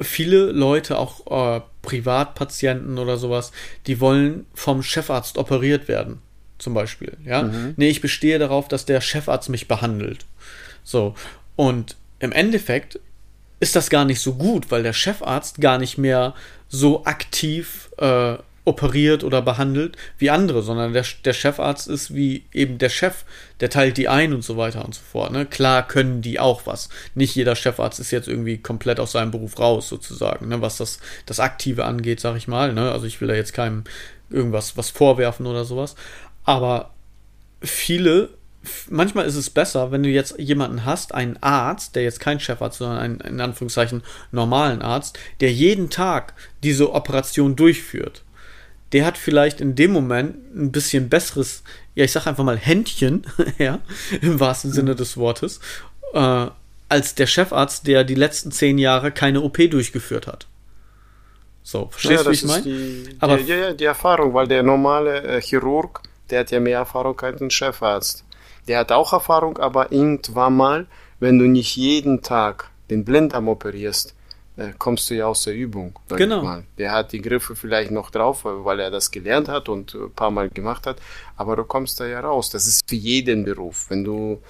Viele 0.00 0.50
Leute, 0.50 0.98
auch 0.98 1.56
äh, 1.56 1.60
Privatpatienten 1.82 2.98
oder 2.98 3.16
sowas, 3.16 3.52
die 3.86 4.00
wollen 4.00 4.46
vom 4.54 4.82
Chefarzt 4.82 5.38
operiert 5.38 5.86
werden, 5.86 6.18
zum 6.58 6.74
Beispiel, 6.74 7.16
ja. 7.24 7.44
Mhm. 7.44 7.74
Nee, 7.76 7.90
ich 7.90 8.00
bestehe 8.00 8.38
darauf, 8.38 8.68
dass 8.68 8.84
der 8.84 9.00
Chefarzt 9.00 9.48
mich 9.48 9.68
behandelt. 9.68 10.26
So, 10.82 11.14
und 11.54 11.96
im 12.18 12.32
Endeffekt 12.32 12.98
ist 13.60 13.76
das 13.76 13.90
gar 13.90 14.04
nicht 14.04 14.20
so 14.20 14.34
gut, 14.34 14.72
weil 14.72 14.82
der 14.82 14.92
Chefarzt 14.92 15.60
gar 15.60 15.78
nicht 15.78 15.96
mehr 15.96 16.34
so 16.68 17.04
aktiv 17.04 17.90
äh, 17.98 18.36
operiert 18.64 19.24
oder 19.24 19.42
behandelt 19.42 19.96
wie 20.18 20.30
andere, 20.30 20.62
sondern 20.62 20.92
der, 20.92 21.04
der 21.24 21.32
Chefarzt 21.32 21.88
ist 21.88 22.14
wie 22.14 22.44
eben 22.52 22.78
der 22.78 22.90
Chef, 22.90 23.24
der 23.60 23.70
teilt 23.70 23.96
die 23.96 24.08
ein 24.08 24.32
und 24.32 24.42
so 24.44 24.56
weiter 24.56 24.84
und 24.84 24.94
so 24.94 25.00
fort. 25.00 25.32
Ne? 25.32 25.46
Klar 25.46 25.86
können 25.86 26.22
die 26.22 26.38
auch 26.38 26.64
was. 26.64 26.88
Nicht 27.14 27.34
jeder 27.34 27.56
Chefarzt 27.56 27.98
ist 27.98 28.12
jetzt 28.12 28.28
irgendwie 28.28 28.58
komplett 28.58 29.00
aus 29.00 29.12
seinem 29.12 29.32
Beruf 29.32 29.58
raus, 29.58 29.88
sozusagen, 29.88 30.48
ne? 30.48 30.60
was 30.60 30.76
das, 30.76 31.00
das 31.26 31.40
Aktive 31.40 31.84
angeht, 31.84 32.20
sag 32.20 32.36
ich 32.36 32.46
mal. 32.46 32.72
Ne? 32.72 32.92
Also 32.92 33.06
ich 33.06 33.20
will 33.20 33.28
da 33.28 33.34
jetzt 33.34 33.52
keinem 33.52 33.82
irgendwas 34.30 34.76
was 34.76 34.90
vorwerfen 34.90 35.46
oder 35.46 35.64
sowas. 35.64 35.96
Aber 36.44 36.90
viele 37.60 38.30
manchmal 38.88 39.26
ist 39.26 39.34
es 39.34 39.50
besser, 39.50 39.90
wenn 39.90 40.04
du 40.04 40.08
jetzt 40.08 40.38
jemanden 40.38 40.84
hast, 40.84 41.12
einen 41.14 41.36
Arzt, 41.42 41.96
der 41.96 42.04
jetzt 42.04 42.20
kein 42.20 42.38
Chefarzt, 42.38 42.78
sondern 42.78 42.98
einen 42.98 43.20
in 43.20 43.40
Anführungszeichen 43.40 44.04
normalen 44.30 44.82
Arzt, 44.82 45.18
der 45.40 45.52
jeden 45.52 45.90
Tag 45.90 46.34
diese 46.62 46.92
Operation 46.92 47.56
durchführt 47.56 48.22
der 48.92 49.06
hat 49.06 49.16
vielleicht 49.16 49.60
in 49.60 49.74
dem 49.74 49.92
Moment 49.92 50.36
ein 50.54 50.72
bisschen 50.72 51.08
besseres, 51.08 51.62
ja, 51.94 52.04
ich 52.04 52.12
sag 52.12 52.26
einfach 52.26 52.44
mal 52.44 52.58
Händchen, 52.58 53.26
ja, 53.58 53.78
im 54.20 54.38
wahrsten 54.40 54.70
mhm. 54.70 54.74
Sinne 54.74 54.94
des 54.94 55.16
Wortes, 55.16 55.60
äh, 56.14 56.46
als 56.88 57.14
der 57.14 57.26
Chefarzt, 57.26 57.86
der 57.86 58.04
die 58.04 58.14
letzten 58.14 58.52
zehn 58.52 58.78
Jahre 58.78 59.12
keine 59.12 59.40
OP 59.40 59.56
durchgeführt 59.70 60.26
hat. 60.26 60.46
So, 61.62 61.88
verstehst 61.90 62.26
du, 62.26 62.30
wie 62.30 62.34
ich 62.34 62.44
meine? 62.44 63.16
Aber 63.20 63.36
die, 63.38 63.44
ja, 63.44 63.56
ja, 63.56 63.72
die 63.72 63.84
Erfahrung, 63.84 64.34
weil 64.34 64.48
der 64.48 64.62
normale 64.62 65.22
äh, 65.22 65.40
Chirurg, 65.40 66.02
der 66.28 66.40
hat 66.40 66.50
ja 66.50 66.60
mehr 66.60 66.78
Erfahrung 66.78 67.18
als 67.20 67.40
ein 67.40 67.50
Chefarzt. 67.50 68.24
Der 68.68 68.78
hat 68.78 68.92
auch 68.92 69.12
Erfahrung, 69.12 69.58
aber 69.58 69.92
irgendwann 69.92 70.56
mal, 70.56 70.86
wenn 71.20 71.38
du 71.38 71.46
nicht 71.46 71.76
jeden 71.76 72.22
Tag 72.22 72.70
den 72.90 73.04
Blinddarm 73.04 73.48
operierst, 73.48 74.14
kommst 74.78 75.08
du 75.10 75.14
ja 75.14 75.26
aus 75.26 75.44
der 75.44 75.54
Übung. 75.54 75.98
Genau. 76.08 76.62
Der 76.78 76.92
hat 76.92 77.12
die 77.12 77.22
Griffe 77.22 77.56
vielleicht 77.56 77.90
noch 77.90 78.10
drauf, 78.10 78.40
weil 78.44 78.80
er 78.80 78.90
das 78.90 79.10
gelernt 79.10 79.48
hat 79.48 79.68
und 79.68 79.94
ein 79.94 80.12
paar 80.12 80.30
Mal 80.30 80.50
gemacht 80.50 80.86
hat, 80.86 81.00
aber 81.36 81.56
du 81.56 81.64
kommst 81.64 82.00
da 82.00 82.06
ja 82.06 82.20
raus. 82.20 82.50
Das 82.50 82.66
ist 82.66 82.82
für 82.86 82.96
jeden 82.96 83.44
Beruf. 83.44 83.86
Wenn 83.88 84.04
du, 84.04 84.42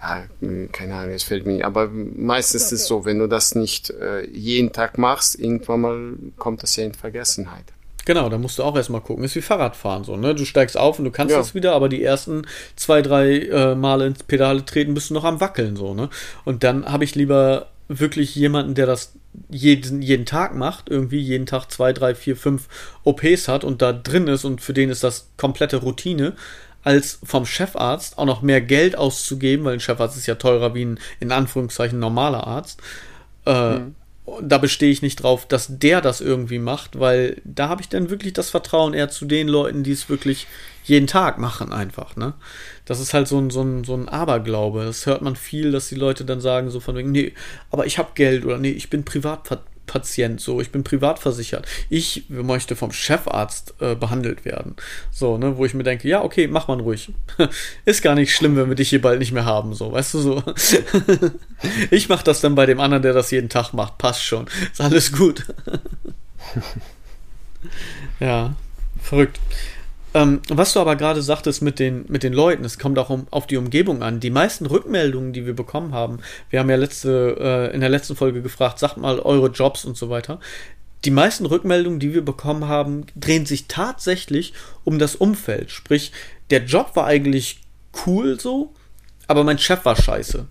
ja, 0.00 0.24
keine 0.72 0.94
Ahnung, 0.94 1.12
es 1.12 1.22
fällt 1.22 1.46
mir 1.46 1.52
nicht, 1.52 1.64
aber 1.64 1.88
meistens 1.88 2.64
ist 2.64 2.72
es 2.72 2.86
so, 2.86 3.04
wenn 3.04 3.20
du 3.20 3.28
das 3.28 3.54
nicht 3.54 3.90
äh, 3.90 4.26
jeden 4.28 4.72
Tag 4.72 4.98
machst, 4.98 5.38
irgendwann 5.38 5.80
mal 5.80 6.12
kommt 6.36 6.62
das 6.62 6.74
ja 6.76 6.84
in 6.84 6.94
Vergessenheit. 6.94 7.66
Genau, 8.04 8.28
da 8.28 8.36
musst 8.36 8.58
du 8.58 8.64
auch 8.64 8.74
erstmal 8.74 9.00
gucken. 9.00 9.22
Ist 9.22 9.36
wie 9.36 9.42
Fahrradfahren 9.42 10.02
so, 10.02 10.16
ne? 10.16 10.34
Du 10.34 10.44
steigst 10.44 10.76
auf 10.76 10.98
und 10.98 11.04
du 11.04 11.12
kannst 11.12 11.30
ja. 11.32 11.38
das 11.38 11.54
wieder, 11.54 11.72
aber 11.74 11.88
die 11.88 12.02
ersten 12.02 12.42
zwei, 12.74 13.00
drei 13.00 13.38
äh, 13.38 13.74
Male 13.76 14.08
ins 14.08 14.24
Pedale 14.24 14.64
treten, 14.64 14.94
bist 14.94 15.10
du 15.10 15.14
noch 15.14 15.22
am 15.22 15.40
Wackeln 15.40 15.76
so, 15.76 15.94
ne? 15.94 16.08
Und 16.44 16.64
dann 16.64 16.90
habe 16.90 17.04
ich 17.04 17.14
lieber 17.14 17.68
wirklich 18.00 18.34
jemanden, 18.34 18.74
der 18.74 18.86
das 18.86 19.14
jeden, 19.48 20.02
jeden 20.02 20.26
Tag 20.26 20.54
macht, 20.54 20.88
irgendwie 20.90 21.20
jeden 21.20 21.46
Tag 21.46 21.70
zwei, 21.70 21.92
drei, 21.92 22.14
vier, 22.14 22.36
fünf 22.36 22.68
OPs 23.04 23.48
hat 23.48 23.64
und 23.64 23.82
da 23.82 23.92
drin 23.92 24.28
ist 24.28 24.44
und 24.44 24.60
für 24.60 24.74
den 24.74 24.90
ist 24.90 25.04
das 25.04 25.30
komplette 25.36 25.78
Routine, 25.78 26.34
als 26.84 27.18
vom 27.22 27.46
Chefarzt 27.46 28.18
auch 28.18 28.24
noch 28.24 28.42
mehr 28.42 28.60
Geld 28.60 28.96
auszugeben, 28.96 29.64
weil 29.64 29.74
ein 29.74 29.80
Chefarzt 29.80 30.16
ist 30.16 30.26
ja 30.26 30.34
teurer 30.34 30.74
wie 30.74 30.84
ein 30.84 31.00
in 31.20 31.32
Anführungszeichen 31.32 31.98
normaler 31.98 32.46
Arzt. 32.46 32.80
Äh, 33.46 33.78
mhm. 33.78 33.94
Da 34.40 34.58
bestehe 34.58 34.90
ich 34.90 35.02
nicht 35.02 35.16
drauf, 35.16 35.46
dass 35.46 35.66
der 35.78 36.00
das 36.00 36.20
irgendwie 36.20 36.58
macht, 36.58 36.98
weil 36.98 37.40
da 37.44 37.68
habe 37.68 37.82
ich 37.82 37.88
dann 37.88 38.10
wirklich 38.10 38.32
das 38.32 38.50
Vertrauen 38.50 38.94
eher 38.94 39.08
zu 39.08 39.24
den 39.24 39.48
Leuten, 39.48 39.82
die 39.82 39.92
es 39.92 40.08
wirklich 40.08 40.46
jeden 40.84 41.06
Tag 41.06 41.38
machen 41.38 41.72
einfach, 41.72 42.16
ne? 42.16 42.34
Das 42.84 43.00
ist 43.00 43.14
halt 43.14 43.28
so 43.28 43.38
ein, 43.38 43.50
so 43.50 43.62
ein, 43.62 43.84
so 43.84 43.94
ein 43.94 44.08
Aberglaube. 44.08 44.84
Das 44.84 45.06
hört 45.06 45.22
man 45.22 45.36
viel, 45.36 45.70
dass 45.70 45.88
die 45.88 45.94
Leute 45.94 46.24
dann 46.24 46.40
sagen, 46.40 46.70
so 46.70 46.80
von 46.80 46.96
wegen, 46.96 47.12
nee, 47.12 47.32
aber 47.70 47.86
ich 47.86 47.98
habe 47.98 48.10
Geld 48.14 48.44
oder 48.44 48.58
nee, 48.58 48.70
ich 48.70 48.90
bin 48.90 49.04
Privatpatient, 49.04 50.40
so, 50.40 50.60
ich 50.60 50.72
bin 50.72 50.82
privat 50.82 51.20
versichert. 51.20 51.66
Ich 51.88 52.24
möchte 52.28 52.74
vom 52.74 52.92
Chefarzt 52.92 53.74
äh, 53.80 53.94
behandelt 53.94 54.44
werden. 54.44 54.74
So, 55.12 55.38
ne, 55.38 55.56
wo 55.56 55.64
ich 55.64 55.74
mir 55.74 55.84
denke, 55.84 56.08
ja, 56.08 56.22
okay, 56.22 56.48
mach 56.48 56.66
man 56.66 56.80
ruhig. 56.80 57.12
ist 57.84 58.02
gar 58.02 58.16
nicht 58.16 58.34
schlimm, 58.34 58.56
wenn 58.56 58.68
wir 58.68 58.76
dich 58.76 58.90
hier 58.90 59.02
bald 59.02 59.20
nicht 59.20 59.32
mehr 59.32 59.44
haben, 59.44 59.74
so, 59.74 59.92
weißt 59.92 60.14
du 60.14 60.18
so. 60.18 60.42
ich 61.90 62.08
mach 62.08 62.22
das 62.22 62.40
dann 62.40 62.56
bei 62.56 62.66
dem 62.66 62.80
anderen, 62.80 63.02
der 63.02 63.12
das 63.12 63.30
jeden 63.30 63.48
Tag 63.48 63.72
macht. 63.72 63.98
Passt 63.98 64.24
schon. 64.24 64.46
Ist 64.72 64.80
alles 64.80 65.12
gut. 65.12 65.46
ja, 68.20 68.54
verrückt. 69.00 69.38
Ähm, 70.14 70.42
was 70.48 70.74
du 70.74 70.80
aber 70.80 70.96
gerade 70.96 71.22
sagtest 71.22 71.62
mit 71.62 71.78
den, 71.78 72.04
mit 72.08 72.22
den 72.22 72.34
Leuten, 72.34 72.64
es 72.64 72.78
kommt 72.78 72.98
auch 72.98 73.08
um, 73.08 73.26
auf 73.30 73.46
die 73.46 73.56
Umgebung 73.56 74.02
an. 74.02 74.20
Die 74.20 74.30
meisten 74.30 74.66
Rückmeldungen, 74.66 75.32
die 75.32 75.46
wir 75.46 75.54
bekommen 75.54 75.94
haben, 75.94 76.20
wir 76.50 76.60
haben 76.60 76.68
ja 76.68 76.76
letzte, 76.76 77.36
äh, 77.40 77.74
in 77.74 77.80
der 77.80 77.88
letzten 77.88 78.14
Folge 78.14 78.42
gefragt, 78.42 78.78
sagt 78.78 78.98
mal 78.98 79.20
eure 79.20 79.48
Jobs 79.48 79.84
und 79.84 79.96
so 79.96 80.10
weiter. 80.10 80.38
Die 81.04 81.10
meisten 81.10 81.46
Rückmeldungen, 81.46 81.98
die 81.98 82.14
wir 82.14 82.24
bekommen 82.24 82.68
haben, 82.68 83.06
drehen 83.16 83.46
sich 83.46 83.66
tatsächlich 83.66 84.52
um 84.84 84.98
das 84.98 85.16
Umfeld. 85.16 85.70
Sprich, 85.70 86.12
der 86.50 86.64
Job 86.64 86.94
war 86.94 87.06
eigentlich 87.06 87.60
cool 88.06 88.38
so, 88.38 88.72
aber 89.26 89.44
mein 89.44 89.58
Chef 89.58 89.84
war 89.84 89.96
scheiße. 89.96 90.46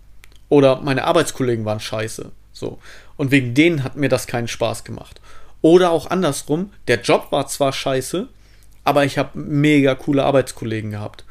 Oder 0.50 0.82
meine 0.82 1.06
Arbeitskollegen 1.06 1.64
waren 1.64 1.80
scheiße. 1.80 2.32
So. 2.52 2.80
Und 3.16 3.32
wegen 3.32 3.54
denen 3.54 3.84
hat 3.84 3.96
mir 3.96 4.10
das 4.10 4.28
keinen 4.28 4.48
Spaß 4.48 4.84
gemacht. 4.84 5.22
Oder 5.62 5.92
auch 5.92 6.10
andersrum, 6.10 6.74
der 6.88 7.00
Job 7.00 7.28
war 7.32 7.48
zwar 7.48 7.72
scheiße, 7.72 8.28
aber 8.84 9.06
ich 9.06 9.18
habe 9.18 9.38
mega 9.40 9.96
coole 9.96 10.24
Arbeitskollegen 10.24 10.92
gehabt. 10.92 11.26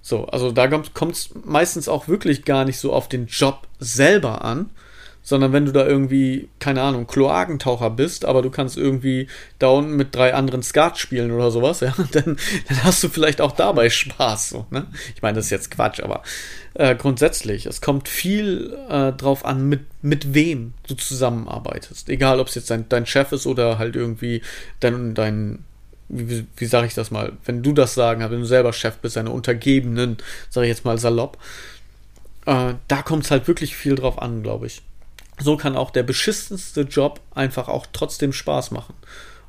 So, 0.00 0.26
also 0.26 0.50
da 0.50 0.66
kommt 0.66 1.14
es 1.14 1.30
meistens 1.44 1.88
auch 1.88 2.08
wirklich 2.08 2.44
gar 2.44 2.64
nicht 2.64 2.78
so 2.78 2.92
auf 2.92 3.08
den 3.08 3.26
Job 3.26 3.68
selber 3.78 4.44
an, 4.44 4.70
sondern 5.22 5.52
wenn 5.52 5.64
du 5.64 5.72
da 5.72 5.86
irgendwie, 5.86 6.48
keine 6.58 6.82
Ahnung, 6.82 7.06
Kloakentaucher 7.06 7.90
bist, 7.90 8.24
aber 8.24 8.42
du 8.42 8.50
kannst 8.50 8.76
irgendwie 8.76 9.28
da 9.60 9.68
unten 9.68 9.94
mit 9.94 10.14
drei 10.14 10.34
anderen 10.34 10.64
Skat 10.64 10.98
spielen 10.98 11.30
oder 11.30 11.52
sowas, 11.52 11.80
ja, 11.80 11.94
dann, 12.10 12.36
dann 12.68 12.84
hast 12.84 13.02
du 13.04 13.08
vielleicht 13.08 13.40
auch 13.40 13.52
dabei 13.52 13.88
Spaß, 13.88 14.48
so, 14.48 14.66
ne? 14.70 14.88
Ich 15.14 15.22
meine, 15.22 15.36
das 15.36 15.46
ist 15.46 15.50
jetzt 15.52 15.70
Quatsch, 15.70 16.00
aber 16.00 16.22
äh, 16.74 16.96
grundsätzlich, 16.96 17.66
es 17.66 17.80
kommt 17.80 18.08
viel 18.08 18.76
äh, 18.88 19.12
drauf 19.12 19.44
an, 19.44 19.68
mit, 19.68 19.82
mit 20.02 20.34
wem 20.34 20.74
du 20.88 20.94
zusammenarbeitest. 20.94 22.08
Egal, 22.08 22.40
ob 22.40 22.48
es 22.48 22.56
jetzt 22.56 22.70
dein, 22.70 22.88
dein 22.88 23.06
Chef 23.06 23.30
ist 23.30 23.46
oder 23.46 23.78
halt 23.78 23.94
irgendwie 23.94 24.42
dein, 24.80 25.14
dein 25.14 25.64
wie, 26.12 26.46
wie 26.56 26.66
sage 26.66 26.86
ich 26.86 26.94
das 26.94 27.10
mal, 27.10 27.32
wenn 27.44 27.62
du 27.62 27.72
das 27.72 27.94
sagen 27.94 28.20
wenn 28.20 28.40
du 28.40 28.46
selber 28.46 28.72
Chef 28.72 28.96
bist, 28.98 29.16
deine 29.16 29.30
Untergebenen, 29.30 30.18
sage 30.50 30.66
ich 30.66 30.70
jetzt 30.70 30.84
mal 30.84 30.98
salopp, 30.98 31.38
äh, 32.46 32.74
da 32.86 33.02
kommt 33.02 33.24
es 33.24 33.30
halt 33.30 33.48
wirklich 33.48 33.74
viel 33.74 33.94
drauf 33.94 34.20
an, 34.20 34.42
glaube 34.42 34.66
ich. 34.66 34.82
So 35.38 35.56
kann 35.56 35.76
auch 35.76 35.90
der 35.90 36.02
beschissenste 36.02 36.82
Job 36.82 37.20
einfach 37.34 37.68
auch 37.68 37.86
trotzdem 37.92 38.32
Spaß 38.32 38.70
machen. 38.70 38.94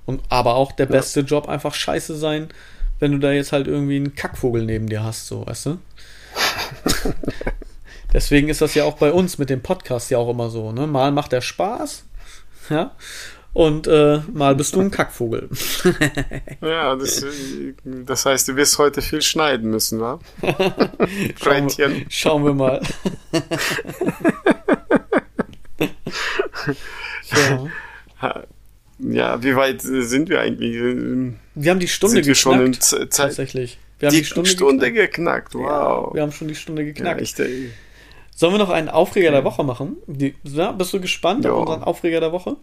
Und 0.05 0.22
aber 0.30 0.55
auch 0.55 0.72
der 0.72 0.86
beste 0.86 1.22
ja. 1.22 1.26
Job 1.26 1.49
einfach 1.49 1.74
scheiße 1.74 2.16
sein, 2.16 2.49
wenn 2.99 3.11
du 3.11 3.20
da 3.20 3.32
jetzt 3.32 3.51
halt 3.51 3.68
irgendwie 3.68 3.97
einen 3.97 4.16
Kackvogel 4.16 4.64
neben 4.64 4.88
dir 4.88 5.03
hast, 5.03 5.28
so, 5.28 5.45
weißt 5.45 5.66
du? 5.68 5.78
Deswegen 8.14 8.49
ist 8.49 8.61
das 8.61 8.76
ja 8.76 8.86
auch 8.86 8.97
bei 8.97 9.11
uns 9.11 9.38
mit 9.38 9.49
dem 9.49 9.61
Podcast 9.61 10.11
ja 10.11 10.18
auch 10.18 10.30
immer 10.30 10.49
so, 10.49 10.72
ne? 10.72 10.88
Mal 10.88 11.11
macht 11.11 11.34
er 11.34 11.41
Spaß, 11.41 12.05
ja, 12.70 12.91
und 13.54 13.88
äh, 13.88 14.20
mal 14.34 14.56
bist 14.56 14.76
du 14.76 14.82
ein 14.82 14.89
Kackvogel. 14.89 15.47
ja, 16.62 16.95
das, 16.95 17.24
das, 17.84 18.26
heißt, 18.26 18.47
du 18.47 18.56
wirst 18.56 18.80
heute 18.80 19.04
viel 19.04 19.22
schneiden 19.22 19.70
müssen, 19.70 19.99
wa? 19.99 20.20
schauen, 21.41 21.78
wir, 21.78 21.91
schauen 22.10 22.45
wir 22.45 22.56
mal. 22.56 22.82
ja. 28.22 28.43
ja, 28.99 29.41
wie 29.43 29.56
weit 29.56 29.82
sind 29.82 30.30
wir 30.30 30.41
eigentlich? 30.41 30.76
Wir 31.54 31.72
haben 31.72 31.80
die 31.80 31.88
Stunde 31.88 32.24
sind 32.24 32.34
geknackt. 32.34 32.86
Schon 32.86 33.10
tatsächlich. 33.10 33.78
Wir 33.99 34.08
haben 34.08 34.16
die, 34.16 34.22
die 34.22 34.26
Stunde, 34.26 34.49
Stunde 34.49 34.91
geknackt. 34.91 35.51
geknackt. 35.51 35.56
wow. 35.56 36.08
Ja, 36.10 36.16
wir 36.16 36.24
haben 36.24 36.32
schon 36.32 36.47
die 36.47 36.56
Stunde 36.56 36.86
geknackt. 36.86 37.38
Ja, 37.38 37.45
ich, 37.45 37.70
Sollen 38.36 38.56
wir 38.56 38.58
noch 38.58 38.72
einen 38.72 38.89
Aufreger 38.89 39.30
der 39.30 39.43
Woche 39.43 39.64
machen? 39.64 39.97
Die, 40.08 40.34
ja, 40.43 40.72
bist 40.72 40.91
du 40.91 40.99
gespannt 40.99 41.45
auf 41.45 41.62
unseren 41.62 41.84
Aufreger 41.84 42.20
der 42.20 42.32
Woche? 42.32 42.58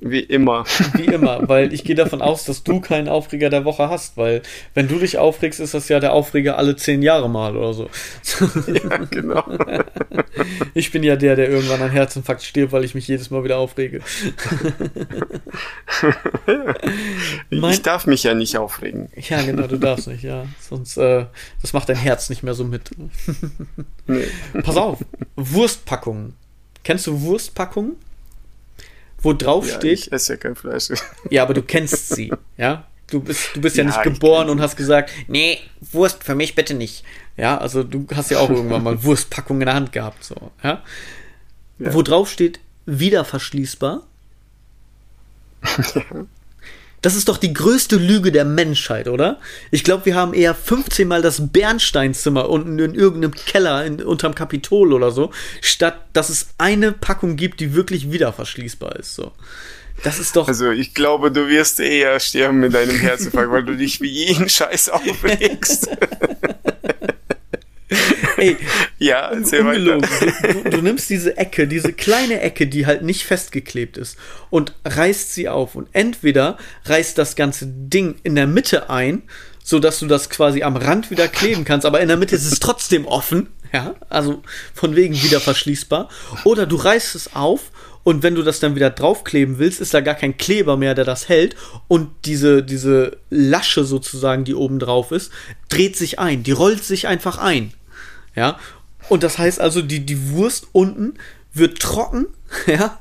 Wie 0.00 0.20
immer. 0.20 0.64
Wie 0.94 1.06
immer, 1.06 1.48
weil 1.48 1.72
ich 1.72 1.84
gehe 1.84 1.96
davon 1.96 2.22
aus, 2.22 2.44
dass 2.44 2.62
du 2.62 2.80
keinen 2.80 3.08
Aufreger 3.08 3.50
der 3.50 3.64
Woche 3.64 3.88
hast, 3.88 4.16
weil 4.16 4.42
wenn 4.74 4.86
du 4.86 4.98
dich 4.98 5.18
aufregst, 5.18 5.58
ist 5.60 5.74
das 5.74 5.88
ja 5.88 5.98
der 5.98 6.12
Aufreger 6.12 6.56
alle 6.56 6.76
zehn 6.76 7.02
Jahre 7.02 7.28
mal 7.28 7.56
oder 7.56 7.72
so. 7.72 7.90
Ja, 8.68 8.98
genau. 9.10 9.44
Ich 10.74 10.92
bin 10.92 11.02
ja 11.02 11.16
der, 11.16 11.36
der 11.36 11.48
irgendwann 11.48 11.82
an 11.82 11.90
Herzinfarkt 11.90 12.42
stirbt, 12.42 12.72
weil 12.72 12.84
ich 12.84 12.94
mich 12.94 13.08
jedes 13.08 13.30
Mal 13.30 13.42
wieder 13.44 13.58
aufrege. 13.58 14.00
ich 17.50 17.82
darf 17.82 18.06
mich 18.06 18.22
ja 18.22 18.34
nicht 18.34 18.56
aufregen. 18.56 19.08
Ja, 19.16 19.42
genau, 19.42 19.66
du 19.66 19.78
darfst 19.78 20.06
nicht, 20.06 20.22
ja. 20.22 20.46
Sonst, 20.60 20.96
äh, 20.96 21.26
das 21.62 21.72
macht 21.72 21.88
dein 21.88 21.96
Herz 21.96 22.30
nicht 22.30 22.42
mehr 22.42 22.54
so 22.54 22.64
mit. 22.64 22.90
Nee. 24.06 24.28
Pass 24.62 24.76
auf, 24.76 24.98
Wurstpackungen. 25.36 26.34
Kennst 26.84 27.06
du 27.06 27.20
Wurstpackungen? 27.20 27.96
Wo 29.22 29.32
drauf 29.32 29.68
ja, 29.68 29.76
steht. 29.76 29.98
Ich 29.98 30.12
esse 30.12 30.34
ja 30.34 30.36
kein 30.38 30.54
Fleisch. 30.54 30.88
Ja, 31.30 31.42
aber 31.42 31.54
du 31.54 31.62
kennst 31.62 32.14
sie, 32.14 32.32
ja? 32.56 32.84
Du 33.10 33.20
bist, 33.20 33.50
du 33.54 33.60
bist 33.60 33.76
ja, 33.76 33.84
ja 33.84 33.90
nicht 33.90 34.02
geboren 34.02 34.50
und 34.50 34.60
hast 34.60 34.76
gesagt, 34.76 35.10
nee, 35.28 35.58
Wurst 35.80 36.24
für 36.24 36.34
mich 36.34 36.54
bitte 36.54 36.74
nicht. 36.74 37.04
Ja, 37.36 37.56
also 37.56 37.82
du 37.82 38.06
hast 38.14 38.30
ja 38.30 38.38
auch 38.38 38.50
irgendwann 38.50 38.82
mal 38.82 39.02
Wurstpackung 39.02 39.60
in 39.60 39.66
der 39.66 39.74
Hand 39.74 39.92
gehabt, 39.92 40.24
so, 40.24 40.52
ja? 40.62 40.82
ja. 41.78 41.94
Wo 41.94 42.02
drauf 42.02 42.30
steht, 42.30 42.60
wieder 42.84 43.24
verschließbar. 43.24 44.02
Das 47.00 47.14
ist 47.14 47.28
doch 47.28 47.38
die 47.38 47.52
größte 47.52 47.96
Lüge 47.96 48.32
der 48.32 48.44
Menschheit, 48.44 49.08
oder? 49.08 49.38
Ich 49.70 49.84
glaube, 49.84 50.06
wir 50.06 50.16
haben 50.16 50.34
eher 50.34 50.54
15 50.54 51.06
Mal 51.06 51.22
das 51.22 51.52
Bernsteinzimmer 51.52 52.48
unten 52.48 52.78
in 52.78 52.94
irgendeinem 52.94 53.34
Keller 53.34 53.84
in, 53.84 54.02
unterm 54.02 54.34
Kapitol 54.34 54.92
oder 54.92 55.12
so, 55.12 55.30
statt 55.60 56.06
dass 56.12 56.28
es 56.28 56.48
eine 56.58 56.92
Packung 56.92 57.36
gibt, 57.36 57.60
die 57.60 57.74
wirklich 57.74 58.10
wieder 58.10 58.32
verschließbar 58.32 58.96
ist. 58.96 59.14
So. 59.14 59.32
Das 60.02 60.18
ist 60.18 60.36
doch. 60.36 60.48
Also 60.48 60.70
ich 60.70 60.94
glaube, 60.94 61.30
du 61.30 61.48
wirst 61.48 61.80
eher 61.80 62.18
sterben 62.20 62.60
mit 62.60 62.74
deinem 62.74 62.98
Herzinfarkt, 62.98 63.50
weil 63.50 63.64
du 63.64 63.76
dich 63.76 64.00
wie 64.00 64.08
jeden 64.08 64.48
Scheiß 64.48 64.88
aufregst. 64.90 65.88
Ey, 68.38 68.56
ja, 68.98 69.30
erzähl 69.30 69.64
weiter. 69.64 69.98
Du, 70.62 70.70
du, 70.70 70.82
nimmst 70.82 71.10
diese 71.10 71.36
Ecke, 71.36 71.68
diese 71.68 71.92
kleine 71.92 72.40
Ecke, 72.40 72.66
die 72.66 72.86
halt 72.86 73.02
nicht 73.02 73.24
festgeklebt 73.24 73.96
ist, 73.96 74.16
und 74.50 74.72
reißt 74.84 75.34
sie 75.34 75.48
auf. 75.48 75.74
Und 75.74 75.88
entweder 75.92 76.56
reißt 76.84 77.18
das 77.18 77.36
ganze 77.36 77.66
Ding 77.66 78.16
in 78.22 78.34
der 78.34 78.46
Mitte 78.46 78.90
ein, 78.90 79.22
so 79.62 79.78
dass 79.78 79.98
du 79.98 80.06
das 80.06 80.30
quasi 80.30 80.62
am 80.62 80.76
Rand 80.76 81.10
wieder 81.10 81.28
kleben 81.28 81.64
kannst, 81.64 81.84
aber 81.84 82.00
in 82.00 82.08
der 82.08 82.16
Mitte 82.16 82.36
ist 82.36 82.50
es 82.50 82.58
trotzdem 82.58 83.06
offen, 83.06 83.48
ja, 83.72 83.94
also 84.08 84.42
von 84.72 84.96
wegen 84.96 85.14
wieder 85.22 85.40
verschließbar. 85.40 86.08
Oder 86.44 86.66
du 86.66 86.76
reißt 86.76 87.14
es 87.14 87.34
auf 87.34 87.70
Und 88.04 88.22
wenn 88.22 88.34
du 88.34 88.42
das 88.42 88.60
dann 88.60 88.74
wieder 88.74 88.88
draufkleben 88.88 89.58
willst, 89.58 89.80
ist 89.80 89.92
da 89.92 90.00
gar 90.00 90.14
kein 90.14 90.38
Kleber 90.38 90.78
mehr, 90.78 90.94
der 90.94 91.04
das 91.04 91.28
hält. 91.28 91.56
Und 91.88 92.08
diese, 92.24 92.62
diese 92.62 93.18
Lasche 93.28 93.84
sozusagen, 93.84 94.44
die 94.44 94.54
oben 94.54 94.78
drauf 94.78 95.12
ist, 95.12 95.30
dreht 95.68 95.96
sich 95.96 96.18
ein. 96.18 96.42
Die 96.42 96.52
rollt 96.52 96.82
sich 96.82 97.06
einfach 97.06 97.36
ein. 97.36 97.74
Ja. 98.38 98.58
Und 99.08 99.22
das 99.22 99.38
heißt 99.38 99.60
also, 99.60 99.82
die, 99.82 100.06
die 100.06 100.30
Wurst 100.30 100.68
unten 100.72 101.14
wird 101.52 101.80
trocken, 101.80 102.26
ja, 102.66 103.00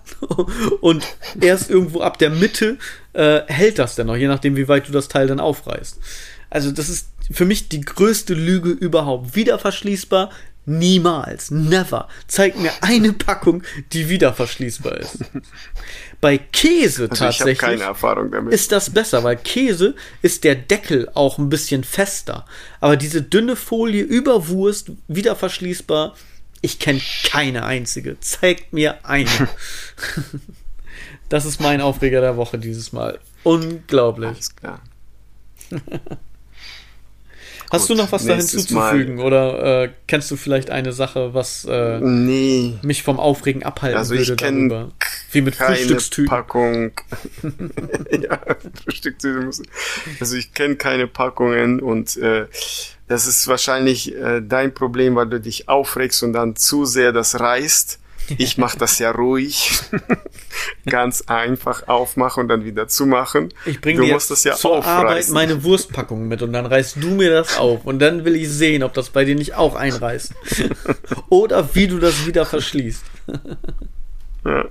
und 0.82 1.06
erst 1.40 1.70
irgendwo 1.70 2.02
ab 2.02 2.18
der 2.18 2.30
Mitte 2.30 2.78
äh, 3.14 3.42
hält 3.48 3.78
das 3.80 3.96
dann 3.96 4.08
noch, 4.08 4.16
je 4.16 4.28
nachdem, 4.28 4.56
wie 4.56 4.68
weit 4.68 4.88
du 4.88 4.92
das 4.92 5.08
Teil 5.08 5.28
dann 5.28 5.40
aufreißt. 5.40 6.00
Also, 6.50 6.72
das 6.72 6.90
ist 6.90 7.10
für 7.30 7.46
mich 7.46 7.70
die 7.70 7.82
größte 7.82 8.34
Lüge 8.34 8.70
überhaupt. 8.70 9.36
Wieder 9.36 9.60
verschließbar, 9.60 10.32
Niemals, 10.70 11.50
never. 11.50 12.10
Zeig 12.28 12.60
mir 12.60 12.72
eine 12.82 13.14
Packung, 13.14 13.64
die 13.94 14.10
wieder 14.10 14.34
verschließbar 14.34 14.98
ist. 14.98 15.20
Bei 16.20 16.40
Käse 16.40 17.10
also 17.10 17.26
tatsächlich 17.26 17.80
ist 18.50 18.72
das 18.72 18.90
besser, 18.90 19.24
weil 19.24 19.38
Käse 19.38 19.96
ist 20.24 20.44
der 20.44 20.56
Deckel 20.56 21.10
auch 21.14 21.38
ein 21.38 21.50
bisschen 21.50 21.84
fester. 21.84 22.46
Aber 22.80 22.98
diese 22.98 23.22
dünne 23.22 23.56
Folie 23.56 24.04
über 24.04 24.48
Wurst, 24.48 24.92
wieder 25.08 25.36
verschließbar, 25.36 26.16
ich 26.62 26.80
kenne 26.80 27.02
keine 27.26 27.66
einzige. 27.66 28.20
Zeigt 28.20 28.74
mir 28.74 29.06
eine. 29.06 29.30
das 31.30 31.46
ist 31.46 31.62
mein 31.62 31.82
Aufreger 31.82 32.22
der 32.22 32.36
Woche 32.36 32.58
dieses 32.58 32.92
Mal. 32.92 33.20
Unglaublich. 33.44 34.30
Alles 34.30 34.56
klar. 34.56 34.82
Hast 37.72 37.88
Gut, 37.88 37.98
du 37.98 38.02
noch 38.02 38.12
was 38.14 38.26
da 38.26 38.36
hinzuzufügen 38.36 39.16
Mal. 39.16 39.26
oder 39.26 39.84
äh, 39.84 39.90
kennst 40.08 40.32
du 40.32 40.38
vielleicht 40.38 40.70
eine 40.70 40.94
Sache, 40.94 41.34
was 41.34 41.66
äh, 41.66 42.00
nee. 42.00 42.76
mich 42.82 43.04
vom 43.04 43.20
Aufregen 43.20 43.64
abhalten 43.64 43.98
also 43.98 44.16
würde 44.16 44.36
darüber? 44.38 44.90
Wie 45.32 45.42
mit 45.42 45.58
keine 45.58 45.76
Frühstückstüten. 45.76 46.30
Packung. 46.30 46.92
ja, 48.12 48.40
Frühstückstüten. 48.84 49.68
Also 50.20 50.36
ich 50.38 50.54
kenne 50.54 50.78
keine 50.78 51.08
Packungen 51.08 51.82
und 51.82 52.16
äh, 52.18 52.46
das 53.08 53.28
ist 53.28 53.48
wahrscheinlich 53.50 54.16
äh, 54.16 54.42
dein 54.42 54.74
Problem, 54.74 55.16
weil 55.16 55.28
du 55.28 55.42
dich 55.42 55.68
aufregst 55.68 56.24
und 56.24 56.34
dann 56.34 56.56
zu 56.56 56.86
sehr 56.86 57.12
das 57.12 57.40
reißt. 57.40 58.00
Ich 58.38 58.58
mache 58.58 58.78
das 58.78 59.00
ja 59.00 59.12
ruhig, 59.12 59.72
ganz 60.86 61.24
einfach 61.28 61.88
aufmachen 61.88 62.44
und 62.44 62.50
dann 62.50 62.66
wieder 62.66 62.88
zumachen. 62.88 63.54
Ich 63.66 63.80
bringe 63.80 64.02
dir 64.02 64.14
das 64.14 64.44
ja 64.44 64.56
zur 64.56 64.78
aufreißen. 64.78 65.08
Arbeit 65.08 65.30
meine 65.30 65.64
Wurstpackung 65.64 66.28
mit 66.28 66.42
und 66.42 66.54
dann 66.54 66.66
reißt 66.66 66.98
du 66.98 67.10
mir 67.12 67.32
das 67.32 67.58
auf 67.58 67.86
und 67.86 68.00
dann 68.00 68.26
will 68.26 68.36
ich 68.36 68.50
sehen, 68.50 68.84
ob 68.84 68.94
das 68.94 69.10
bei 69.10 69.24
dir 69.24 69.36
nicht 69.36 69.56
auch 69.56 69.76
einreißt 69.76 70.34
oder 71.30 71.74
wie 71.76 71.88
du 71.88 72.00
das 72.00 72.26
wieder 72.26 72.46
verschließt. 72.46 73.04
ja. 74.46 74.66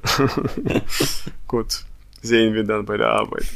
Gut, 1.48 1.84
sehen 2.20 2.54
wir 2.54 2.64
dann 2.64 2.84
bei 2.84 2.96
der 2.96 3.08
Arbeit. 3.08 3.46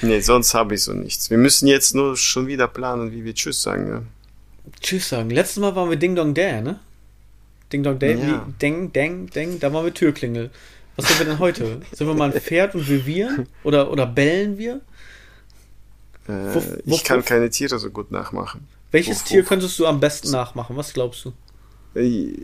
nee, 0.00 0.20
sonst 0.20 0.54
habe 0.54 0.74
ich 0.74 0.84
so 0.84 0.92
nichts. 0.92 1.30
Wir 1.30 1.38
müssen 1.38 1.66
jetzt 1.66 1.94
nur 1.94 2.16
schon 2.16 2.46
wieder 2.46 2.68
planen, 2.68 3.12
wie 3.12 3.24
wir 3.24 3.34
Tschüss 3.34 3.60
sagen. 3.62 3.90
Ne? 3.90 4.02
Tschüss 4.80 5.08
sagen. 5.08 5.30
Letztes 5.30 5.58
Mal 5.58 5.74
waren 5.74 5.90
wir 5.90 5.96
Ding 5.96 6.14
Dong 6.14 6.32
Dare, 6.34 6.62
ne? 6.62 6.80
Ding 7.72 7.82
Dong 7.82 7.98
Dang, 7.98 8.28
ja. 8.28 8.48
Deng, 8.60 8.92
Deng, 8.92 9.28
Deng, 9.30 9.60
da 9.60 9.72
waren 9.72 9.84
wir 9.84 9.94
Türklingel. 9.94 10.50
Was 10.96 11.06
sind 11.08 11.18
wir 11.20 11.26
denn 11.26 11.38
heute? 11.38 11.80
Sind 11.92 12.06
wir 12.06 12.14
mal 12.14 12.32
ein 12.32 12.40
Pferd 12.40 12.74
und 12.74 12.88
wir 12.88 13.46
Oder, 13.62 13.90
oder 13.90 14.06
bellen 14.06 14.58
wir? 14.58 14.80
Äh, 16.26 16.54
wuff, 16.54 16.66
wuff, 16.84 16.96
ich 16.98 17.04
kann 17.04 17.18
wuff. 17.18 17.26
keine 17.26 17.48
Tiere 17.48 17.78
so 17.78 17.90
gut 17.90 18.10
nachmachen. 18.10 18.66
Welches 18.90 19.24
Tier 19.24 19.44
könntest 19.44 19.78
du 19.78 19.86
am 19.86 20.00
besten 20.00 20.30
nachmachen? 20.30 20.76
Was 20.76 20.92
glaubst 20.92 21.24
du? 21.24 21.32
Äh, 21.98 22.34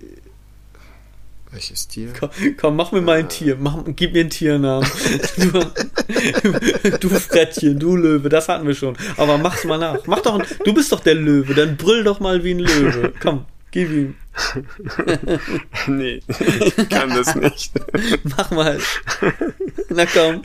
welches 1.51 1.89
Tier? 1.89 2.13
Komm, 2.19 2.31
komm, 2.57 2.77
mach 2.77 2.93
mir 2.93 3.01
mal 3.01 3.19
ein 3.19 3.27
äh. 3.27 3.29
Tier. 3.29 3.57
Mach, 3.57 3.79
gib 3.87 4.13
mir 4.13 4.21
einen 4.21 4.31
Tiernamen. 4.31 4.89
du, 5.37 6.99
du 6.99 7.09
Frettchen, 7.09 7.79
du 7.79 7.97
Löwe, 7.97 8.29
das 8.29 8.49
hatten 8.49 8.67
wir 8.67 8.75
schon. 8.75 8.97
Aber 9.17 9.39
mach's 9.39 9.65
mal 9.65 9.79
nach. 9.79 10.07
Mach 10.07 10.21
doch, 10.21 10.43
du 10.65 10.75
bist 10.75 10.93
doch 10.93 11.01
der 11.01 11.15
Löwe, 11.15 11.55
dann 11.55 11.77
brüll 11.77 12.05
doch 12.05 12.21
mal 12.21 12.43
wie 12.45 12.53
ein 12.53 12.59
Löwe. 12.61 13.13
Komm, 13.21 13.45
gib 13.77 13.91
ihm. 13.91 14.15
nee, 15.87 16.23
ich 16.27 16.89
kann 16.89 17.11
das 17.11 17.35
nicht. 17.35 17.73
Mach 18.37 18.51
mal. 18.51 18.81
Na 19.91 20.07
komm. 20.07 20.41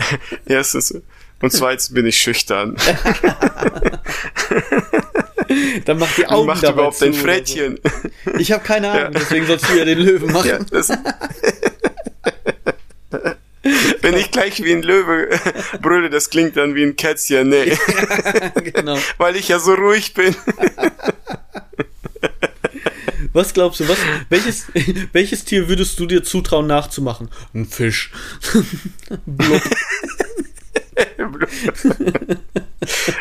Erstens. 0.45 1.01
Und 1.41 1.53
zweitens 1.53 1.93
bin 1.93 2.05
ich 2.05 2.17
schüchtern. 2.17 2.75
Dann 5.85 5.97
mach 5.97 6.13
die 6.15 6.27
Augen 6.27 6.47
Macht 6.47 6.63
überhaupt 6.63 6.97
zu, 6.97 7.05
ein 7.05 7.13
Frettchen. 7.13 7.77
So. 8.25 8.31
Ich 8.37 8.53
habe 8.53 8.63
keine 8.63 8.89
Ahnung, 8.89 9.13
ja. 9.13 9.19
deswegen 9.19 9.45
sollst 9.47 9.69
du 9.69 9.73
ja 9.77 9.83
den 9.83 9.99
Löwen 9.99 10.31
machen. 10.31 10.49
Ja, 10.49 10.59
Wenn 14.01 14.15
ich 14.15 14.31
gleich 14.31 14.63
wie 14.63 14.71
ein 14.71 14.81
Löwe 14.83 15.29
brülle, 15.81 16.09
das 16.09 16.29
klingt 16.29 16.55
dann 16.55 16.75
wie 16.75 16.83
ein 16.83 16.95
Kätzchen. 16.95 17.49
Nee. 17.49 17.73
Ja, 17.73 18.61
genau. 18.61 18.97
Weil 19.17 19.35
ich 19.35 19.49
ja 19.49 19.59
so 19.59 19.73
ruhig 19.73 20.13
bin. 20.13 20.35
Was 23.33 23.53
glaubst 23.53 23.79
du, 23.79 23.87
was, 23.87 23.97
welches, 24.29 24.67
welches 25.13 25.45
Tier 25.45 25.69
würdest 25.69 25.99
du 25.99 26.05
dir 26.05 26.23
zutrauen 26.23 26.67
nachzumachen? 26.67 27.29
Ein 27.53 27.65
Fisch. 27.65 28.11
Blub. 29.25 29.61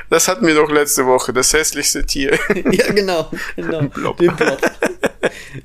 Das 0.08 0.26
hatten 0.28 0.46
wir 0.46 0.54
doch 0.54 0.70
letzte 0.70 1.06
Woche, 1.06 1.32
das 1.32 1.52
hässlichste 1.52 2.04
Tier. 2.04 2.38
Ja, 2.72 2.92
genau, 2.92 3.30
genau. 3.56 3.82
Blob. 3.82 4.16
Den 4.18 4.34
Blob. 4.34 4.58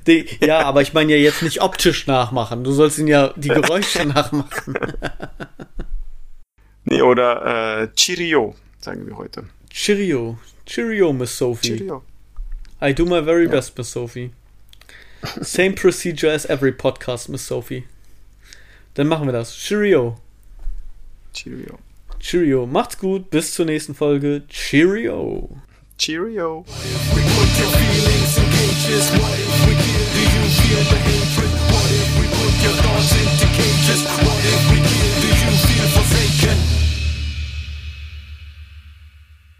Die, 0.06 0.26
ja, 0.40 0.60
aber 0.60 0.82
ich 0.82 0.92
meine 0.92 1.12
ja 1.12 1.18
jetzt 1.18 1.42
nicht 1.42 1.62
optisch 1.62 2.06
nachmachen. 2.06 2.62
Du 2.62 2.72
sollst 2.72 2.98
ihn 2.98 3.08
ja 3.08 3.32
die 3.36 3.48
Geräusche 3.48 4.04
nachmachen. 4.06 4.74
Nee, 6.84 7.02
oder 7.02 7.82
äh, 7.82 7.88
Cheerio, 7.94 8.54
sagen 8.80 9.06
wir 9.06 9.16
heute. 9.16 9.44
Cheerio. 9.70 10.38
Cheerio, 10.66 11.12
Miss 11.12 11.36
Sophie. 11.36 11.76
Cheerio. 11.78 12.04
I 12.80 12.92
do 12.92 13.04
my 13.06 13.20
very 13.20 13.44
ja. 13.44 13.50
best, 13.50 13.76
Miss 13.78 13.88
Sophie. 13.88 14.32
Same 15.40 15.74
procedure 15.74 16.28
as 16.28 16.44
every 16.46 16.72
podcast, 16.72 17.28
Miss 17.28 17.46
Sophie. 17.46 17.84
Dann 18.94 19.08
machen 19.08 19.26
wir 19.26 19.32
das. 19.32 19.56
Cheerio. 19.56 20.18
Cheerio. 21.32 21.78
Cheerio. 22.18 22.66
Macht's 22.66 22.98
gut. 22.98 23.30
Bis 23.30 23.54
zur 23.54 23.66
nächsten 23.66 23.94
Folge. 23.94 24.42
Cheerio. 24.48 25.50
Cheerio. 25.98 26.64
What 26.66 26.84
if 26.84 27.14
we 27.14 27.22
put 32.28 32.52
your 32.62 32.72
thoughts 32.82 33.12
into 33.12 33.46
cages? 33.56 34.04
What 34.24 34.44
if 34.44 34.70
we 34.70 34.75